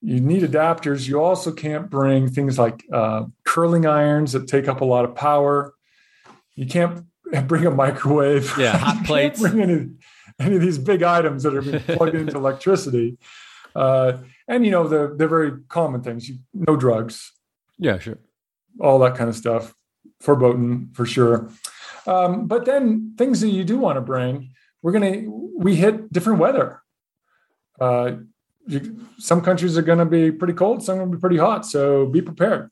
you 0.00 0.20
need 0.20 0.42
adapters. 0.42 1.08
You 1.08 1.20
also 1.20 1.52
can't 1.52 1.88
bring 1.88 2.28
things 2.28 2.58
like 2.58 2.84
uh, 2.92 3.26
curling 3.44 3.86
irons 3.86 4.32
that 4.32 4.48
take 4.48 4.66
up 4.68 4.80
a 4.80 4.84
lot 4.84 5.04
of 5.04 5.14
power. 5.14 5.74
You 6.56 6.66
can't 6.66 7.04
bring 7.46 7.66
a 7.66 7.70
microwave. 7.70 8.52
Yeah, 8.58 8.76
hot 8.76 9.04
plates. 9.06 9.40
bring 9.40 9.60
any, 9.60 9.90
any 10.40 10.56
of 10.56 10.62
these 10.62 10.78
big 10.78 11.02
items 11.02 11.44
that 11.44 11.54
are 11.54 11.62
being 11.62 11.80
plugged 11.80 12.14
into 12.16 12.36
electricity. 12.36 13.18
Uh, 13.74 14.18
and 14.46 14.64
you 14.64 14.70
know 14.70 14.88
the 14.88 15.14
the 15.16 15.28
very 15.28 15.52
common 15.68 16.02
things. 16.02 16.28
You, 16.28 16.38
no 16.54 16.76
drugs. 16.76 17.32
Yeah, 17.78 17.98
sure. 17.98 18.18
All 18.80 18.98
that 19.00 19.16
kind 19.16 19.28
of 19.28 19.36
stuff. 19.36 19.74
Verboten 20.22 20.90
for 20.94 21.06
sure. 21.06 21.50
Um, 22.06 22.46
but 22.46 22.64
then 22.64 23.14
things 23.18 23.40
that 23.40 23.50
you 23.50 23.64
do 23.64 23.78
want 23.78 23.96
to 23.96 24.00
bring, 24.00 24.50
we're 24.82 24.92
gonna 24.92 25.22
we 25.28 25.76
hit 25.76 26.12
different 26.12 26.38
weather. 26.38 26.82
Uh, 27.80 28.12
you, 28.68 29.06
some 29.18 29.40
countries 29.40 29.78
are 29.78 29.82
going 29.82 29.98
to 29.98 30.04
be 30.04 30.30
pretty 30.30 30.52
cold, 30.52 30.82
some 30.82 30.96
are 30.96 30.98
going 30.98 31.10
to 31.10 31.16
be 31.16 31.20
pretty 31.20 31.38
hot. 31.38 31.64
So 31.64 32.06
be 32.06 32.20
prepared. 32.20 32.70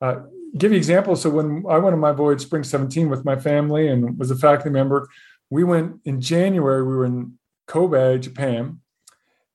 Uh, 0.00 0.20
give 0.56 0.72
you 0.72 0.78
examples. 0.78 1.22
So 1.22 1.30
when 1.30 1.64
I 1.68 1.78
went 1.78 1.94
on 1.94 2.00
my 2.00 2.12
voyage 2.12 2.40
spring 2.40 2.64
17 2.64 3.08
with 3.08 3.24
my 3.24 3.36
family 3.36 3.88
and 3.88 4.18
was 4.18 4.30
a 4.30 4.36
faculty 4.36 4.70
member, 4.70 5.08
we 5.50 5.64
went 5.64 6.00
in 6.04 6.20
January, 6.20 6.82
we 6.82 6.94
were 6.94 7.04
in 7.04 7.38
Kobe, 7.66 8.18
Japan, 8.18 8.80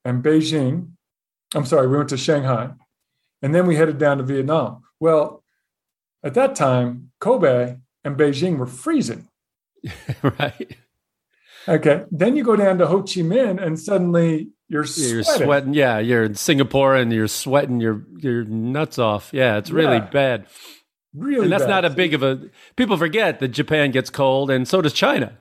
and 0.06 0.24
Beijing. 0.24 0.90
I'm 1.56 1.66
sorry, 1.66 1.88
we 1.88 1.98
went 1.98 2.10
to 2.10 2.18
Shanghai. 2.18 2.72
And 3.42 3.54
then 3.54 3.68
we 3.68 3.76
headed 3.76 3.98
down 3.98 4.18
to 4.18 4.24
Vietnam. 4.24 4.84
Well, 5.00 5.44
at 6.24 6.34
that 6.36 6.56
time, 6.56 7.12
Kobe 7.20 7.78
and 8.04 8.18
Beijing 8.18 8.58
were 8.58 8.66
freezing. 8.66 9.28
right. 10.24 10.78
Okay. 11.68 12.06
Then 12.12 12.36
you 12.36 12.44
go 12.44 12.56
down 12.56 12.78
to 12.80 12.88
Ho 12.88 13.00
Chi 13.02 13.22
Minh 13.22 13.62
and 13.62 13.80
suddenly 13.80 14.50
you're 14.70 14.86
sweating. 14.86 15.14
You're 15.14 15.24
sweating. 15.24 15.74
Yeah, 15.74 16.00
you're 16.00 16.24
in 16.24 16.36
Singapore 16.36 16.96
and 16.96 17.12
you're 17.12 17.28
sweating 17.28 17.80
your 17.82 18.06
your 18.18 18.44
nuts 18.46 18.98
off. 18.98 19.30
Yeah, 19.34 19.58
it's 19.58 19.70
really 19.72 19.98
Yeah. 19.98 20.10
bad. 20.10 20.46
really 21.16 21.44
And 21.44 21.52
that's 21.52 21.64
bad. 21.64 21.70
not 21.70 21.86
a 21.86 21.90
big 21.92 22.14
of 22.14 22.24
a. 22.24 22.50
People 22.76 22.98
forget 22.98 23.40
that 23.40 23.50
Japan 23.50 23.92
gets 23.92 24.10
cold, 24.10 24.50
and 24.50 24.68
so 24.68 24.82
does 24.82 24.94
China. 24.94 25.38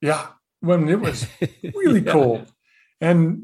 Yeah, 0.00 0.26
when 0.60 0.88
it 0.88 1.00
was 1.00 1.26
really 1.74 2.00
Yeah. 2.00 2.12
cold. 2.12 2.52
And 3.00 3.42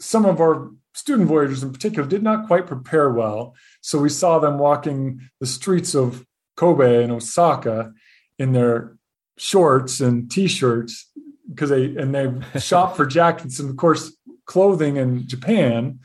some 0.00 0.24
of 0.24 0.40
our 0.40 0.70
student 0.94 1.28
voyagers 1.28 1.62
in 1.62 1.72
particular 1.72 2.08
did 2.08 2.22
not 2.22 2.46
quite 2.46 2.66
prepare 2.66 3.10
well. 3.10 3.54
So 3.80 3.98
we 3.98 4.08
saw 4.08 4.38
them 4.38 4.58
walking 4.58 5.20
the 5.38 5.46
streets 5.46 5.94
of 5.94 6.24
Kobe 6.56 7.02
and 7.02 7.12
Osaka 7.12 7.92
in 8.38 8.52
their 8.52 8.96
shorts 9.38 10.00
and 10.00 10.30
t-shirts 10.30 11.10
because 11.48 11.70
they 11.70 11.96
and 11.96 12.14
they 12.14 12.60
shop 12.60 12.96
for 12.96 13.06
jackets 13.18 13.58
and 13.60 13.70
of 13.70 13.76
course 13.76 14.14
clothing 14.46 14.96
in 14.96 15.26
Japan 15.28 16.00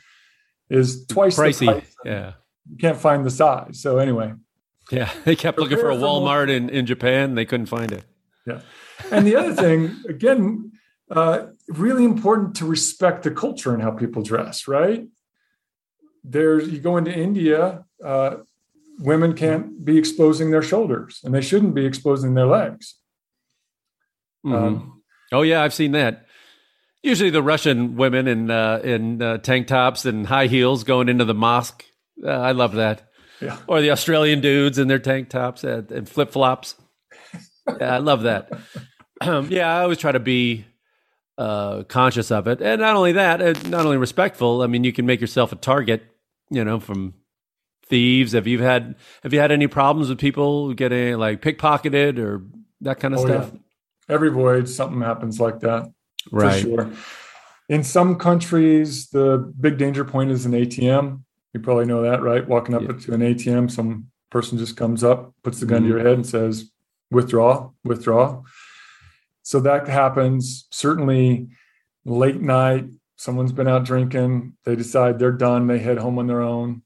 is 0.69 1.05
twice 1.07 1.35
the 1.35 1.41
Pricey. 1.43 1.65
price. 1.65 1.95
Yeah. 2.05 2.33
You 2.69 2.77
can't 2.77 2.97
find 2.97 3.25
the 3.25 3.29
size. 3.31 3.81
So 3.81 3.97
anyway, 3.97 4.33
Yeah. 4.91 5.11
They 5.25 5.35
kept 5.35 5.57
looking 5.59 5.77
for 5.77 5.89
a 5.89 5.95
Prepare 5.95 5.99
for 5.99 6.21
more- 6.21 6.21
Walmart 6.29 6.49
in, 6.49 6.69
in 6.69 6.85
Japan. 6.85 7.35
They 7.35 7.45
couldn't 7.45 7.65
find 7.67 7.91
it. 7.91 8.03
Yeah. 8.45 8.61
And 9.11 9.25
the 9.27 9.35
other 9.35 9.53
thing, 9.53 9.95
again, 10.07 10.71
uh, 11.11 11.47
really 11.67 12.03
important 12.03 12.55
to 12.57 12.65
respect 12.65 13.23
the 13.23 13.31
culture 13.31 13.73
and 13.73 13.81
how 13.81 13.91
people 13.91 14.23
dress, 14.23 14.67
right? 14.67 15.05
There's, 16.23 16.67
you 16.69 16.79
go 16.79 16.97
into 16.97 17.15
India, 17.15 17.85
uh, 18.03 18.37
women 18.99 19.33
can't 19.33 19.83
be 19.83 19.97
exposing 19.97 20.51
their 20.51 20.63
shoulders 20.63 21.21
and 21.23 21.33
they 21.33 21.41
shouldn't 21.41 21.75
be 21.75 21.85
exposing 21.85 22.33
their 22.33 22.47
legs. 22.47 22.95
Mhm. 24.45 24.53
Um, 24.53 25.01
oh 25.31 25.41
yeah, 25.41 25.63
I've 25.63 25.73
seen 25.73 25.91
that. 25.93 26.25
Usually, 27.03 27.29
the 27.29 27.43
Russian 27.43 27.95
women 27.95 28.27
in 28.27 28.49
uh, 28.49 28.79
in 28.83 29.21
uh, 29.21 29.37
tank 29.37 29.67
tops 29.67 30.05
and 30.05 30.25
high 30.25 30.47
heels 30.47 30.83
going 30.83 31.09
into 31.09 31.25
the 31.25 31.33
mosque. 31.35 31.83
Uh, 32.23 32.29
I 32.29 32.51
love 32.51 32.73
that. 32.73 33.09
Yeah. 33.41 33.57
Or 33.67 33.81
the 33.81 33.91
Australian 33.91 34.41
dudes 34.41 34.79
in 34.79 34.87
their 34.87 34.99
tank 34.99 35.29
tops 35.29 35.63
and, 35.63 35.91
and 35.91 36.09
flip 36.09 36.31
flops. 36.31 36.75
yeah, 37.79 37.95
I 37.95 37.97
love 37.97 38.23
that. 38.23 38.51
Um, 39.21 39.47
yeah, 39.49 39.73
I 39.73 39.81
always 39.83 39.97
try 39.97 40.11
to 40.11 40.19
be 40.19 40.65
uh, 41.37 41.83
conscious 41.83 42.31
of 42.31 42.47
it, 42.47 42.61
and 42.61 42.81
not 42.81 42.95
only 42.95 43.11
that, 43.13 43.41
uh, 43.41 43.53
not 43.69 43.85
only 43.85 43.97
respectful. 43.97 44.61
I 44.61 44.67
mean, 44.67 44.83
you 44.83 44.93
can 44.93 45.05
make 45.05 45.21
yourself 45.21 45.51
a 45.51 45.55
target. 45.55 46.03
You 46.51 46.63
know, 46.63 46.79
from 46.79 47.15
thieves. 47.87 48.33
Have 48.33 48.45
you 48.47 48.61
had 48.61 48.95
Have 49.23 49.33
you 49.33 49.39
had 49.39 49.51
any 49.51 49.67
problems 49.67 50.09
with 50.09 50.19
people 50.19 50.73
getting 50.73 51.17
like 51.17 51.41
pickpocketed 51.41 52.19
or 52.19 52.43
that 52.81 52.99
kind 52.99 53.13
of 53.15 53.21
Oh, 53.21 53.25
stuff? 53.25 53.51
yeah. 53.53 53.59
Every 54.15 54.29
voyage, 54.29 54.67
something 54.69 55.01
happens 55.01 55.39
like 55.39 55.59
that. 55.61 55.91
Right. 56.31 56.61
For 56.61 56.67
sure. 56.67 56.91
In 57.67 57.83
some 57.83 58.17
countries, 58.17 59.09
the 59.09 59.51
big 59.59 59.77
danger 59.79 60.05
point 60.05 60.29
is 60.29 60.45
an 60.45 60.51
ATM. 60.53 61.23
You 61.53 61.59
probably 61.59 61.85
know 61.85 62.03
that, 62.03 62.21
right? 62.21 62.47
Walking 62.47 62.75
up 62.75 62.83
Yeah. 62.83 62.91
to 62.93 63.13
an 63.13 63.21
ATM, 63.23 63.67
some 63.69 64.07
person 64.29 64.57
just 64.59 64.77
comes 64.77 65.03
up, 65.03 65.33
puts 65.43 65.59
the 65.59 65.65
gun 65.65 65.81
Mhm. 65.81 65.85
to 65.85 65.89
your 65.89 65.99
head, 65.99 66.13
and 66.13 66.25
says, 66.27 66.69
"Withdraw, 67.09 67.71
withdraw." 67.83 68.43
So 69.45 69.59
that 69.59 69.87
happens. 69.87 70.67
Certainly, 70.71 71.49
late 72.03 72.41
night, 72.41 72.85
someone's 73.15 73.51
been 73.51 73.67
out 73.67 73.85
drinking. 73.85 74.53
They 74.63 74.75
decide 74.75 75.19
they're 75.19 75.31
done. 75.31 75.67
They 75.67 75.77
head 75.77 75.99
home 75.99 76.17
on 76.17 76.25
their 76.25 76.41
own. 76.41 76.81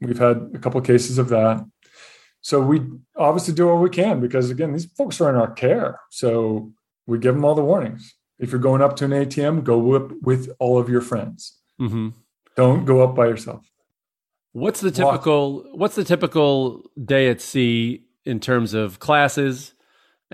We've 0.00 0.18
had 0.18 0.50
a 0.54 0.58
couple 0.58 0.80
cases 0.80 1.18
of 1.18 1.28
that. 1.28 1.64
So 2.40 2.60
we 2.60 2.82
obviously 3.16 3.54
do 3.54 3.70
all 3.70 3.78
we 3.78 3.90
can 3.90 4.20
because 4.20 4.50
again, 4.50 4.72
these 4.72 4.86
folks 4.86 5.20
are 5.20 5.30
in 5.30 5.36
our 5.36 5.52
care. 5.52 6.00
So 6.10 6.72
we 7.06 7.20
give 7.20 7.36
them 7.36 7.44
all 7.44 7.54
the 7.54 7.62
warnings. 7.62 8.12
If 8.40 8.50
you're 8.50 8.60
going 8.60 8.82
up 8.82 8.96
to 8.96 9.04
an 9.04 9.12
ATM, 9.12 9.62
go 9.62 9.78
with, 9.78 10.12
with 10.20 10.50
all 10.58 10.78
of 10.78 10.88
your 10.88 11.00
friends. 11.00 11.60
hmm 11.78 12.08
Don't 12.56 12.84
go 12.84 13.04
up 13.04 13.14
by 13.14 13.28
yourself. 13.28 13.64
What's 14.50 14.80
the 14.80 14.88
Walk. 14.88 15.14
typical 15.14 15.64
What's 15.74 15.94
the 15.94 16.04
typical 16.04 16.90
day 17.02 17.28
at 17.28 17.40
sea 17.40 18.04
in 18.24 18.40
terms 18.40 18.74
of 18.74 18.98
classes 18.98 19.74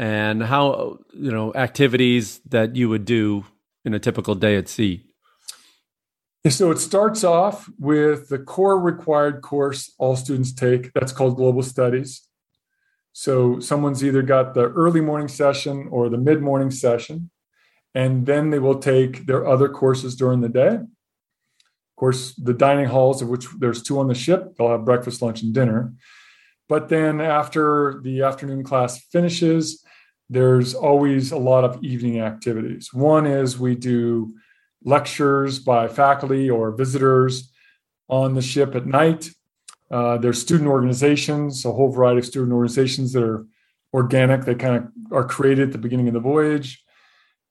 and 0.01 0.43
how 0.43 0.99
you 1.13 1.31
know 1.31 1.53
activities 1.55 2.41
that 2.49 2.75
you 2.75 2.89
would 2.89 3.05
do 3.05 3.45
in 3.85 3.93
a 3.93 3.99
typical 3.99 4.35
day 4.35 4.57
at 4.57 4.67
sea? 4.67 5.05
So 6.49 6.71
it 6.71 6.79
starts 6.79 7.23
off 7.23 7.69
with 7.79 8.31
the 8.31 8.39
core 8.39 8.81
required 8.81 9.43
course 9.43 9.93
all 9.99 10.17
students 10.17 10.55
take. 10.55 10.91
That's 10.95 11.13
called 11.13 11.37
Global 11.37 11.63
Studies. 11.63 12.23
So 13.13 13.61
someone's 13.61 14.03
either 14.03 14.23
got 14.23 14.55
the 14.55 14.71
early 14.71 15.03
morning 15.03 15.29
session 15.29 15.89
or 15.91 16.09
the 16.09 16.17
mid 16.17 16.41
morning 16.41 16.71
session, 16.71 17.31
and 17.95 18.25
then 18.25 18.49
they 18.49 18.59
will 18.59 18.79
take 18.79 19.27
their 19.27 19.47
other 19.47 19.69
courses 19.69 20.17
during 20.17 20.41
the 20.41 20.49
day. 20.49 20.77
Of 20.77 21.97
course, 21.97 22.35
the 22.37 22.55
dining 22.55 22.87
halls, 22.87 23.21
of 23.21 23.29
which 23.29 23.47
there's 23.59 23.83
two 23.83 23.99
on 23.99 24.09
the 24.09 24.15
ship, 24.15 24.57
they'll 24.57 24.71
have 24.71 24.87
breakfast, 24.87 25.21
lunch, 25.21 25.43
and 25.43 25.53
dinner. 25.53 25.93
But 26.71 26.89
then 26.89 27.21
after 27.21 28.01
the 28.03 28.23
afternoon 28.23 28.65
class 28.65 28.99
finishes, 29.13 29.85
there's 30.31 30.75
always 30.75 31.33
a 31.33 31.37
lot 31.37 31.65
of 31.65 31.83
evening 31.83 32.21
activities. 32.21 32.95
One 32.95 33.27
is 33.27 33.59
we 33.59 33.75
do 33.75 34.33
lectures 34.85 35.59
by 35.59 35.89
faculty 35.89 36.49
or 36.49 36.71
visitors 36.71 37.53
on 38.09 38.35
the 38.35 38.43
ship 38.43 38.77
at 38.77 38.87
night. 38.87 39.29
Uh, 39.91 40.19
there's 40.19 40.41
student 40.41 40.71
organizations, 40.71 41.65
a 41.65 41.73
whole 41.73 41.91
variety 41.91 42.21
of 42.21 42.27
student 42.27 42.53
organizations 42.53 43.13
that 43.13 43.25
are 43.25 43.45
organic, 43.93 44.45
they 44.45 44.55
kind 44.55 44.77
of 44.77 45.13
are 45.13 45.25
created 45.25 45.69
at 45.69 45.73
the 45.73 45.79
beginning 45.79 46.07
of 46.07 46.15
the 46.15 46.21
voyage. 46.21 46.81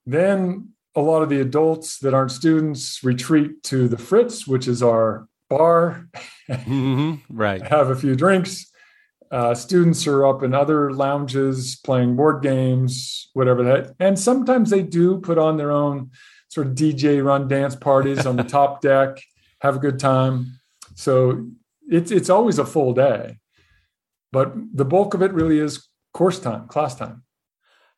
Then 0.05 0.69
a 0.95 1.01
lot 1.01 1.21
of 1.21 1.27
the 1.27 1.41
adults 1.41 1.99
that 1.99 2.13
aren't 2.13 2.32
students 2.32 3.03
retreat 3.03 3.61
to 3.63 3.89
the 3.89 3.97
Fritz, 3.97 4.47
which 4.47 4.69
is 4.69 4.82
our 4.82 5.27
bar, 5.49 6.07
hmm 6.49 7.15
Right. 7.30 7.61
have 7.67 7.89
a 7.89 7.95
few 7.95 8.15
drinks. 8.15 8.68
Uh, 9.32 9.53
students 9.53 10.07
are 10.07 10.25
up 10.25 10.41
in 10.41 10.55
other 10.55 10.91
lounges 10.91 11.75
playing 11.84 12.15
board 12.15 12.41
games, 12.41 13.30
whatever 13.34 13.63
that. 13.63 13.95
And 13.99 14.17
sometimes 14.17 14.71
they 14.71 14.82
do 14.82 15.19
put 15.19 15.38
on 15.38 15.57
their 15.57 15.71
own 15.71 16.09
sort 16.47 16.67
of 16.67 16.73
DJ 16.73 17.23
run 17.23 17.47
dance 17.47 17.75
parties 17.75 18.25
on 18.25 18.38
the 18.38 18.43
top 18.57 18.82
deck, 18.82 19.21
have 19.61 19.75
a 19.75 19.80
good 19.80 19.99
time. 19.99 20.59
So 20.95 21.47
it's 21.88 22.11
it's 22.11 22.30
always 22.30 22.57
a 22.57 22.65
full 22.65 22.93
day, 22.93 23.38
but 24.32 24.53
the 24.73 24.86
bulk 24.86 25.13
of 25.13 25.21
it 25.21 25.32
really 25.32 25.59
is 25.59 25.88
course 26.13 26.39
time, 26.39 26.67
class 26.67 26.95
time. 26.95 27.23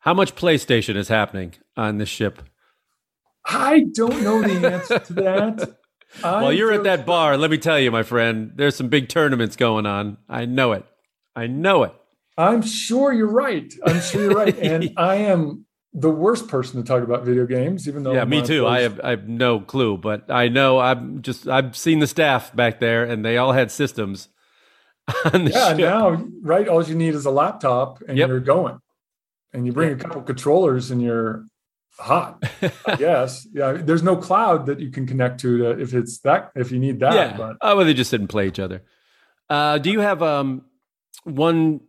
How 0.00 0.14
much 0.14 0.34
PlayStation 0.34 0.96
is 0.96 1.08
happening 1.08 1.54
on 1.76 1.98
this 1.98 2.08
ship? 2.08 2.42
I 3.44 3.86
don't 3.92 4.22
know 4.22 4.42
the 4.42 4.72
answer 4.72 4.98
to 4.98 5.12
that. 5.14 5.78
While 6.20 6.52
you're 6.52 6.72
at 6.72 6.84
that 6.84 7.06
bar, 7.06 7.38
let 7.38 7.50
me 7.50 7.56
tell 7.56 7.78
you, 7.80 7.90
my 7.90 8.02
friend, 8.02 8.52
there's 8.54 8.76
some 8.76 8.88
big 8.88 9.08
tournaments 9.08 9.56
going 9.56 9.86
on. 9.86 10.18
I 10.28 10.44
know 10.44 10.72
it. 10.72 10.84
I 11.34 11.46
know 11.46 11.84
it. 11.84 11.92
I'm 12.36 12.62
sure 12.62 13.12
you're 13.12 13.26
right. 13.30 13.72
I'm 13.84 14.00
sure 14.00 14.22
you're 14.22 14.34
right. 14.34 14.56
And 14.62 14.90
I 14.96 15.16
am 15.16 15.66
the 15.92 16.10
worst 16.10 16.48
person 16.48 16.80
to 16.82 16.86
talk 16.86 17.02
about 17.02 17.24
video 17.24 17.44
games, 17.46 17.86
even 17.86 18.02
though 18.02 18.14
yeah, 18.14 18.24
me 18.24 18.42
too. 18.42 18.66
I 18.66 18.80
have 18.80 19.00
I 19.04 19.10
have 19.10 19.28
no 19.28 19.60
clue, 19.60 19.98
but 19.98 20.30
I 20.30 20.48
know 20.48 20.78
I'm 20.78 21.20
just 21.22 21.46
I've 21.46 21.76
seen 21.76 21.98
the 21.98 22.06
staff 22.06 22.54
back 22.56 22.80
there, 22.80 23.04
and 23.04 23.22
they 23.24 23.36
all 23.36 23.52
had 23.52 23.70
systems, 23.70 24.28
on 25.32 25.44
the 25.44 25.50
yeah, 25.50 25.68
ship. 25.70 25.78
now 25.78 26.24
right, 26.42 26.66
all 26.68 26.82
you 26.82 26.94
need 26.94 27.14
is 27.14 27.26
a 27.26 27.30
laptop 27.30 28.02
and 28.08 28.16
Yep. 28.16 28.28
you're 28.28 28.40
going. 28.40 28.78
And 29.52 29.66
you 29.66 29.72
bring 29.72 29.92
a 29.92 29.96
couple 29.96 30.22
controllers 30.22 30.90
and 30.90 31.02
you're 31.02 31.44
hot. 31.98 32.42
I 32.86 32.96
guess. 32.96 33.46
Yeah, 33.52 33.72
there's 33.72 34.02
no 34.02 34.16
cloud 34.16 34.64
that 34.66 34.80
you 34.80 34.90
can 34.90 35.06
connect 35.06 35.40
to, 35.42 35.58
to 35.58 35.70
if 35.78 35.92
it's 35.92 36.20
that 36.20 36.52
if 36.54 36.72
you 36.72 36.78
need 36.78 37.00
that. 37.00 37.12
yeah. 37.14 37.36
But 37.36 37.56
Oh, 37.60 37.76
well, 37.76 37.84
they 37.84 37.92
just 37.92 38.08
sit 38.08 38.20
and 38.20 38.30
play 38.30 38.46
each 38.48 38.58
other. 38.58 38.82
Uh, 39.50 39.76
do 39.76 39.90
you 39.90 40.00
have 40.00 40.22
um, 40.22 40.64
one, 41.24 41.80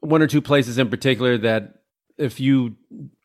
one 0.00 0.22
or 0.22 0.26
two 0.26 0.42
places 0.42 0.78
in 0.78 0.88
particular 0.88 1.38
that 1.38 1.74
if 2.18 2.40
you, 2.40 2.76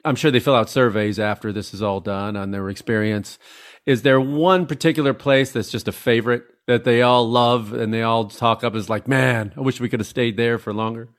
I'm 0.04 0.16
sure 0.16 0.32
they 0.32 0.40
fill 0.40 0.56
out 0.56 0.70
surveys 0.70 1.20
after 1.20 1.52
this 1.52 1.74
is 1.74 1.82
all 1.82 2.00
done 2.00 2.36
on 2.36 2.52
their 2.52 2.70
experience. 2.70 3.38
Is 3.86 4.02
there 4.02 4.20
one 4.20 4.66
particular 4.66 5.14
place 5.14 5.52
that's 5.52 5.72
just 5.72 5.88
a 5.88 5.92
favorite 5.92 6.44
that 6.68 6.84
they 6.84 7.02
all 7.02 7.28
love 7.28 7.74
and 7.74 7.94
they 7.94 8.04
all 8.04 8.26
talk 8.26 8.64
up 8.64 8.76
as 8.76 8.90
like, 8.90 9.08
man, 9.08 9.54
I 9.58 9.62
wish 9.62 9.80
we 9.80 9.90
could 9.90 10.00
have 10.00 10.08
stayed 10.08 10.38
there 10.38 10.58
for 10.58 10.74
longer? 10.74 11.10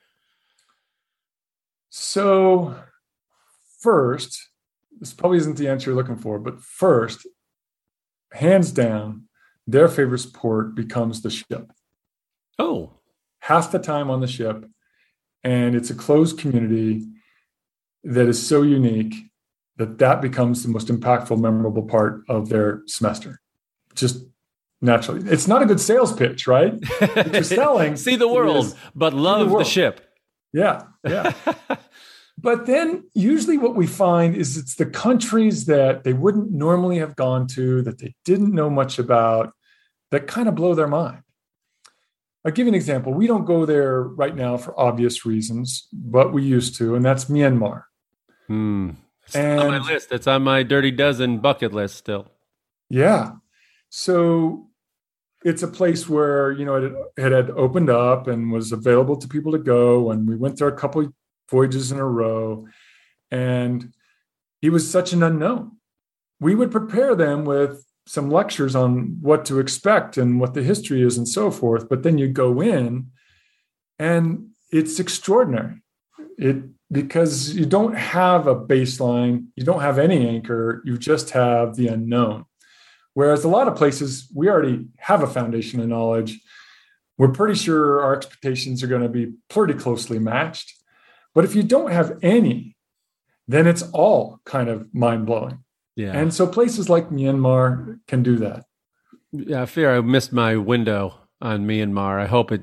So, 1.89 2.77
first, 3.81 4.49
this 5.01 5.13
probably 5.13 5.39
isn't 5.39 5.57
the 5.57 5.69
answer 5.69 5.91
you're 5.91 5.97
looking 5.97 6.17
for, 6.17 6.39
but 6.39 6.61
first, 6.61 7.27
hands 8.33 8.71
down, 8.71 9.25
their 9.67 9.89
favorite 9.89 10.19
sport 10.19 10.75
becomes 10.75 11.23
the 11.23 11.31
ship. 11.31 11.73
Oh, 12.59 13.00
Half 13.41 13.73
the 13.73 13.79
time 13.79 14.11
on 14.11 14.21
the 14.21 14.27
ship, 14.27 14.65
and 15.43 15.75
it's 15.75 15.91
a 15.91 15.95
closed 15.95 16.39
community 16.39 17.07
that 18.05 18.29
is 18.29 18.45
so 18.45 18.63
unique 18.63 19.15
that 19.77 19.99
that 19.99 20.21
becomes 20.21 20.63
the 20.63 20.69
most 20.69 20.89
impactful, 20.89 21.39
memorable 21.41 21.83
part 21.83 22.23
of 22.29 22.49
their 22.51 22.83
semester. 22.87 23.41
Just 23.95 24.25
naturally, 24.83 25.29
it's 25.31 25.49
not 25.49 25.63
a 25.63 25.67
good 25.67 25.81
sales 25.81 26.13
pitch, 26.13 26.47
right? 26.47 26.75
What 26.99 27.33
you're 27.33 27.43
selling 27.43 27.97
See 28.09 28.17
the 28.17 28.29
world, 28.29 28.67
is- 28.67 28.75
but 28.95 29.15
love 29.15 29.49
the 29.49 29.55
world. 29.55 29.67
ship. 29.67 30.07
Yeah, 30.53 30.83
yeah. 31.07 31.33
but 32.39 32.67
then 32.67 33.05
usually 33.15 33.57
what 33.57 33.75
we 33.75 33.87
find 33.87 34.37
is 34.37 34.57
it's 34.59 34.75
the 34.75 34.87
countries 34.87 35.65
that 35.67 36.05
they 36.05 36.13
wouldn't 36.13 36.51
normally 36.51 36.99
have 36.99 37.17
gone 37.17 37.47
to, 37.49 37.83
that 37.83 37.99
they 37.99 38.15
didn't 38.25 38.53
know 38.53 38.69
much 38.69 38.99
about, 38.99 39.53
that 40.11 40.27
kind 40.27 40.49
of 40.49 40.55
blow 40.57 40.75
their 40.75 40.89
mind. 40.89 41.23
I'll 42.45 42.53
give 42.53 42.67
you 42.67 42.71
an 42.71 42.75
example. 42.75 43.13
We 43.13 43.27
don't 43.27 43.45
go 43.45 43.67
there 43.67 44.03
right 44.03 44.35
now 44.35 44.57
for 44.57 44.79
obvious 44.81 45.27
reasons, 45.27 45.89
but 45.93 46.33
we 46.33 46.43
used 46.43 46.75
to, 46.77 46.95
and 46.95 47.05
that's 47.05 47.27
Myanmar. 47.27 47.83
Hmm. 48.47 48.91
It's 49.27 49.37
on 49.37 49.69
my 49.69 49.77
And- 49.77 49.85
list. 49.85 50.11
It's 50.11 50.27
on 50.27 50.43
my 50.43 50.63
dirty 50.63 50.91
dozen 50.91 51.39
bucket 51.39 51.73
list 51.73 51.97
still. 51.97 52.29
Yeah. 52.89 53.33
So 53.91 54.69
it's 55.45 55.63
a 55.63 55.69
place 55.69 56.09
where, 56.09 56.51
you 56.53 56.65
know, 56.65 56.75
it, 56.77 56.93
it 57.17 57.33
had 57.33 57.51
opened 57.51 57.91
up 57.91 58.27
and 58.27 58.51
was 58.51 58.73
available 58.73 59.17
to 59.19 59.29
people 59.29 59.53
to 59.53 59.59
go. 59.59 60.11
And 60.11 60.29
we 60.29 60.37
went 60.37 60.59
there 60.59 60.69
a 60.69 60.77
couple 60.77 61.13
voyages 61.51 61.93
in 61.93 61.99
a 61.99 62.07
row. 62.07 62.67
And 63.31 63.93
he 64.61 64.71
was 64.71 64.91
such 64.91 65.13
an 65.13 65.23
unknown. 65.23 65.73
We 66.41 66.55
would 66.55 66.71
prepare 66.73 67.15
them 67.15 67.45
with 67.45 67.85
some 68.11 68.29
lectures 68.29 68.75
on 68.75 69.17
what 69.21 69.45
to 69.45 69.61
expect 69.61 70.17
and 70.17 70.41
what 70.41 70.53
the 70.53 70.65
history 70.65 71.01
is 71.01 71.17
and 71.17 71.29
so 71.29 71.49
forth. 71.49 71.89
But 71.89 72.03
then 72.03 72.19
you 72.19 72.27
go 72.27 72.61
in 72.61 73.07
and 74.01 74.49
it's 74.73 74.99
extraordinary. 74.99 75.81
It 76.37 76.57
because 76.91 77.55
you 77.55 77.67
don't 77.67 77.95
have 77.95 78.49
a 78.49 78.57
baseline, 78.57 79.47
you 79.55 79.65
don't 79.65 79.83
have 79.83 79.97
any 79.97 80.27
anchor, 80.27 80.83
you 80.85 80.99
just 80.99 81.31
have 81.31 81.77
the 81.77 81.87
unknown. 81.87 82.47
Whereas 83.15 83.45
a 83.45 83.49
lot 83.49 83.69
of 83.69 83.77
places, 83.77 84.29
we 84.35 84.49
already 84.49 84.89
have 84.99 85.23
a 85.23 85.29
foundation 85.29 85.79
of 85.79 85.87
knowledge. 85.87 86.41
We're 87.17 87.29
pretty 87.29 87.55
sure 87.55 88.01
our 88.01 88.17
expectations 88.17 88.83
are 88.83 88.89
going 88.89 89.03
to 89.03 89.09
be 89.09 89.35
pretty 89.49 89.75
closely 89.75 90.19
matched. 90.19 90.75
But 91.33 91.45
if 91.45 91.55
you 91.55 91.63
don't 91.63 91.93
have 91.93 92.19
any, 92.23 92.77
then 93.47 93.69
it's 93.69 93.83
all 93.93 94.41
kind 94.45 94.69
of 94.69 94.93
mind 94.93 95.27
blowing. 95.27 95.63
Yeah. 96.01 96.17
And 96.17 96.33
so 96.33 96.47
places 96.47 96.89
like 96.89 97.11
Myanmar 97.11 98.01
can 98.07 98.23
do 98.23 98.37
that. 98.37 98.65
Yeah, 99.33 99.63
I 99.63 99.67
fear 99.67 99.95
I 99.95 100.01
missed 100.01 100.33
my 100.33 100.57
window 100.57 101.15
on 101.43 101.67
Myanmar. 101.67 102.19
I 102.19 102.27
hope 102.27 102.51
it 102.53 102.63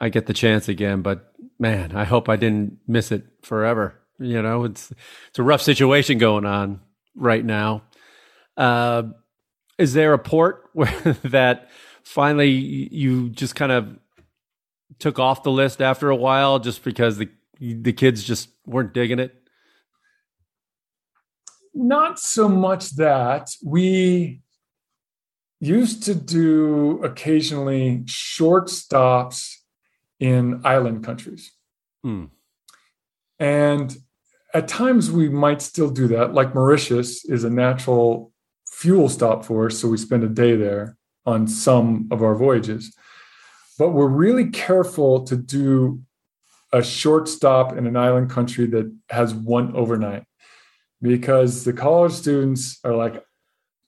I 0.00 0.10
get 0.10 0.26
the 0.26 0.32
chance 0.32 0.68
again, 0.68 1.02
but 1.02 1.32
man, 1.58 1.96
I 1.96 2.04
hope 2.04 2.28
I 2.28 2.36
didn't 2.36 2.78
miss 2.86 3.10
it 3.10 3.24
forever. 3.42 3.98
You 4.20 4.40
know, 4.42 4.64
it's 4.64 4.92
it's 5.28 5.38
a 5.38 5.42
rough 5.42 5.60
situation 5.62 6.18
going 6.18 6.46
on 6.46 6.80
right 7.16 7.44
now. 7.44 7.82
Uh, 8.56 9.04
is 9.76 9.92
there 9.92 10.12
a 10.12 10.18
port 10.18 10.68
where 10.72 11.16
that 11.24 11.68
finally 12.04 12.50
you 12.50 13.28
just 13.30 13.56
kind 13.56 13.72
of 13.72 13.98
took 15.00 15.18
off 15.18 15.42
the 15.42 15.50
list 15.50 15.82
after 15.82 16.10
a 16.10 16.16
while 16.16 16.60
just 16.60 16.84
because 16.84 17.18
the 17.18 17.28
the 17.60 17.92
kids 17.92 18.22
just 18.22 18.50
weren't 18.66 18.94
digging 18.94 19.18
it? 19.18 19.34
Not 21.78 22.18
so 22.18 22.48
much 22.48 22.90
that 22.96 23.50
we 23.64 24.42
used 25.60 26.02
to 26.04 26.14
do 26.14 27.00
occasionally 27.04 28.02
short 28.06 28.68
stops 28.68 29.64
in 30.18 30.60
island 30.64 31.04
countries. 31.04 31.52
Hmm. 32.02 32.26
And 33.38 33.96
at 34.52 34.66
times 34.66 35.10
we 35.12 35.28
might 35.28 35.62
still 35.62 35.90
do 35.90 36.08
that. 36.08 36.34
Like 36.34 36.52
Mauritius 36.52 37.24
is 37.24 37.44
a 37.44 37.50
natural 37.50 38.32
fuel 38.66 39.08
stop 39.08 39.44
for 39.44 39.66
us. 39.66 39.78
So 39.78 39.86
we 39.86 39.98
spend 39.98 40.24
a 40.24 40.28
day 40.28 40.56
there 40.56 40.96
on 41.26 41.46
some 41.46 42.08
of 42.10 42.22
our 42.24 42.34
voyages. 42.34 42.92
But 43.78 43.90
we're 43.90 44.08
really 44.08 44.50
careful 44.50 45.22
to 45.24 45.36
do 45.36 46.02
a 46.72 46.82
short 46.82 47.28
stop 47.28 47.76
in 47.76 47.86
an 47.86 47.96
island 47.96 48.30
country 48.30 48.66
that 48.66 48.92
has 49.10 49.32
one 49.32 49.76
overnight 49.76 50.24
because 51.00 51.64
the 51.64 51.72
college 51.72 52.12
students 52.12 52.78
are 52.84 52.94
like 52.94 53.24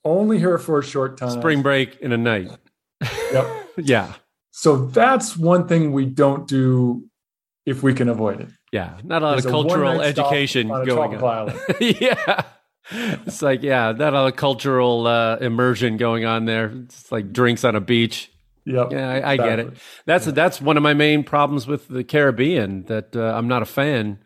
only 0.04 0.38
here 0.38 0.58
for 0.58 0.78
a 0.78 0.84
short 0.84 1.18
time. 1.18 1.30
Spring 1.30 1.62
break 1.62 1.98
in 2.00 2.12
a 2.12 2.18
night. 2.18 2.50
Yep. 3.32 3.46
yeah. 3.76 4.14
So 4.50 4.86
that's 4.86 5.36
one 5.36 5.68
thing 5.68 5.92
we 5.92 6.06
don't 6.06 6.46
do 6.46 7.04
if 7.66 7.82
we 7.82 7.94
can 7.94 8.08
avoid 8.08 8.40
it. 8.40 8.48
Yeah, 8.72 8.98
not 9.04 9.22
a 9.22 9.24
lot 9.24 9.30
There's 9.32 9.46
of 9.46 9.52
cultural 9.52 10.00
education 10.00 10.68
going 10.68 11.16
on. 11.22 11.54
yeah, 11.80 12.42
it's 12.90 13.42
like 13.42 13.62
yeah, 13.62 13.92
not 13.92 14.12
a 14.12 14.16
lot 14.16 14.32
of 14.32 14.36
cultural 14.36 15.06
uh, 15.06 15.36
immersion 15.36 15.96
going 15.96 16.24
on 16.24 16.44
there. 16.44 16.70
It's 16.84 17.11
like 17.11 17.32
drinks 17.32 17.64
on 17.64 17.74
a 17.74 17.80
beach. 17.80 18.30
Yep. 18.66 18.92
Yeah, 18.92 19.08
I, 19.08 19.32
I 19.32 19.36
get 19.36 19.58
it. 19.58 19.68
exactly. 19.68 19.82
That's 20.06 20.26
that's 20.26 20.61
one 20.61 20.76
of 20.76 20.82
my 20.82 20.94
main 20.94 21.24
problems 21.24 21.66
with 21.66 21.88
the 21.88 22.04
Caribbean 22.04 22.84
that 22.84 23.16
uh, 23.16 23.34
I'm 23.36 23.48
not 23.48 23.62
a 23.62 23.66
fan. 23.66 24.18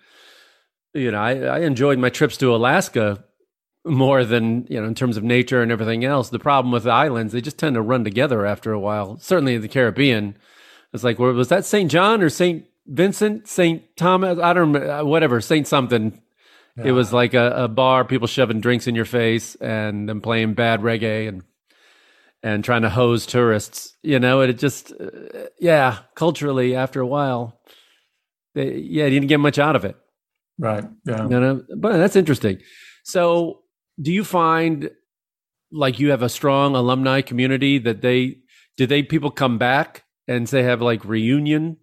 You 0.95 1.11
know, 1.11 1.19
I, 1.19 1.33
I 1.41 1.59
enjoyed 1.61 1.99
my 1.99 2.09
trips 2.09 2.37
to 2.39 2.55
Alaska 2.55 3.25
more 3.85 4.25
than 4.25 4.67
you 4.71 4.81
know 4.81 4.87
in 4.87 4.95
terms 4.95 5.17
of 5.17 5.25
nature 5.25 5.63
and 5.63 5.71
everything 5.71 6.05
else. 6.05 6.31
The 6.31 6.39
problem 6.39 6.73
with 6.73 6.85
the 6.85 6.91
islands, 6.91 7.33
they 7.33 7.41
just 7.41 7.59
tend 7.59 7.75
to 7.75 7.83
run 7.83 8.05
together 8.05 8.47
after 8.47 8.73
a 8.73 8.81
while. 8.81 9.19
Certainly, 9.19 9.57
in 9.57 9.63
the 9.63 9.69
Caribbean. 9.69 10.37
It's 10.93 11.03
like, 11.03 11.19
where 11.19 11.33
was 11.33 11.49
that 11.49 11.65
St. 11.65 11.91
John 11.91 12.23
or 12.23 12.29
St. 12.29 12.65
Vincent, 12.87 13.49
St. 13.49 13.83
Thomas? 13.97 14.39
I 14.39 14.53
don't 14.53 14.73
remember. 14.73 15.05
Whatever, 15.05 15.41
St. 15.41 15.67
something. 15.67 16.23
It 16.77 16.93
was 16.93 17.13
like 17.13 17.35
a, 17.35 17.65
a 17.65 17.69
bar, 17.69 18.05
people 18.05 18.27
shoving 18.27 18.61
drinks 18.61 18.89
in 18.89 18.97
your 18.97 19.05
face 19.05 19.55
and 19.57 20.09
then 20.09 20.21
playing 20.21 20.55
bad 20.55 20.81
reggae 20.81 21.29
and 21.29 21.43
and 22.43 22.65
trying 22.65 22.83
to 22.83 22.91
hose 22.91 23.27
tourists. 23.27 23.97
You 24.03 24.19
know, 24.19 24.41
it 24.41 24.55
just 24.55 24.93
uh, 24.93 25.11
yeah, 25.59 25.99
culturally 26.15 26.75
after 26.75 27.01
a 27.01 27.07
while, 27.07 27.61
they, 28.55 28.77
yeah, 28.77 29.05
you 29.05 29.21
didn't 29.21 29.29
get 29.29 29.41
much 29.41 29.59
out 29.59 29.77
of 29.77 29.85
it. 29.85 29.97
Right. 30.59 30.85
Yeah. 31.05 31.29
You 31.29 31.41
know, 31.41 31.63
but 31.77 31.99
that's 31.99 32.17
interesting. 32.17 32.61
So, 33.05 33.63
do 34.01 34.13
you 34.13 34.25
find 34.25 34.91
like 35.73 35.99
you 35.99 36.11
have 36.11 36.23
a 36.23 36.29
strong 36.29 36.77
alumni 36.77 37.21
community 37.21 37.79
that 37.79 38.01
they 38.01 38.39
do 38.77 38.87
they 38.87 39.03
people 39.03 39.31
come 39.31 39.59
back 39.59 40.05
and 40.27 40.49
say 40.49 40.63
have 40.63 40.81
like 40.81 41.05
reunion 41.05 41.77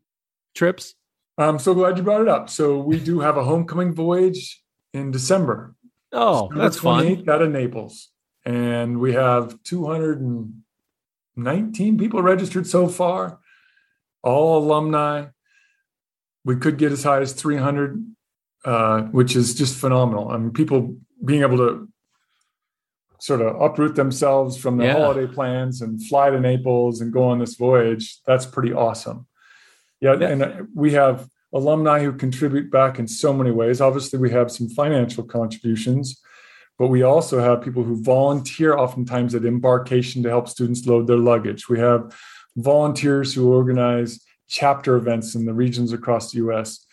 trips? 0.56 0.96
I'm 1.38 1.60
so 1.60 1.74
glad 1.74 1.98
you 1.98 2.04
brought 2.04 2.22
it 2.22 2.28
up. 2.28 2.50
So 2.50 2.80
we 2.80 3.00
do 3.00 3.22
have 3.22 3.38
a 3.38 3.44
homecoming 3.44 3.94
voyage 3.94 4.62
in 4.94 5.12
December. 5.12 5.76
Oh, 6.12 6.50
December 6.50 6.64
that's 6.64 6.80
fun. 6.80 7.06
28th 7.06 7.30
Out 7.30 7.42
of 7.42 7.52
Naples. 7.52 8.10
And 8.46 9.00
we 9.00 9.14
have 9.14 9.64
219 9.64 11.98
people 11.98 12.22
registered 12.22 12.68
so 12.68 12.88
far, 12.88 13.40
all 14.24 14.58
alumni. 14.58 15.28
We 16.44 16.58
could 16.58 16.78
get 16.78 16.92
as 16.92 17.04
high 17.04 17.22
as 17.22 17.34
300, 17.34 18.04
uh, 18.66 19.02
which 19.04 19.36
is 19.36 19.56
just 19.56 19.76
phenomenal. 19.78 20.30
I 20.30 20.38
mean, 20.38 20.52
people 20.52 20.96
being 21.24 21.42
able 21.42 21.58
to 21.58 21.88
sort 23.20 23.42
of 23.42 23.60
uproot 23.62 23.96
themselves 23.96 24.58
from 24.58 24.78
their 24.78 24.88
Yeah. 24.88 25.00
holiday 25.00 25.28
plans 25.32 25.82
and 25.82 26.04
fly 26.04 26.30
to 26.32 26.40
Naples 26.40 27.02
and 27.02 27.14
go 27.14 27.24
on 27.26 27.38
this 27.40 27.56
voyage. 27.56 28.20
That's 28.26 28.46
pretty 28.46 28.74
awesome. 28.74 29.28
Yeah, 30.00 30.16
Yeah. 30.20 30.28
and 30.30 30.44
uh, 30.44 30.52
we 30.74 30.94
have 30.94 31.28
alumni 31.54 32.02
who 32.04 32.14
contribute 32.14 32.72
back 32.72 32.98
in 32.98 33.08
so 33.08 33.32
many 33.34 33.52
ways. 33.52 33.80
Obviously, 33.82 34.18
we 34.18 34.32
have 34.32 34.52
some 34.52 34.70
financial 34.70 35.24
contributions, 35.24 36.20
but 36.80 36.88
we 36.88 37.04
also 37.04 37.40
have 37.40 37.62
people 37.62 37.84
who 37.84 38.02
volunteer 38.02 38.76
oftentimes 38.76 39.36
at 39.36 39.46
embarkation 39.46 40.24
to 40.24 40.30
help 40.30 40.48
students 40.50 40.88
load 40.88 41.06
their 41.08 41.18
luggage. 41.18 41.70
We 41.70 41.78
have 41.80 42.16
volunteers 42.56 43.34
who 43.36 43.54
organize 43.54 44.20
chapter 44.48 44.96
events 44.96 45.36
in 45.36 45.46
the 45.46 45.54
regions 45.54 45.94
across 45.94 46.32
the 46.32 46.38
U.S. 46.38 46.86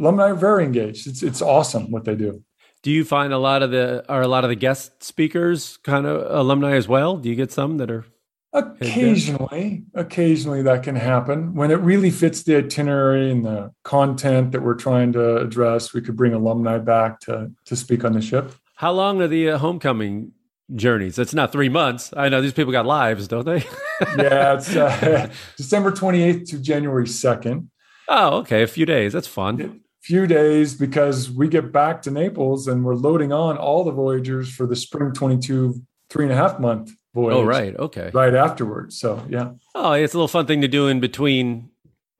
Alumni 0.00 0.30
are 0.30 0.34
very 0.34 0.64
engaged. 0.64 1.06
It's 1.06 1.22
it's 1.22 1.42
awesome 1.42 1.90
what 1.90 2.04
they 2.04 2.16
do. 2.16 2.42
Do 2.82 2.90
you 2.90 3.04
find 3.04 3.32
a 3.34 3.38
lot 3.38 3.62
of 3.62 3.70
the 3.70 4.04
are 4.08 4.22
a 4.22 4.28
lot 4.28 4.44
of 4.44 4.48
the 4.48 4.56
guest 4.56 5.04
speakers 5.04 5.76
kind 5.78 6.06
of 6.06 6.26
alumni 6.30 6.72
as 6.72 6.88
well? 6.88 7.18
Do 7.18 7.28
you 7.28 7.34
get 7.34 7.52
some 7.52 7.76
that 7.76 7.90
are 7.90 8.06
occasionally 8.52 9.84
occasionally 9.94 10.62
that 10.62 10.82
can 10.82 10.96
happen. 10.96 11.54
When 11.54 11.70
it 11.70 11.76
really 11.76 12.10
fits 12.10 12.42
the 12.42 12.56
itinerary 12.56 13.30
and 13.30 13.44
the 13.44 13.72
content 13.84 14.52
that 14.52 14.62
we're 14.62 14.74
trying 14.74 15.12
to 15.12 15.36
address 15.36 15.92
we 15.92 16.00
could 16.00 16.16
bring 16.16 16.32
alumni 16.32 16.78
back 16.78 17.20
to 17.20 17.52
to 17.66 17.76
speak 17.76 18.04
on 18.04 18.12
the 18.12 18.22
ship. 18.22 18.52
How 18.76 18.92
long 18.92 19.20
are 19.20 19.28
the 19.28 19.50
uh, 19.50 19.58
homecoming 19.58 20.32
journeys? 20.74 21.18
It's 21.18 21.34
not 21.34 21.52
three 21.52 21.68
months. 21.68 22.14
I 22.16 22.28
know 22.30 22.40
these 22.40 22.54
people 22.54 22.72
got 22.72 22.86
lives 22.86 23.28
don't 23.28 23.44
they? 23.44 23.64
Yeah 24.16 24.54
it's 24.54 24.74
uh, 24.74 25.30
december 25.58 25.92
28th 25.92 26.48
to 26.48 26.58
january 26.58 27.04
2nd 27.04 27.68
oh 28.08 28.38
okay 28.38 28.62
a 28.62 28.66
few 28.66 28.86
days. 28.86 29.12
That's 29.12 29.26
fun 29.26 29.82
few 30.00 30.26
days 30.26 30.74
because 30.74 31.30
we 31.30 31.48
get 31.48 31.72
back 31.72 32.02
to 32.02 32.10
naples 32.10 32.66
and 32.66 32.84
we're 32.84 32.94
loading 32.94 33.32
on 33.32 33.56
all 33.58 33.84
the 33.84 33.92
voyagers 33.92 34.50
for 34.52 34.66
the 34.66 34.76
spring 34.76 35.12
22 35.12 35.80
three 36.08 36.24
and 36.24 36.32
a 36.32 36.36
half 36.36 36.58
month 36.58 36.92
voyage. 37.14 37.36
Oh, 37.36 37.44
right. 37.44 37.76
Okay. 37.76 38.10
Right 38.12 38.34
afterwards. 38.34 38.98
So, 38.98 39.24
yeah. 39.28 39.52
Oh, 39.74 39.92
it's 39.92 40.14
a 40.14 40.16
little 40.16 40.28
fun 40.28 40.46
thing 40.46 40.60
to 40.62 40.68
do 40.68 40.88
in 40.88 41.00
between 41.00 41.70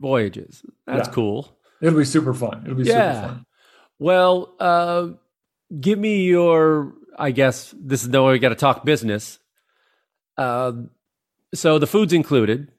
voyages. 0.00 0.62
That's 0.86 1.08
yeah. 1.08 1.14
cool. 1.14 1.56
It'll 1.80 1.98
be 1.98 2.04
super 2.04 2.34
fun. 2.34 2.62
It'll 2.64 2.76
be 2.76 2.84
yeah. 2.84 3.14
super 3.14 3.28
fun. 3.28 3.46
Well, 3.98 4.54
uh, 4.60 5.08
give 5.78 5.98
me 5.98 6.24
your, 6.24 6.94
I 7.18 7.32
guess 7.32 7.74
this 7.78 8.02
is 8.02 8.10
the 8.10 8.22
way 8.22 8.32
we 8.32 8.38
got 8.38 8.50
to 8.50 8.54
talk 8.54 8.84
business. 8.84 9.38
Uh, 10.36 10.72
so 11.54 11.78
the 11.78 11.86
food's 11.86 12.12
included. 12.12 12.70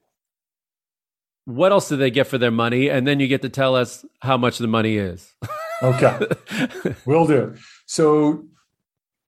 What 1.56 1.72
else 1.72 1.90
do 1.90 1.98
they 1.98 2.12
get 2.12 2.28
for 2.28 2.38
their 2.38 2.52
money? 2.52 2.90
And 2.90 3.08
then 3.08 3.20
you 3.20 3.28
get 3.28 3.42
to 3.42 3.50
tell 3.50 3.76
us 3.76 4.06
how 4.22 4.38
much 4.38 4.58
the 4.58 4.68
money 4.68 4.98
is. 4.98 5.34
okay. 5.84 6.20
Will 7.06 7.28
do. 7.28 7.56
So, 7.86 8.46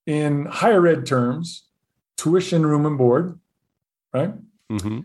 in 0.06 0.46
higher 0.46 0.86
ed 0.86 1.06
terms, 1.06 1.66
tuition, 2.16 2.64
room, 2.66 2.86
and 2.86 2.98
board, 2.98 3.38
right? 4.12 4.32
Mm-hmm. 4.70 5.00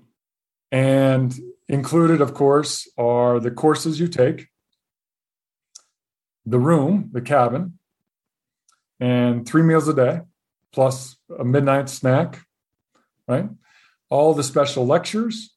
And 0.72 1.40
included, 1.68 2.22
of 2.22 2.34
course, 2.34 2.88
are 2.98 3.40
the 3.40 3.52
courses 3.52 4.00
you 4.00 4.08
take, 4.08 4.48
the 6.46 6.60
room, 6.60 7.10
the 7.12 7.22
cabin, 7.22 7.78
and 9.00 9.48
three 9.48 9.62
meals 9.62 9.88
a 9.88 9.94
day, 9.94 10.22
plus 10.72 11.18
a 11.38 11.44
midnight 11.46 11.90
snack, 11.90 12.46
right? 13.28 13.50
All 14.10 14.34
the 14.34 14.44
special 14.44 14.86
lectures, 14.86 15.56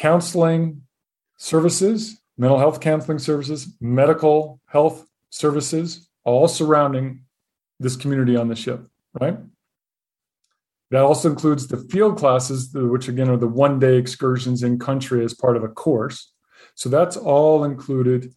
counseling 0.00 0.80
services, 1.36 2.22
mental 2.38 2.58
health 2.58 2.80
counseling 2.80 3.18
services, 3.18 3.76
medical 3.82 4.58
health 4.64 5.06
services, 5.28 6.08
all 6.24 6.48
surrounding 6.48 7.22
this 7.80 7.96
community 7.96 8.34
on 8.34 8.48
the 8.48 8.56
ship, 8.56 8.80
right? 9.20 9.36
That 10.90 11.02
also 11.02 11.28
includes 11.28 11.66
the 11.66 11.76
field 11.76 12.16
classes, 12.16 12.70
which 12.72 13.08
again 13.08 13.28
are 13.28 13.36
the 13.36 13.46
one 13.46 13.78
day 13.78 13.98
excursions 13.98 14.62
in 14.62 14.78
country 14.78 15.22
as 15.22 15.34
part 15.34 15.58
of 15.58 15.64
a 15.64 15.68
course. 15.68 16.32
So 16.74 16.88
that's 16.88 17.18
all 17.18 17.64
included 17.64 18.32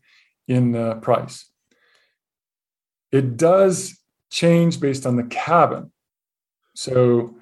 in 0.50 0.74
the 0.74 0.96
price. 0.96 1.50
It 3.14 3.38
does 3.38 3.98
change 4.30 4.82
based 4.82 5.06
on 5.06 5.16
the 5.16 5.24
cabin. 5.24 5.94
So, 6.76 7.38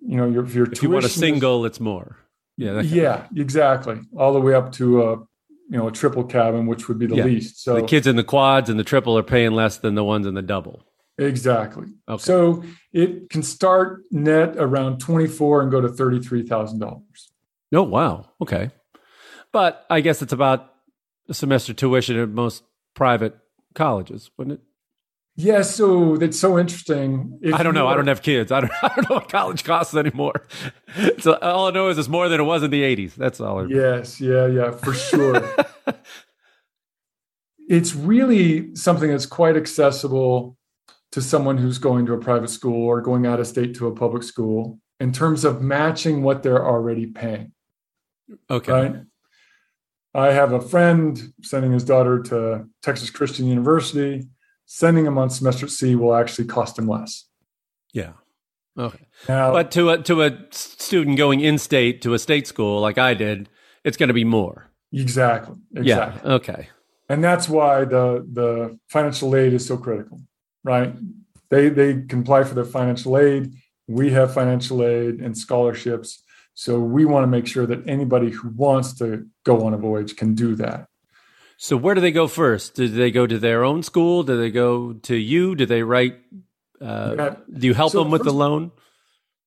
you 0.00 0.16
know, 0.16 0.40
if, 0.40 0.54
your 0.54 0.72
if 0.72 0.82
you 0.82 0.88
want 0.88 1.04
a 1.04 1.10
single, 1.10 1.66
is, 1.66 1.72
it's 1.72 1.80
more. 1.80 2.25
Yeah. 2.56 2.80
Yeah, 2.80 3.26
exactly. 3.36 4.00
All 4.16 4.32
the 4.32 4.40
way 4.40 4.54
up 4.54 4.72
to 4.72 5.02
a, 5.02 5.16
you 5.68 5.78
know, 5.78 5.88
a 5.88 5.92
triple 5.92 6.24
cabin, 6.24 6.66
which 6.66 6.88
would 6.88 6.98
be 6.98 7.06
the 7.06 7.16
yeah. 7.16 7.24
least. 7.24 7.62
So 7.62 7.74
the 7.74 7.86
kids 7.86 8.06
in 8.06 8.16
the 8.16 8.24
quads 8.24 8.70
and 8.70 8.78
the 8.78 8.84
triple 8.84 9.16
are 9.18 9.22
paying 9.22 9.52
less 9.52 9.78
than 9.78 9.94
the 9.94 10.04
ones 10.04 10.26
in 10.26 10.34
the 10.34 10.42
double. 10.42 10.82
Exactly. 11.18 11.86
Okay. 12.08 12.22
So 12.22 12.62
it 12.92 13.30
can 13.30 13.42
start 13.42 14.02
net 14.10 14.56
around 14.56 14.98
24 15.00 15.62
and 15.62 15.70
go 15.70 15.80
to 15.80 15.88
$33,000. 15.88 17.02
Oh, 17.74 17.82
wow. 17.82 18.30
Okay. 18.40 18.70
But 19.52 19.86
I 19.88 20.00
guess 20.00 20.20
it's 20.22 20.32
about 20.32 20.72
a 21.28 21.34
semester 21.34 21.72
tuition 21.72 22.18
at 22.18 22.28
most 22.28 22.62
private 22.94 23.36
colleges, 23.74 24.30
wouldn't 24.36 24.60
it? 24.60 24.65
Yeah, 25.38 25.60
so 25.60 26.16
that's 26.16 26.40
so 26.40 26.58
interesting. 26.58 27.38
If 27.42 27.54
I 27.54 27.62
don't 27.62 27.74
know. 27.74 27.86
I 27.86 27.94
don't 27.94 28.06
have 28.06 28.22
kids. 28.22 28.50
I 28.50 28.60
don't, 28.60 28.72
I 28.82 28.88
don't 28.88 29.10
know 29.10 29.16
what 29.16 29.28
college 29.28 29.64
costs 29.64 29.94
anymore. 29.94 30.46
so 31.18 31.34
all 31.34 31.68
I 31.68 31.70
know 31.70 31.88
is 31.88 31.98
it's 31.98 32.08
more 32.08 32.28
than 32.28 32.40
it 32.40 32.44
was 32.44 32.62
in 32.62 32.70
the 32.70 32.82
80s. 32.82 33.14
That's 33.14 33.40
all. 33.40 33.60
I 33.60 33.66
yes, 33.66 34.20
yeah, 34.20 34.46
yeah, 34.46 34.70
for 34.70 34.94
sure. 34.94 35.54
it's 37.68 37.94
really 37.94 38.74
something 38.74 39.10
that's 39.10 39.26
quite 39.26 39.56
accessible 39.56 40.56
to 41.12 41.20
someone 41.20 41.58
who's 41.58 41.78
going 41.78 42.06
to 42.06 42.14
a 42.14 42.18
private 42.18 42.48
school 42.48 42.86
or 42.86 43.02
going 43.02 43.26
out 43.26 43.38
of 43.38 43.46
state 43.46 43.74
to 43.76 43.86
a 43.88 43.94
public 43.94 44.22
school 44.22 44.80
in 45.00 45.12
terms 45.12 45.44
of 45.44 45.60
matching 45.60 46.22
what 46.22 46.42
they're 46.42 46.66
already 46.66 47.06
paying. 47.06 47.52
Okay. 48.50 48.72
Right? 48.72 48.96
I 50.14 50.32
have 50.32 50.52
a 50.52 50.60
friend 50.62 51.20
sending 51.42 51.72
his 51.72 51.84
daughter 51.84 52.22
to 52.24 52.66
Texas 52.82 53.10
Christian 53.10 53.46
University. 53.46 54.26
Sending 54.66 55.06
him 55.06 55.16
on 55.16 55.30
semester 55.30 55.68
Sea 55.68 55.94
will 55.94 56.14
actually 56.14 56.46
cost 56.46 56.78
him 56.78 56.88
less. 56.88 57.24
Yeah. 57.92 58.12
Okay. 58.78 59.06
Now, 59.28 59.52
but 59.52 59.70
to 59.72 59.90
a 59.90 59.98
to 60.02 60.22
a 60.22 60.38
student 60.50 61.16
going 61.16 61.40
in 61.40 61.56
state 61.56 62.02
to 62.02 62.12
a 62.12 62.18
state 62.18 62.46
school 62.46 62.80
like 62.80 62.98
I 62.98 63.14
did, 63.14 63.48
it's 63.84 63.96
going 63.96 64.08
to 64.08 64.14
be 64.14 64.24
more. 64.24 64.70
Exactly. 64.92 65.56
Exactly. 65.74 66.20
Yeah. 66.24 66.34
Okay. 66.34 66.68
And 67.08 67.24
that's 67.24 67.48
why 67.48 67.84
the 67.84 68.26
the 68.30 68.78
financial 68.88 69.34
aid 69.34 69.54
is 69.54 69.64
so 69.64 69.78
critical 69.78 70.20
right? 70.66 70.94
They 71.48 71.70
they 71.70 72.02
can 72.02 72.20
apply 72.20 72.44
for 72.44 72.54
their 72.54 72.64
financial 72.64 73.16
aid. 73.16 73.54
We 73.86 74.10
have 74.10 74.34
financial 74.34 74.84
aid 74.84 75.20
and 75.20 75.38
scholarships. 75.38 76.22
So 76.54 76.80
we 76.80 77.04
want 77.04 77.22
to 77.22 77.28
make 77.28 77.46
sure 77.46 77.66
that 77.66 77.88
anybody 77.88 78.30
who 78.30 78.48
wants 78.48 78.94
to 78.98 79.26
go 79.44 79.64
on 79.64 79.74
a 79.74 79.78
voyage 79.78 80.16
can 80.16 80.34
do 80.34 80.56
that. 80.56 80.88
So 81.56 81.76
where 81.76 81.94
do 81.94 82.00
they 82.00 82.12
go 82.12 82.26
first? 82.28 82.74
Do 82.74 82.86
they 82.86 83.10
go 83.10 83.26
to 83.26 83.38
their 83.38 83.64
own 83.64 83.82
school? 83.82 84.22
Do 84.22 84.36
they 84.38 84.50
go 84.50 84.92
to 84.92 85.16
you? 85.16 85.54
Do 85.54 85.64
they 85.64 85.82
write? 85.82 86.18
Uh, 86.80 87.14
yeah. 87.16 87.36
Do 87.50 87.66
you 87.66 87.74
help 87.74 87.92
so 87.92 88.02
them 88.02 88.10
with 88.10 88.20
first, 88.20 88.30
the 88.30 88.34
loan? 88.34 88.72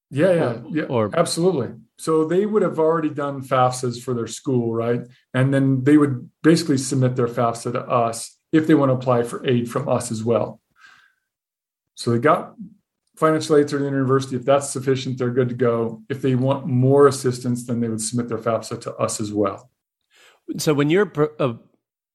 Yeah, 0.10 0.34
yeah, 0.34 0.62
yeah, 0.72 0.84
or 0.86 1.12
absolutely. 1.14 1.70
So 2.00 2.26
they 2.26 2.48
would 2.48 2.64
have 2.64 2.80
already 2.80 3.10
done 3.10 3.44
FAFSAs 3.44 4.02
for 4.02 4.16
their 4.16 4.26
school, 4.26 4.74
right? 4.74 5.02
And 5.36 5.54
then 5.54 5.84
they 5.84 5.98
would 5.98 6.32
basically 6.42 6.80
submit 6.80 7.16
their 7.16 7.28
FAFSA 7.28 7.74
to 7.74 7.82
us 7.82 8.36
if 8.52 8.66
they 8.66 8.74
want 8.74 8.90
to 8.90 8.96
apply 8.96 9.22
for 9.22 9.46
aid 9.46 9.70
from 9.70 9.88
us 9.88 10.12
as 10.12 10.24
well. 10.24 10.60
So 11.94 12.10
they 12.12 12.18
got 12.18 12.56
financial 13.18 13.58
aid 13.58 13.70
through 13.70 13.80
the 13.80 13.86
university. 13.86 14.36
If 14.36 14.46
that's 14.46 14.72
sufficient, 14.72 15.20
they're 15.20 15.30
good 15.30 15.50
to 15.50 15.56
go. 15.56 16.02
If 16.10 16.24
they 16.24 16.34
want 16.34 16.66
more 16.66 17.06
assistance, 17.06 17.68
then 17.68 17.80
they 17.80 17.90
would 17.90 18.02
submit 18.02 18.30
their 18.30 18.40
FAFSA 18.40 18.82
to 18.82 18.96
us 18.96 19.22
as 19.22 19.32
well. 19.32 19.70
So 20.58 20.74
when 20.74 20.90
you're 20.90 21.12
uh, 21.40 21.54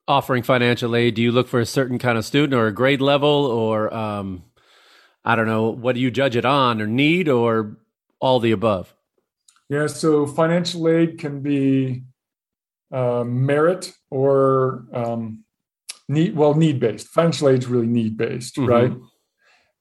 offering 0.07 0.43
financial 0.43 0.95
aid, 0.95 1.15
do 1.15 1.23
you 1.23 1.33
look 1.33 1.49
for 1.49 1.61
a 1.61 1.67
certain 1.67 1.99
kind 1.99 2.19
of 2.19 2.25
student 2.25 2.55
or 2.55 2.67
a 2.67 2.73
grade 2.73 3.01
level 3.01 3.29
or 3.29 3.93
um, 3.95 4.45
I 5.25 5.37
don't 5.37 5.47
know, 5.47 5.71
what 5.71 5.95
do 5.95 6.01
you 6.01 6.11
judge 6.11 6.37
it 6.37 6.45
on 6.45 6.81
or 6.81 6.87
need 6.87 7.29
or 7.29 7.79
all 8.21 8.41
the 8.41 8.53
above? 8.53 8.95
Yeah, 9.71 9.87
so 9.87 10.27
financial 10.27 10.87
aid 10.89 11.19
can 11.19 11.41
be 11.41 12.03
uh, 12.93 13.25
merit 13.25 13.93
or 14.11 14.85
um, 14.93 15.45
need, 16.09 16.37
well, 16.37 16.55
need 16.55 16.79
based. 16.79 17.09
Financial 17.09 17.49
aid 17.49 17.61
is 17.61 17.67
really 17.67 17.87
need 17.87 18.19
based, 18.19 18.57
mm-hmm. 18.57 18.69
right? 18.69 18.93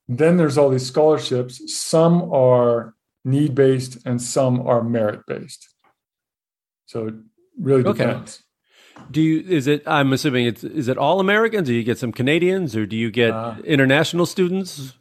Then 0.08 0.38
there's 0.38 0.58
all 0.58 0.70
these 0.70 0.86
scholarships. 0.86 1.74
Some 1.74 2.34
are 2.34 2.96
need 3.26 3.56
based 3.56 4.06
and 4.06 4.22
some 4.22 4.66
are 4.66 4.84
merit 4.84 5.22
based. 5.28 5.68
So 6.86 7.08
it 7.08 7.16
really 7.60 7.84
depends. 7.84 8.36
Okay. 8.36 8.43
Do 9.12 9.22
you 9.22 9.44
is 9.48 9.68
it 9.68 9.84
I'm 9.86 10.14
assuming 10.14 10.46
it's 10.46 10.64
is 10.64 10.88
it 10.88 10.98
all 10.98 11.20
Americans? 11.20 11.68
Do 11.68 11.74
you 11.74 11.84
get 11.84 11.98
some 11.98 12.12
Canadians 12.12 12.76
or 12.76 12.86
do 12.86 12.96
you 12.96 13.12
get 13.12 13.32
uh, 13.32 13.56
international 13.66 14.26
students? 14.26 14.94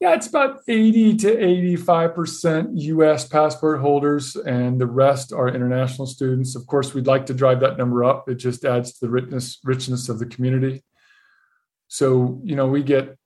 Yeah, 0.00 0.14
it's 0.14 0.26
about 0.26 0.60
80 0.68 1.16
to 1.18 1.36
85% 1.36 2.72
US 2.72 3.26
passport 3.26 3.80
holders, 3.80 4.36
and 4.36 4.78
the 4.78 4.86
rest 4.86 5.32
are 5.32 5.48
international 5.48 6.06
students. 6.06 6.56
Of 6.56 6.66
course, 6.66 6.92
we'd 6.92 7.06
like 7.06 7.24
to 7.26 7.34
drive 7.34 7.60
that 7.60 7.78
number 7.78 8.04
up. 8.04 8.28
It 8.28 8.34
just 8.34 8.64
adds 8.64 8.92
to 8.92 9.06
the 9.06 9.10
richness, 9.10 9.58
richness 9.64 10.10
of 10.10 10.18
the 10.18 10.26
community. 10.26 10.82
So, 11.88 12.40
you 12.44 12.54
know, 12.54 12.66
we 12.66 12.82
get 12.82 13.16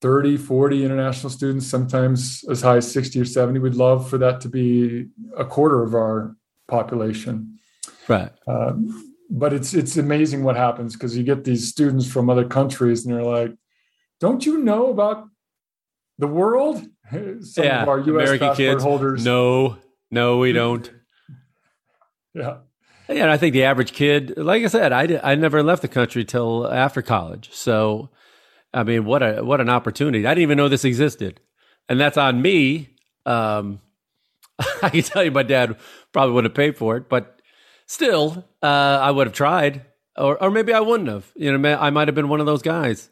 30, 0.00 0.36
40 0.36 0.84
international 0.84 1.30
students, 1.30 1.66
sometimes 1.66 2.44
as 2.48 2.60
high 2.60 2.76
as 2.76 2.92
60 2.92 3.20
or 3.20 3.24
70. 3.24 3.58
We'd 3.58 3.74
love 3.74 4.08
for 4.08 4.18
that 4.18 4.40
to 4.42 4.48
be 4.48 5.06
a 5.36 5.44
quarter 5.44 5.82
of 5.82 5.94
our 5.94 6.36
population. 6.68 7.58
Right. 8.08 8.32
Um, 8.46 9.14
but 9.30 9.52
it's 9.52 9.74
it's 9.74 9.96
amazing 9.96 10.42
what 10.42 10.56
happens 10.56 10.94
because 10.94 11.16
you 11.16 11.22
get 11.22 11.44
these 11.44 11.68
students 11.68 12.06
from 12.06 12.30
other 12.30 12.46
countries 12.46 13.04
and 13.04 13.14
they're 13.14 13.22
like, 13.22 13.52
"Don't 14.20 14.44
you 14.46 14.58
know 14.58 14.90
about 14.90 15.28
the 16.18 16.26
world?" 16.26 16.86
Some 17.40 17.64
yeah, 17.64 17.82
of 17.82 17.88
our 17.88 18.00
U.S. 18.00 18.08
American 18.08 18.48
passport 18.48 18.56
kids. 18.56 18.82
holders. 18.82 19.24
No, 19.24 19.76
no, 20.10 20.38
we 20.38 20.52
don't. 20.52 20.90
Yeah. 22.34 22.58
Yeah, 23.08 23.22
and 23.22 23.30
I 23.30 23.38
think 23.38 23.54
the 23.54 23.64
average 23.64 23.92
kid, 23.92 24.34
like 24.36 24.62
I 24.62 24.66
said, 24.66 24.92
I, 24.92 25.06
did, 25.06 25.20
I 25.24 25.34
never 25.34 25.62
left 25.62 25.80
the 25.80 25.88
country 25.88 26.24
till 26.26 26.70
after 26.70 27.00
college. 27.00 27.48
So, 27.52 28.10
I 28.72 28.84
mean, 28.84 29.06
what 29.06 29.22
a 29.22 29.42
what 29.42 29.62
an 29.62 29.70
opportunity! 29.70 30.26
I 30.26 30.34
didn't 30.34 30.42
even 30.42 30.58
know 30.58 30.68
this 30.68 30.84
existed, 30.84 31.40
and 31.88 31.98
that's 31.98 32.18
on 32.18 32.42
me. 32.42 32.90
Um, 33.24 33.80
I 34.82 34.90
can 34.90 35.02
tell 35.02 35.24
you, 35.24 35.30
my 35.30 35.42
dad 35.42 35.76
probably 36.12 36.34
would 36.34 36.44
have 36.44 36.54
paid 36.54 36.76
for 36.76 36.98
it, 36.98 37.08
but 37.08 37.37
still, 37.88 38.44
uh, 38.62 38.66
I 39.02 39.10
would 39.10 39.26
have 39.26 39.34
tried, 39.34 39.82
or 40.16 40.40
or 40.40 40.52
maybe 40.52 40.72
I 40.72 40.80
wouldn't 40.80 41.08
have. 41.08 41.32
You 41.34 41.58
know, 41.58 41.76
I 41.76 41.90
might 41.90 42.06
have 42.06 42.14
been 42.14 42.28
one 42.28 42.38
of 42.38 42.46
those 42.46 42.62
guys. 42.62 43.10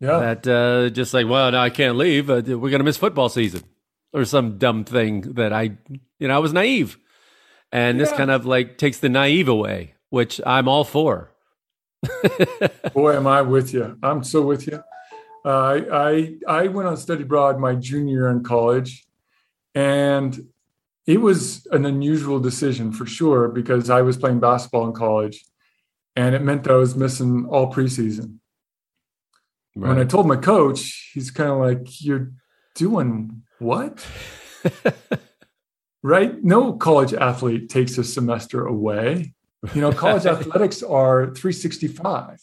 Yeah. 0.00 0.18
That 0.18 0.48
uh, 0.48 0.90
just 0.90 1.14
like, 1.14 1.28
well, 1.28 1.52
now 1.52 1.62
I 1.62 1.70
can't 1.70 1.96
leave. 1.96 2.28
Uh, 2.28 2.42
we're 2.44 2.70
gonna 2.70 2.82
miss 2.82 2.96
football 2.96 3.28
season, 3.28 3.62
or 4.12 4.24
some 4.24 4.58
dumb 4.58 4.82
thing 4.82 5.20
that 5.34 5.52
I, 5.52 5.76
you 6.18 6.26
know, 6.26 6.34
I 6.34 6.38
was 6.38 6.52
naive 6.52 6.98
and 7.72 8.00
this 8.00 8.12
kind 8.12 8.30
of 8.30 8.46
like 8.46 8.78
takes 8.78 8.98
the 8.98 9.08
naive 9.08 9.48
away, 9.48 9.94
which 10.10 10.40
I'm 10.44 10.68
all 10.68 10.84
for. 10.84 11.30
Boy, 12.94 13.16
am 13.16 13.26
I 13.26 13.42
with 13.42 13.74
you. 13.74 13.98
I'm 14.02 14.22
so 14.24 14.42
with 14.42 14.66
you. 14.66 14.82
Uh, 15.44 15.48
I, 15.48 16.10
I 16.10 16.34
I 16.46 16.66
went 16.68 16.88
on 16.88 16.96
study 16.96 17.22
abroad 17.22 17.58
my 17.58 17.74
junior 17.74 18.12
year 18.12 18.28
in 18.28 18.42
college, 18.42 19.06
and 19.74 20.48
it 21.08 21.22
was 21.22 21.66
an 21.70 21.86
unusual 21.86 22.38
decision 22.38 22.92
for 22.92 23.06
sure 23.06 23.48
because 23.48 23.88
I 23.88 24.02
was 24.02 24.18
playing 24.18 24.40
basketball 24.40 24.86
in 24.86 24.92
college, 24.92 25.42
and 26.14 26.34
it 26.34 26.42
meant 26.42 26.64
that 26.64 26.72
I 26.72 26.76
was 26.76 26.94
missing 26.94 27.46
all 27.46 27.72
preseason. 27.72 28.40
When 29.72 29.98
I 29.98 30.04
told 30.04 30.28
my 30.28 30.36
coach, 30.36 31.12
he's 31.14 31.30
kind 31.30 31.50
of 31.50 31.58
like, 31.60 32.04
"You're 32.04 32.32
doing 32.74 33.42
what?" 33.58 34.06
right? 36.02 36.44
No 36.44 36.74
college 36.74 37.14
athlete 37.14 37.70
takes 37.70 37.96
a 37.96 38.04
semester 38.04 38.66
away. 38.66 39.32
You 39.74 39.80
know, 39.80 39.92
college 39.92 40.26
athletics 40.26 40.82
are 40.82 41.34
365. 41.34 42.38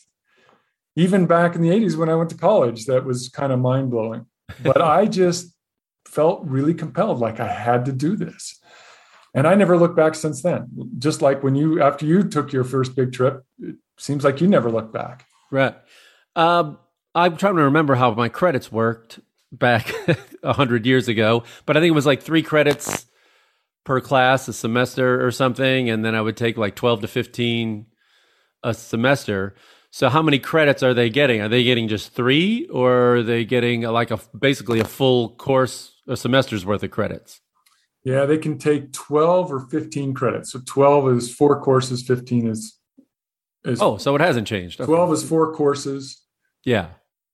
Even 0.95 1.27
back 1.27 1.53
in 1.53 1.61
the 1.61 1.69
80s 1.69 1.95
when 1.95 2.09
I 2.09 2.15
went 2.15 2.31
to 2.31 2.37
college, 2.37 2.87
that 2.87 3.05
was 3.05 3.29
kind 3.29 3.53
of 3.53 3.59
mind 3.59 3.91
blowing. 3.91 4.25
But 4.63 4.81
I 4.81 5.05
just 5.05 5.54
felt 6.15 6.43
really 6.45 6.73
compelled, 6.73 7.19
like 7.19 7.39
I 7.39 7.47
had 7.47 7.85
to 7.85 7.91
do 7.91 8.15
this. 8.15 8.59
And 9.33 9.45
I 9.45 9.53
never 9.55 9.77
looked 9.77 9.97
back 9.97 10.15
since 10.15 10.41
then. 10.41 10.69
Just 10.97 11.21
like 11.21 11.43
when 11.43 11.55
you, 11.55 11.83
after 11.83 12.05
you 12.05 12.23
took 12.23 12.53
your 12.53 12.63
first 12.63 12.95
big 12.95 13.11
trip, 13.11 13.43
it 13.59 13.75
seems 13.97 14.23
like 14.23 14.39
you 14.39 14.47
never 14.47 14.71
looked 14.71 14.93
back. 14.93 15.25
Right. 15.51 15.75
Um, 16.37 16.77
I'm 17.13 17.35
trying 17.35 17.57
to 17.57 17.63
remember 17.63 17.95
how 17.95 18.13
my 18.13 18.29
credits 18.29 18.71
worked 18.71 19.19
back 19.51 19.93
a 20.43 20.53
hundred 20.53 20.85
years 20.85 21.07
ago, 21.09 21.43
but 21.65 21.75
I 21.75 21.81
think 21.81 21.89
it 21.91 21.95
was 21.95 22.05
like 22.05 22.23
three 22.23 22.43
credits 22.43 23.05
per 23.83 24.01
class 24.01 24.47
a 24.47 24.53
semester 24.53 25.25
or 25.25 25.31
something, 25.31 25.89
and 25.89 26.03
then 26.03 26.15
I 26.15 26.21
would 26.21 26.37
take 26.37 26.57
like 26.57 26.75
12 26.75 27.01
to 27.01 27.07
15 27.07 27.85
a 28.63 28.73
semester. 28.73 29.55
So 29.91 30.09
how 30.09 30.21
many 30.21 30.39
credits 30.39 30.83
are 30.83 30.93
they 30.93 31.09
getting? 31.09 31.39
Are 31.39 31.47
they 31.47 31.63
getting 31.63 31.87
just 31.87 32.13
three, 32.13 32.67
or 32.67 33.17
are 33.17 33.23
they 33.23 33.45
getting 33.45 33.83
like 33.83 34.11
a 34.11 34.19
basically 34.37 34.79
a 34.79 34.85
full 34.85 35.35
course, 35.35 35.94
a 36.07 36.15
semester's 36.17 36.65
worth 36.65 36.83
of 36.83 36.91
credits? 36.91 37.41
Yeah, 38.03 38.25
they 38.25 38.37
can 38.37 38.57
take 38.57 38.93
12 38.93 39.51
or 39.51 39.59
15 39.61 40.13
credits. 40.13 40.51
So 40.51 40.59
12 40.65 41.09
is 41.17 41.33
four 41.33 41.59
courses, 41.61 42.03
15 42.03 42.47
is 42.47 42.77
is 43.63 43.81
Oh, 43.81 43.97
so 43.97 44.13
it 44.15 44.21
hasn't 44.21 44.47
changed. 44.47 44.79
Okay. 44.79 44.85
12 44.85 45.13
is 45.13 45.23
four 45.27 45.51
courses. 45.53 46.21
Yeah. 46.63 46.89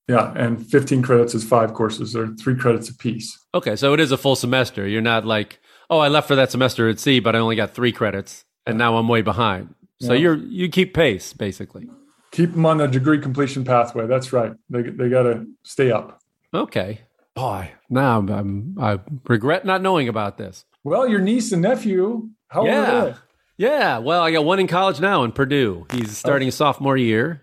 Yeah, 0.08 0.32
and 0.34 0.66
15 0.66 1.02
credits 1.02 1.34
is 1.34 1.44
five 1.44 1.74
courses 1.74 2.16
or 2.16 2.34
three 2.36 2.56
credits 2.56 2.88
apiece. 2.88 3.38
Okay, 3.54 3.76
so 3.76 3.92
it 3.92 4.00
is 4.00 4.10
a 4.12 4.16
full 4.16 4.34
semester. 4.34 4.86
You're 4.88 5.02
not 5.02 5.24
like, 5.26 5.60
oh, 5.90 5.98
I 5.98 6.08
left 6.08 6.26
for 6.28 6.34
that 6.34 6.50
semester 6.50 6.88
at 6.88 6.98
Sea, 6.98 7.20
but 7.20 7.36
I 7.36 7.38
only 7.38 7.54
got 7.56 7.74
three 7.74 7.92
credits, 7.92 8.44
and 8.66 8.78
now 8.78 8.96
I'm 8.96 9.08
way 9.08 9.20
behind. 9.22 9.74
So 10.00 10.14
Yeah. 10.14 10.20
you're 10.20 10.36
you 10.36 10.68
keep 10.70 10.94
pace 10.94 11.32
basically. 11.34 11.88
Keep 12.32 12.52
them 12.52 12.64
on 12.66 12.78
the 12.78 12.86
degree 12.88 13.20
completion 13.20 13.62
pathway. 13.62 14.06
That's 14.06 14.32
right. 14.32 14.52
They, 14.70 14.82
they 14.82 15.10
got 15.10 15.24
to 15.24 15.46
stay 15.64 15.92
up. 15.92 16.18
Okay. 16.54 17.02
Boy, 17.34 17.70
now 17.88 18.18
I'm, 18.18 18.28
I'm 18.28 18.76
I 18.78 19.00
regret 19.26 19.64
not 19.64 19.80
knowing 19.82 20.08
about 20.08 20.36
this. 20.38 20.64
Well, 20.84 21.08
your 21.08 21.20
niece 21.20 21.52
and 21.52 21.62
nephew, 21.62 22.28
how 22.48 22.60
old 22.60 22.68
Yeah. 22.68 22.92
are 23.02 23.04
they? 23.06 23.14
Yeah, 23.58 23.98
well, 23.98 24.22
I 24.22 24.32
got 24.32 24.44
one 24.44 24.58
in 24.60 24.66
college 24.66 25.00
now 25.00 25.22
in 25.24 25.32
Purdue. 25.32 25.86
He's 25.92 26.16
starting 26.16 26.46
his 26.46 26.54
sophomore 26.56 26.96
year. 26.96 27.42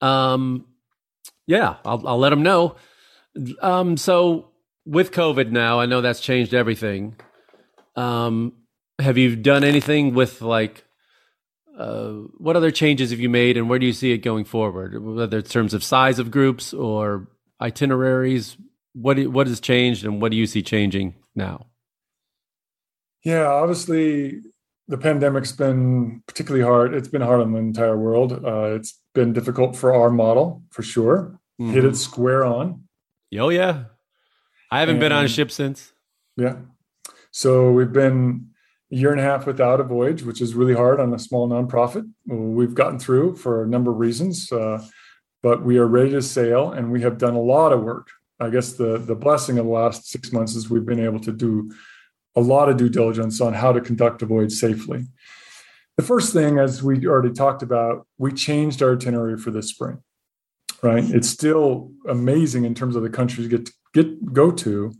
Um, 0.00 0.66
yeah, 1.46 1.76
I'll 1.84 2.06
I'll 2.06 2.18
let 2.18 2.32
him 2.32 2.42
know. 2.42 2.76
Um, 3.60 3.96
so 3.96 4.50
with 4.86 5.10
COVID 5.12 5.50
now, 5.50 5.78
I 5.78 5.86
know 5.86 6.00
that's 6.00 6.20
changed 6.20 6.54
everything. 6.54 7.16
Um, 7.96 8.54
have 8.98 9.18
you 9.18 9.36
done 9.36 9.62
anything 9.64 10.14
with 10.14 10.40
like? 10.42 10.84
Uh, 11.76 12.22
what 12.38 12.56
other 12.56 12.70
changes 12.70 13.10
have 13.10 13.20
you 13.20 13.28
made, 13.28 13.58
and 13.58 13.68
where 13.68 13.78
do 13.78 13.84
you 13.84 13.92
see 13.92 14.12
it 14.12 14.18
going 14.18 14.46
forward? 14.46 14.98
Whether 15.02 15.38
it's 15.38 15.50
terms 15.50 15.74
of 15.74 15.84
size 15.84 16.18
of 16.18 16.30
groups 16.30 16.72
or 16.72 17.28
itineraries, 17.60 18.56
what 18.96 19.18
what 19.28 19.46
has 19.46 19.60
changed, 19.60 20.04
and 20.04 20.20
what 20.22 20.30
do 20.30 20.36
you 20.36 20.46
see 20.46 20.62
changing 20.62 21.14
now? 21.34 21.66
Yeah, 23.24 23.46
obviously, 23.46 24.40
the 24.88 24.96
pandemic's 24.96 25.52
been 25.52 26.22
particularly 26.26 26.64
hard. 26.64 26.94
It's 26.94 27.08
been 27.08 27.22
hard 27.22 27.40
on 27.40 27.52
the 27.52 27.58
entire 27.58 27.96
world. 27.96 28.32
Uh, 28.32 28.74
it's 28.74 28.98
been 29.14 29.32
difficult 29.32 29.76
for 29.76 29.92
our 29.92 30.10
model, 30.10 30.62
for 30.70 30.82
sure. 30.82 31.38
Hit 31.58 31.84
it 31.84 31.96
square 31.96 32.44
on. 32.44 32.84
Oh 33.38 33.48
yeah, 33.48 33.84
I 34.70 34.80
haven't 34.80 34.98
been 34.98 35.12
on 35.12 35.24
a 35.24 35.28
ship 35.28 35.50
since. 35.50 35.92
Yeah. 36.36 36.56
So 37.30 37.70
we've 37.72 37.92
been 37.92 38.48
a 38.92 38.96
year 38.96 39.10
and 39.10 39.20
a 39.20 39.24
half 39.24 39.46
without 39.46 39.80
a 39.80 39.84
voyage, 39.84 40.22
which 40.22 40.40
is 40.40 40.54
really 40.54 40.74
hard 40.74 41.00
on 41.00 41.12
a 41.14 41.18
small 41.18 41.48
nonprofit. 41.48 42.10
We've 42.26 42.74
gotten 42.74 42.98
through 42.98 43.36
for 43.36 43.62
a 43.62 43.66
number 43.66 43.90
of 43.90 43.98
reasons, 43.98 44.52
uh, 44.52 44.84
but 45.42 45.62
we 45.62 45.78
are 45.78 45.86
ready 45.86 46.10
to 46.10 46.22
sail, 46.22 46.72
and 46.72 46.92
we 46.92 47.02
have 47.02 47.18
done 47.18 47.34
a 47.34 47.40
lot 47.40 47.72
of 47.72 47.82
work. 47.82 48.08
I 48.38 48.50
guess 48.50 48.72
the 48.72 48.98
the 48.98 49.14
blessing 49.14 49.58
of 49.58 49.66
the 49.66 49.72
last 49.72 50.08
six 50.08 50.32
months 50.32 50.54
is 50.54 50.68
we've 50.68 50.84
been 50.84 51.00
able 51.00 51.20
to 51.20 51.32
do 51.32 51.72
a 52.34 52.40
lot 52.40 52.68
of 52.68 52.76
due 52.76 52.90
diligence 52.90 53.40
on 53.40 53.54
how 53.54 53.72
to 53.72 53.80
conduct 53.80 54.22
a 54.22 54.26
voyage 54.26 54.52
safely. 54.52 55.06
The 55.96 56.02
first 56.02 56.34
thing, 56.34 56.58
as 56.58 56.82
we 56.82 57.06
already 57.06 57.32
talked 57.32 57.62
about, 57.62 58.06
we 58.18 58.32
changed 58.32 58.82
our 58.82 58.92
itinerary 58.92 59.38
for 59.38 59.50
this 59.50 59.68
spring. 59.68 60.02
Right, 60.82 61.04
it's 61.04 61.28
still 61.28 61.92
amazing 62.06 62.66
in 62.66 62.74
terms 62.74 62.96
of 62.96 63.02
the 63.02 63.08
countries 63.08 63.48
get 63.48 63.66
to 63.66 63.72
get 63.94 64.32
go 64.32 64.50
to. 64.50 64.92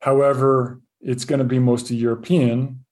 However, 0.00 0.80
it's 1.02 1.26
going 1.26 1.40
to 1.40 1.44
be 1.44 1.58
mostly 1.58 1.96
European 1.96 2.84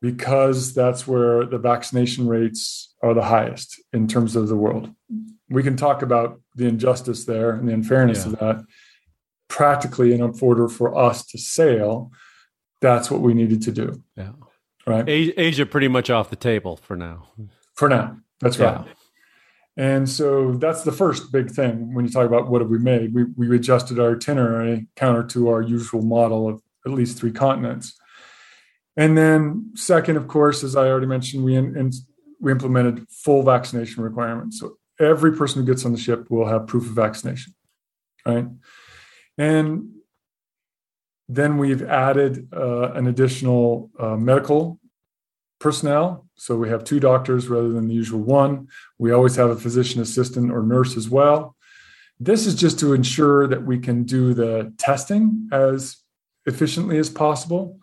because 0.00 0.72
that's 0.72 1.06
where 1.06 1.44
the 1.44 1.58
vaccination 1.58 2.26
rates 2.26 2.94
are 3.02 3.12
the 3.12 3.24
highest 3.24 3.80
in 3.92 4.06
terms 4.06 4.34
of 4.34 4.48
the 4.48 4.56
world. 4.56 4.90
We 5.50 5.62
can 5.62 5.76
talk 5.76 6.02
about 6.02 6.40
the 6.54 6.66
injustice 6.66 7.24
there 7.24 7.50
and 7.50 7.68
the 7.68 7.74
unfairness 7.74 8.24
of 8.24 8.38
that. 8.38 8.64
Practically, 9.48 10.14
in 10.14 10.22
order 10.22 10.68
for 10.68 10.96
us 10.96 11.26
to 11.26 11.38
sail, 11.38 12.12
that's 12.80 13.10
what 13.10 13.20
we 13.20 13.34
needed 13.34 13.62
to 13.62 13.72
do. 13.72 14.02
Yeah. 14.16 14.32
Right. 14.86 15.04
Asia 15.08 15.66
pretty 15.66 15.88
much 15.88 16.08
off 16.08 16.30
the 16.30 16.36
table 16.36 16.76
for 16.76 16.96
now. 16.96 17.28
For 17.74 17.88
now. 17.88 18.18
That's 18.40 18.58
right. 18.58 18.86
Yeah. 18.86 18.92
And 19.76 20.08
so 20.08 20.52
that's 20.52 20.82
the 20.82 20.92
first 20.92 21.32
big 21.32 21.50
thing 21.50 21.94
when 21.94 22.04
you 22.04 22.10
talk 22.10 22.26
about 22.26 22.48
what 22.48 22.60
have 22.60 22.70
we 22.70 22.78
made. 22.78 23.14
We, 23.14 23.24
we 23.36 23.54
adjusted 23.54 23.98
our 23.98 24.16
itinerary 24.16 24.88
counter 24.96 25.24
to 25.28 25.48
our 25.48 25.62
usual 25.62 26.02
model 26.02 26.48
of 26.48 26.62
at 26.86 26.92
least 26.92 27.18
three 27.18 27.32
continents. 27.32 27.98
And 28.96 29.16
then, 29.16 29.70
second, 29.74 30.16
of 30.16 30.28
course, 30.28 30.64
as 30.64 30.76
I 30.76 30.88
already 30.88 31.06
mentioned, 31.06 31.44
we 31.44 31.54
in, 31.54 31.76
in, 31.76 31.92
we 32.40 32.52
implemented 32.52 33.06
full 33.08 33.42
vaccination 33.42 34.02
requirements. 34.02 34.60
So 34.60 34.76
every 35.00 35.32
person 35.36 35.60
who 35.60 35.66
gets 35.66 35.84
on 35.84 35.92
the 35.92 35.98
ship 35.98 36.30
will 36.30 36.46
have 36.46 36.66
proof 36.66 36.84
of 36.84 36.92
vaccination, 36.92 37.54
right? 38.26 38.46
And 39.38 39.94
then 41.28 41.58
we've 41.58 41.82
added 41.82 42.48
uh, 42.52 42.92
an 42.92 43.06
additional 43.06 43.90
uh, 43.98 44.16
medical 44.16 44.78
personnel. 45.60 46.26
So 46.34 46.56
we 46.56 46.68
have 46.70 46.84
two 46.84 47.00
doctors 47.00 47.48
rather 47.48 47.68
than 47.68 47.86
the 47.86 47.94
usual 47.94 48.20
one. 48.20 48.68
We 48.98 49.12
always 49.12 49.36
have 49.36 49.50
a 49.50 49.56
physician 49.56 50.00
assistant 50.00 50.50
or 50.50 50.62
nurse 50.62 50.96
as 50.96 51.08
well. 51.08 51.56
This 52.18 52.46
is 52.46 52.54
just 52.54 52.78
to 52.80 52.92
ensure 52.92 53.46
that 53.46 53.64
we 53.64 53.78
can 53.78 54.04
do 54.04 54.34
the 54.34 54.74
testing 54.76 55.48
as 55.52 55.96
efficiently 56.46 56.98
as 56.98 57.08
possible. 57.08 57.78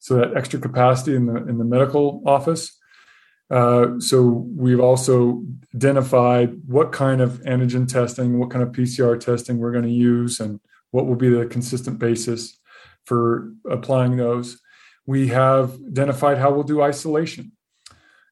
So 0.00 0.16
that 0.16 0.36
extra 0.36 0.58
capacity 0.58 1.14
in 1.14 1.26
the 1.26 1.36
in 1.36 1.58
the 1.58 1.64
medical 1.64 2.22
office. 2.26 2.76
Uh, 3.52 4.00
so 4.00 4.46
we've 4.56 4.80
also 4.80 5.44
identified 5.74 6.54
what 6.66 6.90
kind 6.90 7.20
of 7.20 7.40
antigen 7.42 7.86
testing, 7.86 8.38
what 8.38 8.50
kind 8.50 8.62
of 8.62 8.70
PCR 8.70 9.20
testing 9.20 9.58
we're 9.58 9.72
going 9.72 9.84
to 9.84 9.90
use, 9.90 10.40
and 10.40 10.58
what 10.90 11.06
will 11.06 11.16
be 11.16 11.28
the 11.28 11.46
consistent 11.46 11.98
basis 11.98 12.58
for 13.04 13.52
applying 13.68 14.16
those 14.16 14.62
we 15.06 15.28
have 15.28 15.74
identified 15.86 16.38
how 16.38 16.52
we'll 16.52 16.62
do 16.62 16.82
isolation. 16.82 17.52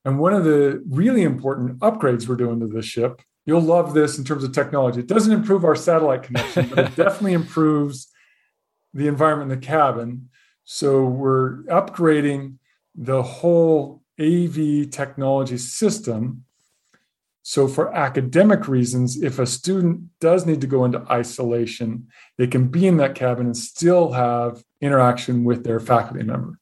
And 0.04 0.18
one 0.18 0.32
of 0.32 0.44
the 0.44 0.82
really 0.88 1.22
important 1.22 1.78
upgrades 1.80 2.28
we're 2.28 2.36
doing 2.36 2.60
to 2.60 2.66
this 2.66 2.86
ship, 2.86 3.20
you'll 3.44 3.60
love 3.60 3.92
this 3.92 4.18
in 4.18 4.24
terms 4.24 4.44
of 4.44 4.52
technology. 4.52 5.00
It 5.00 5.06
doesn't 5.06 5.32
improve 5.32 5.64
our 5.64 5.76
satellite 5.76 6.22
connection, 6.22 6.68
but 6.68 6.78
it 6.78 6.84
definitely 6.96 7.34
improves 7.34 8.08
the 8.94 9.08
environment 9.08 9.52
in 9.52 9.60
the 9.60 9.66
cabin. 9.66 10.30
So 10.64 11.04
we're 11.04 11.64
upgrading 11.64 12.56
the 12.94 13.22
whole 13.22 13.99
AV 14.20 14.90
technology 14.90 15.58
system. 15.58 16.44
So, 17.42 17.66
for 17.66 17.94
academic 17.94 18.68
reasons, 18.68 19.22
if 19.22 19.38
a 19.38 19.46
student 19.46 20.02
does 20.20 20.46
need 20.46 20.60
to 20.60 20.66
go 20.66 20.84
into 20.84 21.06
isolation, 21.10 22.08
they 22.36 22.46
can 22.46 22.68
be 22.68 22.86
in 22.86 22.98
that 22.98 23.14
cabin 23.14 23.46
and 23.46 23.56
still 23.56 24.12
have 24.12 24.62
interaction 24.80 25.44
with 25.44 25.64
their 25.64 25.80
faculty 25.80 26.22
member. 26.22 26.58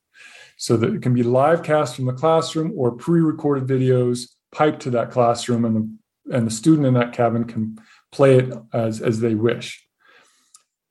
So 0.56 0.76
that 0.76 0.94
it 0.94 1.02
can 1.02 1.14
be 1.14 1.22
live 1.22 1.62
cast 1.62 1.96
from 1.96 2.06
the 2.06 2.12
classroom 2.12 2.72
or 2.76 2.92
pre-recorded 2.92 3.66
videos 3.66 4.28
piped 4.52 4.80
to 4.82 4.90
that 4.90 5.11
classroom, 5.11 5.64
and 5.64 5.76
the, 5.76 6.36
and 6.36 6.46
the 6.46 6.50
student 6.50 6.86
in 6.86 6.94
that 6.94 7.12
cabin 7.12 7.44
can 7.44 7.78
play 8.12 8.38
it 8.38 8.52
as, 8.72 9.00
as 9.00 9.20
they 9.20 9.34
wish 9.34 9.88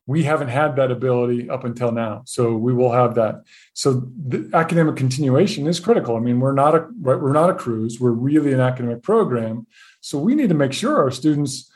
we 0.08 0.24
haven't 0.24 0.48
had 0.48 0.78
that 0.78 0.90
ability 0.90 1.50
up 1.50 1.66
until 1.66 1.92
now. 1.92 2.24
So 2.26 2.56
we 2.56 2.74
will 2.74 2.94
have 2.94 3.16
that. 3.16 3.44
So 3.74 4.10
the 4.26 4.50
academic 4.54 4.96
continuation 4.96 5.68
is 5.68 5.82
critical. 5.82 6.16
I 6.16 6.20
mean 6.20 6.40
we're 6.40 6.54
not 6.54 6.74
a 6.74 6.88
we're 7.00 7.34
not 7.34 7.50
a 7.50 7.54
cruise. 7.54 8.00
We're 8.00 8.12
really 8.12 8.54
an 8.54 8.62
academic 8.62 9.04
program. 9.04 9.68
So 10.00 10.18
we 10.18 10.34
need 10.34 10.50
to 10.50 10.56
make 10.56 10.74
sure 10.74 10.98
our 10.98 11.12
students 11.12 11.70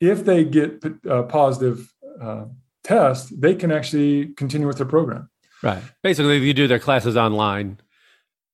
if 0.00 0.24
they 0.24 0.44
get 0.44 0.84
a 1.06 1.24
positive 1.24 1.92
uh, 2.20 2.44
test 2.84 3.40
they 3.40 3.54
can 3.54 3.72
actually 3.72 4.28
continue 4.34 4.66
with 4.66 4.76
their 4.76 4.86
program. 4.86 5.30
Right. 5.62 5.82
Basically 6.02 6.36
if 6.36 6.42
you 6.42 6.54
do 6.54 6.68
their 6.68 6.78
classes 6.78 7.16
online 7.16 7.80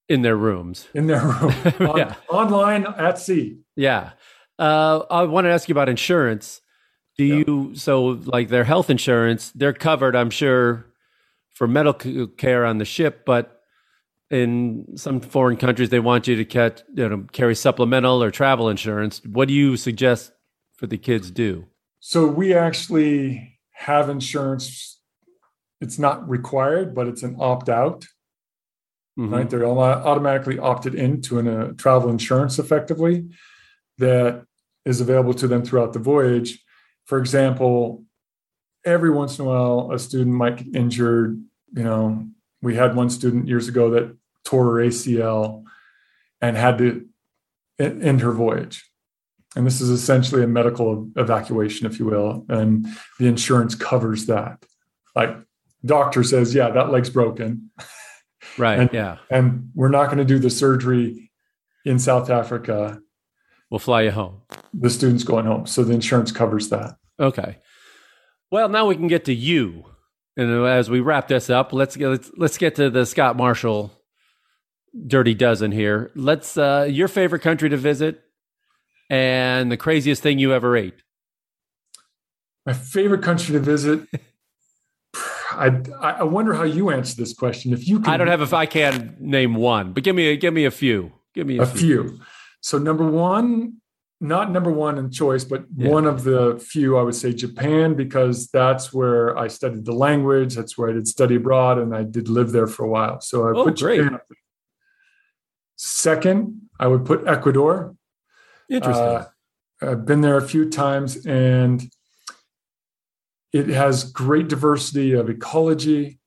in 0.08 0.22
their 0.22 0.36
rooms. 0.36 0.86
In 0.94 1.08
their 1.08 1.20
room. 1.20 1.52
On, 1.90 1.98
yeah. 1.98 2.14
online 2.28 2.86
at 2.86 3.18
sea. 3.18 3.58
Yeah. 3.74 4.12
Uh, 4.56 5.02
i 5.10 5.24
want 5.24 5.46
to 5.46 5.50
ask 5.50 5.68
you 5.68 5.72
about 5.72 5.88
insurance 5.88 6.60
do 7.16 7.24
yeah. 7.24 7.44
you 7.46 7.72
so 7.74 8.20
like 8.24 8.48
their 8.48 8.64
health 8.64 8.90
insurance? 8.90 9.52
They're 9.54 9.72
covered, 9.72 10.16
I'm 10.16 10.30
sure, 10.30 10.86
for 11.54 11.66
medical 11.66 12.26
care 12.26 12.64
on 12.64 12.78
the 12.78 12.84
ship, 12.84 13.24
but 13.24 13.60
in 14.30 14.96
some 14.96 15.20
foreign 15.20 15.56
countries 15.56 15.90
they 15.90 16.00
want 16.00 16.26
you 16.26 16.36
to 16.36 16.44
catch, 16.44 16.82
you 16.94 17.08
know, 17.08 17.26
carry 17.32 17.54
supplemental 17.54 18.22
or 18.22 18.30
travel 18.30 18.68
insurance. 18.68 19.20
What 19.24 19.48
do 19.48 19.54
you 19.54 19.76
suggest 19.76 20.32
for 20.76 20.86
the 20.86 20.98
kids 20.98 21.30
do? 21.30 21.66
So 22.00 22.26
we 22.26 22.52
actually 22.52 23.58
have 23.72 24.08
insurance. 24.08 25.00
It's 25.80 25.98
not 25.98 26.28
required, 26.28 26.94
but 26.94 27.06
it's 27.06 27.22
an 27.22 27.36
opt 27.38 27.68
out. 27.68 28.06
Mm-hmm. 29.16 29.32
Right, 29.32 29.48
they're 29.48 29.64
automatically 29.64 30.58
opted 30.58 30.96
into 30.96 31.38
a 31.38 31.68
uh, 31.68 31.72
travel 31.74 32.10
insurance 32.10 32.58
effectively 32.58 33.28
that 33.98 34.44
is 34.84 35.00
available 35.00 35.34
to 35.34 35.46
them 35.46 35.64
throughout 35.64 35.92
the 35.92 36.00
voyage 36.00 36.63
for 37.04 37.18
example, 37.18 38.04
every 38.84 39.10
once 39.10 39.38
in 39.38 39.44
a 39.44 39.48
while, 39.48 39.90
a 39.92 39.98
student 39.98 40.34
might 40.34 40.56
get 40.56 40.74
injured. 40.74 41.42
You 41.74 41.82
know, 41.82 42.26
we 42.62 42.74
had 42.76 42.96
one 42.96 43.10
student 43.10 43.48
years 43.48 43.68
ago 43.68 43.90
that 43.90 44.16
tore 44.44 44.64
her 44.64 44.84
ACL 44.84 45.64
and 46.40 46.56
had 46.56 46.78
to 46.78 47.06
end 47.78 48.20
her 48.20 48.32
voyage. 48.32 48.88
And 49.56 49.66
this 49.66 49.80
is 49.80 49.90
essentially 49.90 50.42
a 50.42 50.48
medical 50.48 51.08
evacuation, 51.16 51.86
if 51.86 51.98
you 51.98 52.06
will. 52.06 52.44
And 52.48 52.86
the 53.18 53.26
insurance 53.26 53.74
covers 53.74 54.26
that. 54.26 54.64
Like, 55.14 55.36
doctor 55.84 56.24
says, 56.24 56.54
yeah, 56.54 56.70
that 56.70 56.90
leg's 56.90 57.10
broken. 57.10 57.70
Right. 58.58 58.78
and, 58.78 58.90
yeah. 58.92 59.18
And 59.30 59.70
we're 59.74 59.88
not 59.88 60.06
going 60.06 60.18
to 60.18 60.24
do 60.24 60.38
the 60.38 60.50
surgery 60.50 61.30
in 61.84 61.98
South 61.98 62.30
Africa 62.30 63.00
We'll 63.74 63.80
fly 63.80 64.02
you 64.02 64.12
home. 64.12 64.40
The 64.72 64.88
student's 64.88 65.24
going 65.24 65.46
home. 65.46 65.66
So 65.66 65.82
the 65.82 65.94
insurance 65.94 66.30
covers 66.30 66.68
that. 66.68 66.96
Okay. 67.18 67.58
Well, 68.48 68.68
now 68.68 68.86
we 68.86 68.94
can 68.94 69.08
get 69.08 69.24
to 69.24 69.34
you. 69.34 69.86
And 70.36 70.64
as 70.64 70.88
we 70.88 71.00
wrap 71.00 71.26
this 71.26 71.50
up, 71.50 71.72
let's 71.72 71.96
get 71.96 72.08
let's, 72.08 72.30
let's 72.36 72.56
get 72.56 72.76
to 72.76 72.88
the 72.88 73.04
Scott 73.04 73.36
Marshall 73.36 73.90
dirty 75.08 75.34
dozen 75.34 75.72
here. 75.72 76.12
Let's 76.14 76.56
uh 76.56 76.86
your 76.88 77.08
favorite 77.08 77.42
country 77.42 77.68
to 77.68 77.76
visit 77.76 78.22
and 79.10 79.72
the 79.72 79.76
craziest 79.76 80.22
thing 80.22 80.38
you 80.38 80.52
ever 80.52 80.76
ate. 80.76 80.94
My 82.66 82.74
favorite 82.74 83.24
country 83.24 83.54
to 83.54 83.58
visit. 83.58 84.06
I 85.50 85.82
I 86.00 86.22
wonder 86.22 86.54
how 86.54 86.62
you 86.62 86.90
answer 86.90 87.16
this 87.16 87.34
question. 87.34 87.72
If 87.72 87.88
you 87.88 87.98
can, 87.98 88.08
I 88.08 88.18
don't 88.18 88.28
have 88.28 88.40
if 88.40 88.54
I 88.54 88.66
can 88.66 89.16
name 89.18 89.56
one, 89.56 89.94
but 89.94 90.04
give 90.04 90.14
me 90.14 90.28
a, 90.28 90.36
give 90.36 90.54
me 90.54 90.64
a 90.64 90.70
few. 90.70 91.10
Give 91.34 91.48
me 91.48 91.58
a, 91.58 91.62
a 91.62 91.66
few. 91.66 92.08
few. 92.10 92.20
So 92.64 92.78
number 92.78 93.06
one, 93.06 93.82
not 94.22 94.50
number 94.50 94.72
one 94.72 94.96
in 94.96 95.10
choice, 95.10 95.44
but 95.44 95.66
yeah. 95.76 95.90
one 95.90 96.06
of 96.06 96.24
the 96.24 96.58
few, 96.66 96.96
I 96.96 97.02
would 97.02 97.14
say 97.14 97.34
Japan, 97.34 97.92
because 97.92 98.48
that's 98.48 98.90
where 98.90 99.36
I 99.36 99.48
studied 99.48 99.84
the 99.84 99.92
language. 99.92 100.54
That's 100.54 100.78
where 100.78 100.88
I 100.88 100.94
did 100.94 101.06
study 101.06 101.34
abroad, 101.34 101.76
and 101.76 101.94
I 101.94 102.04
did 102.04 102.30
live 102.30 102.52
there 102.52 102.66
for 102.66 102.86
a 102.86 102.88
while. 102.88 103.20
So 103.20 103.46
I 103.46 103.50
oh, 103.50 103.64
put 103.64 103.78
great. 103.78 104.02
Japan. 104.02 104.18
Second, 105.76 106.62
I 106.80 106.86
would 106.86 107.04
put 107.04 107.26
Ecuador. 107.26 107.96
Interesting. 108.70 109.04
Uh, 109.04 109.26
I've 109.82 110.06
been 110.06 110.22
there 110.22 110.38
a 110.38 110.48
few 110.48 110.70
times, 110.70 111.26
and 111.26 111.82
it 113.52 113.68
has 113.68 114.04
great 114.04 114.48
diversity 114.48 115.12
of 115.12 115.28
ecology, 115.28 116.18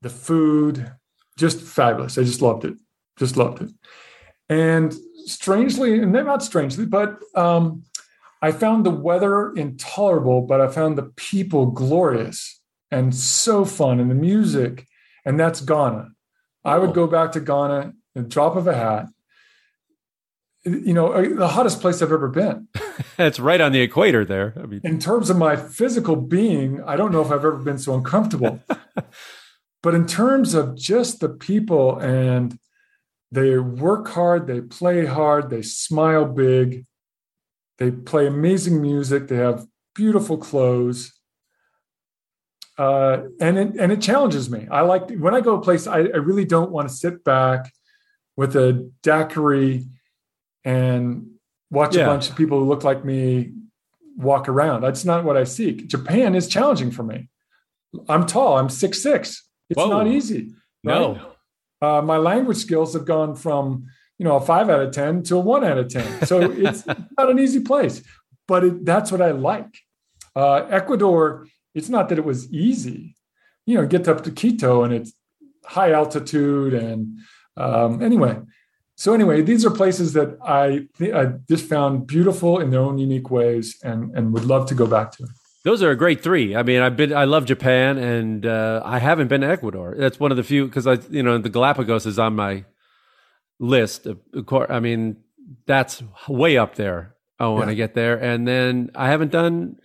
the 0.00 0.10
food, 0.10 0.90
just 1.38 1.60
fabulous. 1.60 2.18
I 2.18 2.24
just 2.24 2.42
loved 2.42 2.64
it. 2.64 2.74
Just 3.20 3.36
loved 3.36 3.62
it. 3.62 3.70
And 4.48 4.94
strangely, 5.24 6.00
and 6.00 6.12
not 6.12 6.42
strangely, 6.42 6.84
but 6.84 7.18
um, 7.34 7.84
I 8.42 8.52
found 8.52 8.84
the 8.84 8.90
weather 8.90 9.52
intolerable, 9.54 10.42
but 10.42 10.60
I 10.60 10.68
found 10.68 10.98
the 10.98 11.12
people 11.16 11.66
glorious 11.66 12.60
and 12.90 13.14
so 13.14 13.64
fun, 13.64 14.00
and 14.00 14.10
the 14.10 14.14
music, 14.14 14.86
and 15.24 15.40
that's 15.40 15.62
Ghana. 15.62 16.10
I 16.64 16.78
would 16.78 16.92
go 16.92 17.06
back 17.06 17.32
to 17.32 17.40
Ghana 17.40 17.94
in 18.14 18.28
drop 18.28 18.56
of 18.56 18.66
a 18.66 18.74
hat. 18.74 19.06
You 20.64 20.92
know, 20.92 21.12
uh, 21.12 21.22
the 21.22 21.48
hottest 21.48 21.80
place 21.80 22.02
I've 22.02 22.12
ever 22.12 22.28
been. 22.28 22.68
it's 23.18 23.40
right 23.40 23.60
on 23.60 23.72
the 23.72 23.80
equator 23.80 24.24
there. 24.24 24.54
I 24.62 24.66
mean, 24.66 24.80
in 24.84 24.98
terms 25.00 25.30
of 25.30 25.38
my 25.38 25.56
physical 25.56 26.14
being, 26.16 26.82
I 26.82 26.96
don't 26.96 27.12
know 27.12 27.22
if 27.22 27.28
I've 27.28 27.44
ever 27.44 27.56
been 27.56 27.78
so 27.78 27.94
uncomfortable. 27.94 28.60
but 29.82 29.94
in 29.94 30.06
terms 30.06 30.54
of 30.54 30.76
just 30.76 31.20
the 31.20 31.30
people 31.30 31.98
and 31.98 32.58
they 33.32 33.56
work 33.58 34.08
hard, 34.08 34.46
they 34.46 34.60
play 34.60 35.06
hard, 35.06 35.48
they 35.48 35.62
smile 35.62 36.26
big, 36.26 36.84
they 37.78 37.90
play 37.90 38.26
amazing 38.26 38.80
music, 38.80 39.26
they 39.26 39.36
have 39.36 39.66
beautiful 39.94 40.36
clothes. 40.36 41.18
Uh, 42.76 43.22
and 43.40 43.58
it, 43.58 43.74
and 43.78 43.90
it 43.90 44.02
challenges 44.02 44.50
me. 44.50 44.68
I 44.70 44.82
like 44.82 45.10
when 45.12 45.34
I 45.34 45.40
go 45.40 45.56
a 45.56 45.62
place, 45.62 45.86
I, 45.86 46.00
I 46.00 46.18
really 46.18 46.44
don't 46.44 46.70
want 46.70 46.88
to 46.88 46.94
sit 46.94 47.24
back 47.24 47.72
with 48.36 48.54
a 48.54 48.90
daiquiri 49.02 49.86
and 50.64 51.26
watch 51.70 51.96
yeah. 51.96 52.02
a 52.02 52.06
bunch 52.06 52.28
of 52.28 52.36
people 52.36 52.58
who 52.58 52.66
look 52.66 52.84
like 52.84 53.02
me 53.02 53.52
walk 54.16 54.48
around. 54.48 54.82
That's 54.82 55.06
not 55.06 55.24
what 55.24 55.38
I 55.38 55.44
seek. 55.44 55.88
Japan 55.88 56.34
is 56.34 56.48
challenging 56.48 56.90
for 56.90 57.02
me. 57.02 57.30
I'm 58.08 58.26
tall. 58.26 58.58
I'm 58.58 58.68
six 58.68 59.02
six. 59.02 59.48
It's 59.70 59.78
Whoa. 59.78 59.88
not 59.88 60.06
easy. 60.06 60.52
Right? 60.84 60.98
No 60.98 61.31
uh, 61.82 62.00
my 62.00 62.16
language 62.16 62.58
skills 62.58 62.94
have 62.94 63.04
gone 63.04 63.34
from 63.34 63.86
you 64.18 64.24
know 64.24 64.36
a 64.36 64.40
five 64.40 64.70
out 64.70 64.80
of 64.80 64.92
ten 64.92 65.22
to 65.24 65.36
a 65.36 65.40
one 65.40 65.64
out 65.64 65.78
of 65.78 65.88
ten. 65.88 66.26
So 66.26 66.40
it's 66.52 66.86
not 66.86 67.30
an 67.30 67.38
easy 67.38 67.60
place, 67.60 68.02
but 68.46 68.64
it, 68.64 68.84
that's 68.84 69.10
what 69.10 69.20
I 69.20 69.32
like. 69.32 69.76
Uh, 70.34 70.64
Ecuador, 70.70 71.46
it's 71.74 71.88
not 71.88 72.08
that 72.08 72.18
it 72.18 72.24
was 72.24 72.50
easy. 72.52 73.16
You 73.66 73.76
know, 73.76 73.86
get 73.86 74.08
up 74.08 74.22
to 74.24 74.30
Quito 74.30 74.82
and 74.84 74.94
it's 74.94 75.12
high 75.64 75.92
altitude 75.92 76.72
and 76.72 77.18
um, 77.56 78.02
anyway. 78.02 78.38
So 78.96 79.14
anyway, 79.14 79.42
these 79.42 79.64
are 79.66 79.70
places 79.70 80.12
that 80.12 80.38
I, 80.44 80.86
I 81.12 81.32
just 81.48 81.64
found 81.68 82.06
beautiful 82.06 82.60
in 82.60 82.70
their 82.70 82.80
own 82.80 82.98
unique 82.98 83.30
ways 83.30 83.76
and 83.82 84.16
and 84.16 84.32
would 84.32 84.44
love 84.44 84.66
to 84.68 84.74
go 84.74 84.86
back 84.86 85.10
to. 85.12 85.26
Those 85.64 85.82
are 85.82 85.90
a 85.90 85.96
great 85.96 86.22
three. 86.22 86.56
I 86.56 86.62
mean, 86.64 86.80
I've 86.80 86.96
been, 86.96 87.14
I 87.14 87.24
love 87.24 87.44
Japan, 87.44 87.96
and 87.96 88.44
uh, 88.44 88.82
I 88.84 88.98
haven't 88.98 89.28
been 89.28 89.42
to 89.42 89.46
Ecuador. 89.46 89.94
That's 89.96 90.18
one 90.18 90.32
of 90.32 90.36
the 90.36 90.42
few 90.42 90.66
because 90.66 90.86
I, 90.86 90.98
you 91.08 91.22
know, 91.22 91.38
the 91.38 91.48
Galapagos 91.48 92.04
is 92.04 92.18
on 92.18 92.34
my 92.34 92.64
list. 93.60 94.06
Of, 94.06 94.18
course, 94.46 94.66
I 94.70 94.80
mean, 94.80 95.18
that's 95.66 96.02
way 96.28 96.56
up 96.56 96.74
there. 96.74 97.14
Oh, 97.38 97.54
when 97.54 97.68
yeah. 97.68 97.72
I 97.72 97.74
get 97.74 97.94
there, 97.94 98.16
and 98.16 98.46
then 98.46 98.90
I 98.94 99.08
haven't 99.08 99.32
done. 99.32 99.76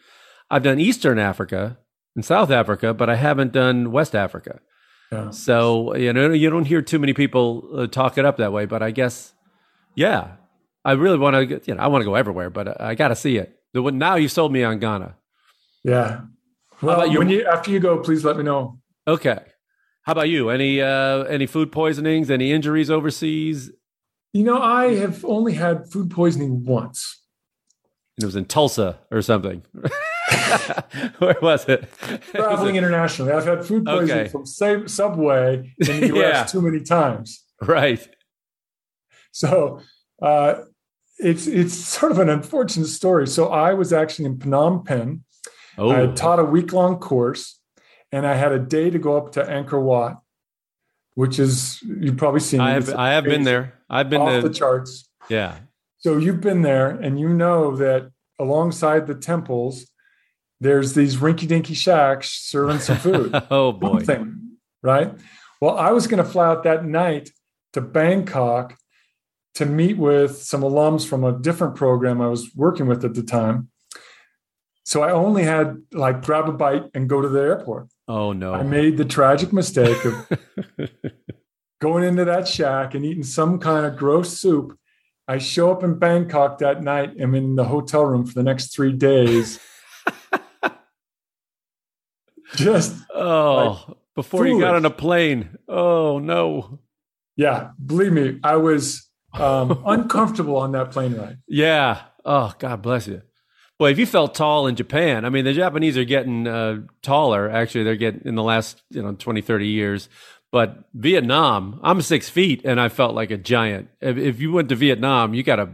I've 0.50 0.64
done 0.64 0.80
Eastern 0.80 1.18
Africa 1.20 1.78
and 2.16 2.24
South 2.24 2.52
Africa, 2.52 2.94
but 2.94 3.10
I 3.10 3.16
haven't 3.16 3.52
done 3.52 3.92
West 3.92 4.16
Africa. 4.16 4.60
Yeah. 5.12 5.30
So 5.32 5.96
you 5.96 6.14
know, 6.14 6.32
you 6.32 6.50
don't 6.50 6.66
hear 6.66 6.82
too 6.82 7.00
many 7.00 7.14
people 7.14 7.70
uh, 7.76 7.88
talk 7.88 8.18
it 8.18 8.26
up 8.26 8.38
that 8.38 8.52
way. 8.52 8.66
But 8.66 8.84
I 8.84 8.92
guess, 8.92 9.34
yeah, 9.96 10.34
I 10.86 10.94
really 10.94 11.18
want 11.18 11.50
to. 11.50 11.62
You 11.66 11.76
know, 11.76 11.82
I 11.82 11.88
want 11.88 12.02
to 12.02 12.06
go 12.06 12.16
everywhere, 12.16 12.50
but 12.50 12.80
I 12.82 12.96
got 12.96 13.08
to 13.08 13.16
see 13.16 13.38
it. 13.38 13.60
The, 13.74 13.82
now 13.92 14.16
you 14.16 14.28
sold 14.28 14.52
me 14.52 14.64
on 14.64 14.80
Ghana. 14.80 15.16
Yeah. 15.84 16.22
Well, 16.82 17.08
you? 17.08 17.20
when 17.20 17.30
you 17.30 17.46
after 17.46 17.72
you 17.72 17.80
go, 17.80 18.00
please 18.00 18.24
let 18.24 18.38
me 18.38 18.44
know. 18.44 18.80
Okay. 19.08 19.40
How 20.04 20.12
about 20.14 20.30
you? 20.30 20.50
Any 20.50 20.82
uh, 20.82 21.24
any 21.24 21.46
food 21.48 21.72
poisonings? 21.72 22.30
Any 22.32 22.52
injuries 22.52 22.90
overseas? 22.90 23.72
You 24.34 24.44
know, 24.44 24.62
I 24.62 24.96
have 24.96 25.24
only 25.26 25.54
had 25.54 25.90
food 25.92 26.12
poisoning 26.12 26.64
once. 26.66 27.22
And 28.18 28.24
it 28.24 28.26
was 28.28 28.36
in 28.36 28.46
Tulsa 28.46 29.00
or 29.12 29.22
something. 29.22 29.64
Where 31.20 31.36
was 31.42 31.68
it? 31.70 31.88
traveling 32.32 32.76
internationally. 32.82 33.32
I've 33.32 33.46
had 33.46 33.66
food 33.66 33.86
poisoning 33.86 34.22
Okay. 34.24 34.30
from 34.30 34.46
Sub- 34.46 34.90
Subway 34.90 35.74
in 35.80 36.00
the 36.02 36.08
US 36.08 36.16
Yeah. 36.18 36.44
too 36.44 36.62
many 36.62 36.82
times. 36.82 37.44
Right. 37.62 38.08
So 39.32 39.82
uh, 40.22 40.56
it's 41.20 41.48
it's 41.48 41.74
sort 41.74 42.12
of 42.12 42.20
an 42.20 42.30
unfortunate 42.30 42.88
story. 42.88 43.28
So 43.28 43.48
I 43.50 43.74
was 43.74 43.92
actually 43.94 44.26
in 44.26 44.38
Phnom 44.38 44.86
Penh. 44.86 45.24
Oh. 45.78 45.90
I 45.90 46.02
Oh, 46.02 46.08
had 46.08 46.16
taught 46.16 46.40
a 46.40 46.44
week 46.44 46.74
long 46.74 46.98
course, 47.00 47.60
and 48.12 48.26
I 48.26 48.36
had 48.36 48.52
a 48.52 48.60
day 48.60 48.90
to 48.90 49.00
go 49.00 49.18
up 49.18 49.34
to 49.34 49.44
Angkor 49.44 49.82
Wat, 49.82 50.20
which 51.16 51.40
is 51.40 51.82
you've 51.84 52.18
probably 52.18 52.40
seen. 52.40 52.60
I 52.60 52.72
have 52.72 52.94
I 52.94 53.12
have 53.12 53.24
been 53.24 53.44
there. 53.44 53.74
I've 53.90 54.10
been 54.10 54.22
off 54.22 54.44
the 54.44 54.50
charts. 54.50 55.10
yeah. 55.30 55.60
So 56.00 56.18
you've 56.18 56.42
been 56.42 56.62
there, 56.62 56.90
and 56.90 57.20
you 57.20 57.30
know 57.30 57.76
that 57.78 58.12
alongside 58.40 59.08
the 59.08 59.16
temples, 59.16 59.88
there's 60.62 60.94
these 60.94 61.18
rinky-dinky 61.18 61.74
shacks 61.74 62.30
serving 62.30 62.80
some 62.80 62.98
food. 62.98 63.32
oh 63.52 63.72
boy. 63.72 64.04
Something, 64.04 64.58
right? 64.84 65.12
Well, 65.60 65.76
I 65.78 65.92
was 65.92 66.06
going 66.08 66.24
to 66.24 66.30
fly 66.30 66.46
out 66.48 66.64
that 66.64 66.86
night 66.86 67.32
to 67.74 67.82
Bangkok 67.82 68.78
to 69.56 69.66
meet 69.66 69.98
with 69.98 70.38
some 70.44 70.62
alums 70.62 71.06
from 71.08 71.24
a 71.24 71.32
different 71.38 71.76
program 71.76 72.22
I 72.22 72.28
was 72.28 72.52
working 72.56 72.86
with 72.86 73.04
at 73.04 73.16
the 73.16 73.24
time. 73.24 73.70
So 74.88 75.04
I 75.04 75.12
only 75.12 75.44
had 75.44 75.82
like 75.92 76.24
grab 76.24 76.48
a 76.48 76.54
bite 76.54 76.86
and 76.94 77.10
go 77.10 77.22
to 77.22 77.28
the 77.28 77.42
airport. 77.42 77.90
Oh 78.08 78.32
no. 78.32 78.54
I 78.54 78.64
made 78.64 78.96
the 78.96 79.04
tragic 79.04 79.52
mistake 79.52 79.98
of 80.06 80.30
going 81.82 82.06
into 82.06 82.24
that 82.24 82.48
shack 82.48 82.96
and 82.96 83.04
eating 83.04 83.24
some 83.24 83.60
kind 83.60 83.86
of 83.86 83.98
gross 83.98 84.40
soup. 84.40 84.80
I 85.28 85.40
show 85.40 85.74
up 85.74 85.84
in 85.84 86.00
Bangkok 86.00 86.60
that 86.60 86.82
night. 86.82 87.16
I'm 87.20 87.36
in 87.36 87.58
the 87.58 87.66
hotel 87.66 88.06
room 88.06 88.26
for 88.26 88.34
the 88.34 88.44
next 88.44 88.74
three 88.74 88.94
days. 88.94 89.60
Just 92.56 92.96
oh, 93.14 93.98
before 94.16 94.48
you 94.48 94.58
got 94.58 94.76
on 94.76 94.86
a 94.86 94.90
plane. 94.90 95.50
Oh 95.68 96.20
no. 96.20 96.80
Yeah, 97.36 97.72
believe 97.86 98.14
me, 98.14 98.40
I 98.42 98.56
was 98.56 99.06
um, 99.34 99.84
uncomfortable 99.86 100.56
on 100.56 100.72
that 100.72 100.92
plane 100.92 101.14
ride. 101.14 101.40
Yeah. 101.46 102.04
Oh, 102.24 102.54
God 102.58 102.82
bless 102.82 103.06
you. 103.08 103.22
Boy, 103.80 103.92
if 103.92 104.00
you 104.00 104.08
felt 104.08 104.34
tall 104.34 104.66
in 104.66 104.76
Japan, 104.76 105.24
I 105.24 105.30
mean, 105.30 105.46
the 105.46 105.54
Japanese 105.54 105.98
are 105.98 106.04
getting 106.04 106.48
uh, 106.48 106.82
taller. 107.04 107.50
Actually, 107.50 107.84
they're 107.84 107.96
getting 107.96 108.22
in 108.26 108.36
the 108.36 108.44
last, 108.44 108.82
you 108.90 109.04
know, 109.04 109.14
20, 109.14 109.42
30 109.42 109.68
years. 109.68 110.10
But 110.52 110.86
Vietnam, 110.94 111.80
I'm 111.84 112.02
six 112.02 112.30
feet 112.30 112.62
and 112.64 112.80
I 112.80 112.90
felt 112.90 113.14
like 113.14 113.32
a 113.32 113.38
giant. 113.38 113.90
If, 114.02 114.18
if 114.18 114.40
you 114.40 114.52
went 114.52 114.70
to 114.70 114.76
Vietnam, 114.76 115.34
you 115.34 115.44
got 115.44 115.58
to, 115.58 115.70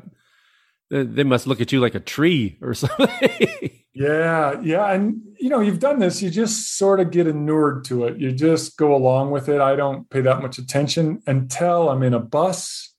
they 0.89 1.23
must 1.23 1.47
look 1.47 1.61
at 1.61 1.71
you 1.71 1.79
like 1.79 1.95
a 1.95 1.99
tree 1.99 2.57
or 2.61 2.73
something. 2.73 3.79
Yeah, 3.95 4.59
yeah, 4.63 4.91
and 4.91 5.21
you 5.39 5.49
know, 5.49 5.59
you've 5.59 5.79
done 5.79 5.99
this. 5.99 6.21
You 6.21 6.31
just 6.31 6.77
sort 6.77 6.99
of 6.99 7.11
get 7.11 7.27
inured 7.27 7.85
to 7.85 8.05
it. 8.05 8.17
You 8.17 8.31
just 8.31 8.75
go 8.75 8.95
along 8.95 9.29
with 9.29 9.49
it. 9.49 9.61
I 9.61 9.75
don't 9.75 10.09
pay 10.09 10.21
that 10.21 10.41
much 10.41 10.57
attention 10.57 11.21
until 11.27 11.89
I'm 11.89 12.01
in 12.01 12.15
a 12.15 12.19
bus 12.19 12.91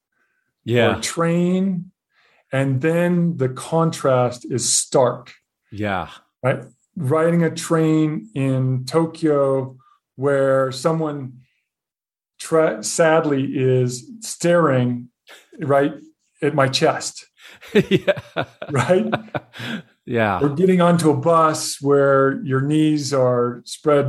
or 0.68 0.72
yeah. 0.72 0.96
a 0.96 1.00
train, 1.00 1.90
and 2.54 2.80
then 2.80 3.36
the 3.36 3.48
contrast 3.48 4.46
is 4.48 4.62
stark. 4.72 5.32
Yeah. 5.72 6.08
right? 6.40 6.60
Riding 6.96 7.42
a 7.42 7.50
train 7.50 8.30
in 8.34 8.84
Tokyo 8.84 9.76
where 10.14 10.70
someone 10.70 11.40
tra- 12.38 12.84
sadly 12.84 13.42
is 13.56 14.08
staring 14.20 15.08
right 15.58 15.94
at 16.40 16.54
my 16.54 16.68
chest, 16.68 17.26
yeah. 17.90 18.44
right? 18.70 19.12
yeah. 20.06 20.38
Or 20.40 20.50
getting 20.50 20.80
onto 20.80 21.10
a 21.10 21.16
bus 21.16 21.80
where 21.80 22.40
your 22.44 22.60
knees 22.60 23.12
are 23.12 23.62
spread 23.64 24.06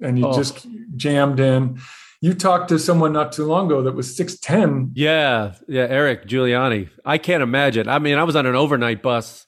and 0.00 0.16
you 0.16 0.26
Oh. 0.28 0.36
just 0.36 0.66
jammed 0.94 1.40
in. 1.40 1.80
You 2.20 2.34
talked 2.34 2.68
to 2.70 2.78
someone 2.78 3.12
not 3.12 3.32
too 3.32 3.44
long 3.44 3.66
ago 3.66 3.82
that 3.82 3.94
was 3.94 4.16
6'10. 4.16 4.90
Yeah, 4.94 5.54
yeah, 5.68 5.86
Eric 5.88 6.26
Giuliani. 6.26 6.88
I 7.04 7.16
can't 7.16 7.42
imagine. 7.42 7.88
I 7.88 8.00
mean, 8.00 8.18
I 8.18 8.24
was 8.24 8.34
on 8.34 8.44
an 8.44 8.56
overnight 8.56 9.02
bus 9.02 9.46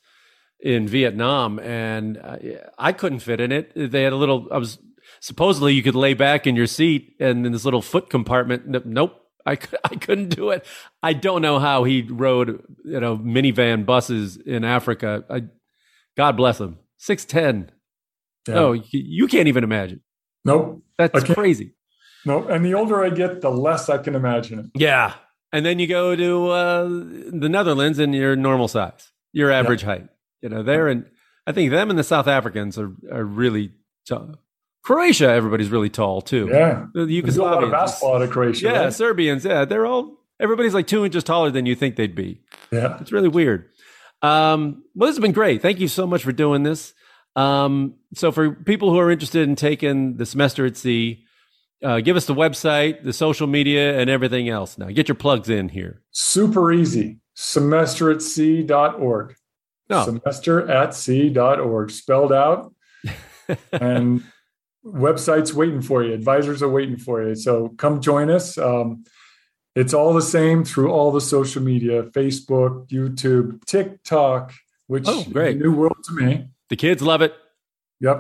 in 0.61 0.87
Vietnam, 0.87 1.59
and 1.59 2.19
I, 2.19 2.61
I 2.79 2.93
couldn't 2.93 3.21
fit 3.21 3.41
in 3.41 3.51
it. 3.51 3.73
They 3.75 4.03
had 4.03 4.13
a 4.13 4.17
little. 4.17 4.47
I 4.53 4.59
was 4.59 4.79
supposedly 5.21 5.75
you 5.75 5.83
could 5.83 5.97
lay 5.97 6.15
back 6.15 6.47
in 6.47 6.55
your 6.55 6.67
seat, 6.67 7.17
and 7.19 7.45
in 7.45 7.53
this 7.53 7.65
little 7.65 7.83
foot 7.83 8.09
compartment. 8.09 8.87
Nope, 8.87 9.21
I 9.45 9.53
I 9.85 9.97
couldn't 9.97 10.29
do 10.29 10.51
it. 10.51 10.65
I 11.03 11.13
don't 11.13 11.43
know 11.43 11.59
how 11.59 11.85
he 11.85 12.03
rode, 12.03 12.63
you 12.85 13.01
know, 13.01 13.17
minivan 13.17 13.85
buses 13.85 14.37
in 14.37 14.65
Africa. 14.65 15.25
I, 15.29 15.45
God 16.17 16.37
bless 16.37 16.61
him. 16.61 16.79
Six 16.99 17.25
ten. 17.25 17.73
Yeah. 18.49 18.55
Oh, 18.55 18.73
you, 18.73 18.83
you 18.91 19.27
can't 19.27 19.49
even 19.49 19.65
imagine. 19.65 20.01
Nope. 20.45 20.83
That's 20.97 21.25
crazy. 21.25 21.75
Nope. 22.27 22.49
And 22.51 22.65
the 22.65 22.75
older 22.75 23.05
I 23.05 23.11
get, 23.11 23.41
the 23.41 23.51
less 23.51 23.89
I 23.89 23.99
can 23.99 24.15
imagine 24.15 24.59
it. 24.59 24.67
Yeah. 24.75 25.15
And 25.53 25.67
then 25.67 25.79
you 25.79 25.87
go 25.87 26.15
to 26.15 26.49
uh, 26.49 26.85
the 26.85 27.49
Netherlands 27.49 27.99
and 27.99 28.15
you're 28.15 28.37
normal 28.37 28.69
size, 28.69 29.11
your 29.33 29.51
average 29.51 29.83
height. 29.83 30.07
You 30.43 30.49
know, 30.49 30.63
they're 30.63 30.89
in, 30.89 31.07
I 31.47 31.53
think 31.53 31.71
them 31.71 31.91
and 31.91 31.99
the 31.99 32.05
South 32.05 32.29
Africans 32.29 32.79
are, 32.79 32.93
are 33.11 33.25
really 33.25 33.73
tall. 34.07 34.37
Croatia, 34.85 35.29
everybody's 35.29 35.69
really 35.69 35.91
tall 35.91 36.23
too. 36.23 36.49
Yeah. 36.51 36.87
The 36.95 37.21
There's 37.21 37.37
a 37.37 37.43
lot 37.43 37.63
of 37.63 37.69
Yugoslavians. 37.69 37.73
basketball 37.73 38.15
out 38.17 38.23
of 38.23 38.31
Croatia. 38.31 38.67
Yeah, 38.67 38.81
right? 38.85 38.93
Serbians. 38.93 39.45
Yeah, 39.45 39.65
they're 39.65 39.87
all, 39.87 40.19
everybody's 40.39 40.73
like 40.75 40.87
two 40.87 41.05
inches 41.05 41.25
taller 41.25 41.51
than 41.51 41.67
you 41.67 41.75
think 41.75 41.97
they'd 41.97 42.15
be. 42.15 42.41
Yeah. 42.71 42.99
It's 43.01 43.13
really 43.13 43.29
weird. 43.29 43.69
Um, 44.23 44.85
well, 44.95 45.09
this 45.09 45.17
has 45.17 45.23
been 45.23 45.33
great. 45.33 45.63
Thank 45.63 45.81
you 45.81 45.89
so 45.89 46.07
much 46.07 46.23
for 46.23 46.33
doing 46.33 46.63
this. 46.63 46.95
Um, 47.37 47.95
so, 48.15 48.33
for 48.33 48.51
people 48.53 48.91
who 48.91 48.99
are 48.99 49.11
interested 49.11 49.49
in 49.49 49.57
taking 49.57 50.17
the 50.17 50.27
semester 50.27 50.67
at 50.67 50.77
sea, 50.77 51.25
uh, 51.83 52.01
give 52.01 52.17
us 52.17 52.27
the 52.27 52.35
website, 52.35 53.03
the 53.05 53.13
social 53.13 53.47
media, 53.47 53.99
and 53.99 54.11
everything 54.11 54.49
else. 54.49 54.77
Now, 54.79 54.87
get 54.87 55.09
your 55.09 55.15
plugs 55.15 55.49
in 55.49 55.69
here. 55.71 56.03
Super 56.11 56.73
easy. 56.73 57.19
Semester 57.35 58.11
at 58.11 58.21
sea.org. 58.23 59.35
No. 59.89 60.05
Semester 60.05 60.71
at 60.71 60.95
sea.org. 60.95 61.91
Spelled 61.91 62.33
out. 62.33 62.75
and 63.73 64.23
website's 64.85 65.53
waiting 65.55 65.83
for 65.83 66.05
you. 66.05 66.13
Advisors 66.13 66.63
are 66.63 66.69
waiting 66.69 66.97
for 66.97 67.27
you. 67.27 67.35
So 67.35 67.69
come 67.79 68.01
join 68.01 68.31
us. 68.31 68.57
Um, 68.59 69.05
it's 69.75 69.95
all 69.95 70.13
the 70.13 70.23
same 70.23 70.65
through 70.65 70.91
all 70.91 71.13
the 71.13 71.21
social 71.21 71.63
media 71.63 72.05
Facebook, 72.05 72.89
YouTube, 72.89 73.65
TikTok, 73.67 74.53
which 74.87 75.05
Oh, 75.07 75.25
great. 75.33 75.57
is 75.57 75.63
a 75.63 75.65
new 75.65 75.73
world 75.73 75.97
to 76.05 76.13
me. 76.15 76.49
The 76.69 76.77
kids 76.77 77.03
love 77.03 77.23
it. 77.23 77.35
Yep. 78.01 78.17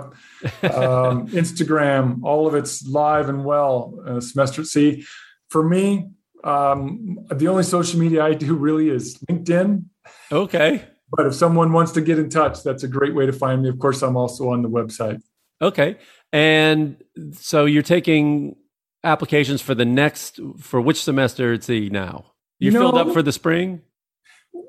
um, 0.75 1.29
Instagram, 1.31 2.21
all 2.23 2.47
of 2.47 2.55
it's 2.55 2.87
live 2.87 3.29
and 3.29 3.45
well. 3.45 3.99
Uh, 4.07 4.21
semester 4.21 4.65
Sea. 4.65 5.05
For 5.49 5.63
me, 5.69 6.11
um, 6.45 7.19
the 7.33 7.49
only 7.49 7.63
social 7.65 7.99
media 7.99 8.23
I 8.25 8.35
do 8.35 8.55
really 8.55 8.89
is 8.91 9.19
LinkedIn. 9.31 9.85
Okay. 10.31 10.85
But 11.17 11.27
if 11.27 11.35
someone 11.35 11.73
wants 11.73 11.93
to 11.93 12.01
get 12.01 12.19
in 12.19 12.31
touch, 12.31 12.63
that's 12.63 12.83
a 12.85 12.89
great 12.89 13.15
way 13.15 13.27
to 13.27 13.33
find 13.33 13.63
me. 13.63 13.69
Of 13.69 13.79
course, 13.79 14.01
I'm 14.03 14.17
also 14.17 14.51
on 14.51 14.63
the 14.63 14.69
website. 14.71 15.21
Okay. 15.61 15.97
And 16.33 17.03
so 17.33 17.65
you're 17.65 17.83
taking 17.83 18.55
applications 19.03 19.61
for 19.61 19.75
the 19.75 19.85
next, 19.85 20.39
for 20.61 20.81
which 20.81 21.03
semester 21.03 21.53
at 21.55 21.65
sea 21.65 21.89
now? 21.91 22.27
You, 22.61 22.71
You 22.71 22.79
filled 22.79 22.97
up 22.97 23.13
for 23.13 23.23
the 23.23 23.33
spring? 23.33 23.83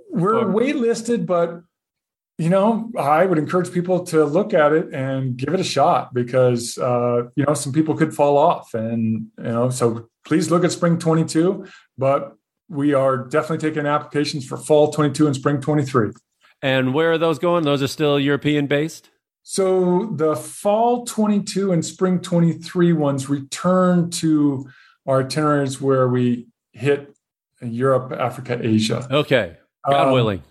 We're 0.10 0.40
Or- 0.40 0.46
waitlisted, 0.54 1.26
but 1.26 1.62
you 2.42 2.50
know, 2.50 2.90
I 2.98 3.28
would 3.28 3.38
encourage 3.38 3.72
people 3.72 4.04
to 4.06 4.26
look 4.26 4.52
at 4.52 4.74
it 4.74 4.92
and 4.92 5.38
give 5.38 5.54
it 5.54 5.60
a 5.60 5.64
shot 5.64 6.12
because 6.12 6.76
uh, 6.80 7.28
you 7.36 7.46
know 7.46 7.54
some 7.54 7.72
people 7.72 7.96
could 7.96 8.16
fall 8.16 8.36
off, 8.36 8.74
and 8.74 9.28
you 9.38 9.44
know, 9.44 9.70
so 9.70 10.10
please 10.26 10.50
look 10.50 10.64
at 10.64 10.72
spring 10.72 10.98
22. 10.98 11.68
But 12.00 12.36
we 12.68 12.96
are 12.96 13.16
definitely 13.16 13.70
taking 13.70 13.86
applications 13.86 14.48
for 14.48 14.58
fall 14.58 14.92
22 14.92 15.28
and 15.28 15.36
spring 15.36 15.62
23. 15.62 16.14
And 16.64 16.96
where 16.96 17.12
are 17.12 17.20
those 17.20 17.38
going? 17.38 17.64
Those 17.64 17.84
are 17.84 17.88
still 17.88 18.20
European 18.20 18.66
based? 18.66 19.12
So 19.44 20.08
the 20.08 20.36
fall 20.36 21.06
22 21.06 21.72
and 21.72 21.86
spring 21.86 22.22
23 22.22 22.94
ones 22.94 23.30
return 23.30 24.10
to 24.12 24.68
our 25.06 25.22
itineraries 25.22 25.80
where 25.80 26.08
we 26.08 26.48
hit 26.72 27.16
Europe, 27.62 28.12
Africa, 28.14 28.60
Asia. 28.60 29.08
Okay. 29.12 29.58
God 29.88 30.08
Um, 30.08 30.14
willing. 30.14 30.42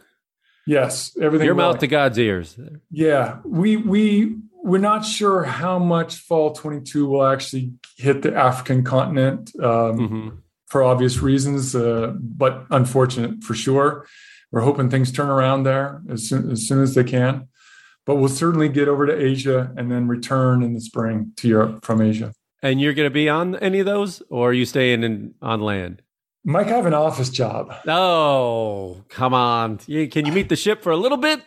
Yes, 0.66 1.16
everything. 1.20 1.46
Your 1.46 1.54
mouth 1.54 1.78
to 1.80 1.86
God's 1.86 2.18
ears. 2.18 2.58
Yeah, 2.90 3.38
we 3.44 3.76
we 3.76 4.36
we're 4.62 4.78
not 4.78 5.04
sure 5.04 5.42
how 5.44 5.78
much 5.78 6.16
fall 6.16 6.52
22 6.52 7.06
will 7.06 7.24
actually 7.24 7.72
hit 7.96 8.22
the 8.22 8.34
African 8.36 8.84
continent 8.84 9.50
um, 9.58 9.98
Mhm. 9.98 10.32
for 10.68 10.82
obvious 10.82 11.20
reasons, 11.22 11.74
uh, 11.74 12.12
but 12.20 12.66
unfortunate 12.70 13.42
for 13.42 13.54
sure. 13.54 14.06
We're 14.52 14.60
hoping 14.60 14.90
things 14.90 15.12
turn 15.12 15.28
around 15.30 15.62
there 15.62 16.02
as 16.10 16.28
soon 16.28 16.50
as 16.50 16.66
soon 16.68 16.82
as 16.82 16.94
they 16.94 17.04
can. 17.04 17.48
But 18.04 18.16
we'll 18.16 18.28
certainly 18.28 18.68
get 18.68 18.88
over 18.88 19.06
to 19.06 19.14
Asia 19.14 19.72
and 19.76 19.90
then 19.90 20.08
return 20.08 20.62
in 20.62 20.74
the 20.74 20.80
spring 20.80 21.32
to 21.36 21.48
Europe 21.48 21.84
from 21.84 22.00
Asia. 22.02 22.32
And 22.62 22.80
you're 22.80 22.92
going 22.94 23.06
to 23.06 23.14
be 23.14 23.28
on 23.28 23.56
any 23.56 23.78
of 23.78 23.86
those, 23.86 24.22
or 24.28 24.50
are 24.50 24.52
you 24.52 24.64
staying 24.66 25.02
in, 25.04 25.34
on 25.40 25.60
land? 25.60 26.02
Mike, 26.44 26.68
I 26.68 26.70
have 26.70 26.86
an 26.86 26.94
office 26.94 27.28
job. 27.28 27.74
Oh, 27.86 29.04
come 29.08 29.34
on. 29.34 29.78
Can 29.78 30.26
you 30.26 30.32
meet 30.32 30.48
the 30.48 30.56
ship 30.56 30.82
for 30.82 30.90
a 30.90 30.96
little 30.96 31.18
bit? 31.18 31.42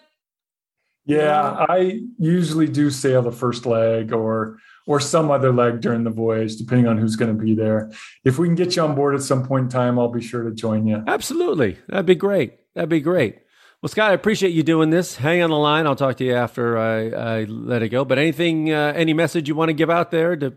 Yeah, 1.06 1.66
I 1.68 2.00
usually 2.18 2.68
do 2.68 2.90
sail 2.90 3.22
the 3.22 3.32
first 3.32 3.66
leg 3.66 4.14
or 4.14 4.58
or 4.86 5.00
some 5.00 5.32
other 5.32 5.52
leg 5.52 5.82
during 5.82 6.04
the 6.04 6.10
voyage, 6.10 6.58
depending 6.58 6.88
on 6.88 6.98
who's 6.98 7.16
going 7.16 7.36
to 7.36 7.42
be 7.42 7.56
there. 7.56 7.92
If 8.26 8.38
we 8.38 8.48
can 8.48 8.56
get 8.56 8.76
you 8.76 8.84
on 8.84 8.96
board 8.96 9.16
at 9.16 9.22
some 9.22 9.46
point 9.46 9.64
in 9.64 9.70
time, 9.70 9.98
I'll 9.98 10.12
be 10.12 10.22
sure 10.22 10.44
to 10.44 10.52
join 10.52 10.86
you. 10.86 11.04
Absolutely. 11.08 11.78
That'd 11.88 12.06
be 12.06 12.16
great. 12.16 12.54
That'd 12.76 12.90
be 12.90 13.00
great. 13.00 13.40
Well, 13.82 13.90
Scott, 13.90 14.12
I 14.12 14.14
appreciate 14.14 14.52
you 14.52 14.64
doing 14.64 14.90
this. 14.90 15.16
Hang 15.16 15.42
on 15.42 15.50
the 15.50 15.58
line. 15.58 15.88
I'll 15.88 15.96
talk 15.96 16.18
to 16.18 16.26
you 16.26 16.34
after 16.34 16.78
I, 16.78 17.42
I 17.42 17.44
let 17.46 17.82
it 17.82 17.90
go. 17.90 18.06
But 18.06 18.18
anything, 18.18 18.72
uh, 18.72 18.94
any 18.96 19.14
message 19.14 19.48
you 19.48 19.56
want 19.56 19.70
to 19.70 19.74
give 19.74 19.90
out 19.90 20.12
there 20.12 20.36
to, 20.38 20.54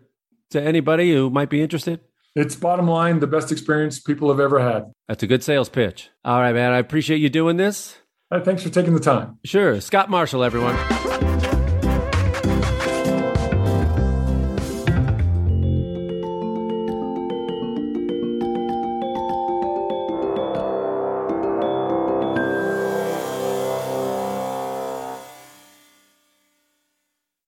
to 0.51 0.62
anybody 0.62 1.12
who 1.12 1.30
might 1.30 1.51
be 1.51 1.61
interested? 1.61 2.01
It's 2.37 2.55
bottom 2.55 2.87
line, 2.87 3.20
the 3.20 3.26
best 3.26 3.51
experience 3.51 3.99
people 3.99 4.28
have 4.28 4.39
ever 4.39 4.61
had. 4.61 4.93
That's 5.09 5.22
a 5.22 5.26
good 5.26 5.43
sales 5.43 5.70
pitch. 5.70 6.11
All 6.22 6.39
right, 6.39 6.53
man. 6.53 6.70
I 6.72 6.78
appreciate 6.78 7.16
you 7.16 7.30
doing 7.30 7.57
this. 7.57 7.97
Right, 8.30 8.45
thanks 8.45 8.62
for 8.62 8.68
taking 8.68 8.93
the 8.93 9.01
time. 9.01 9.39
Sure. 9.43 9.80
Scott 9.80 10.11
Marshall, 10.11 10.45
everyone. 10.45 10.76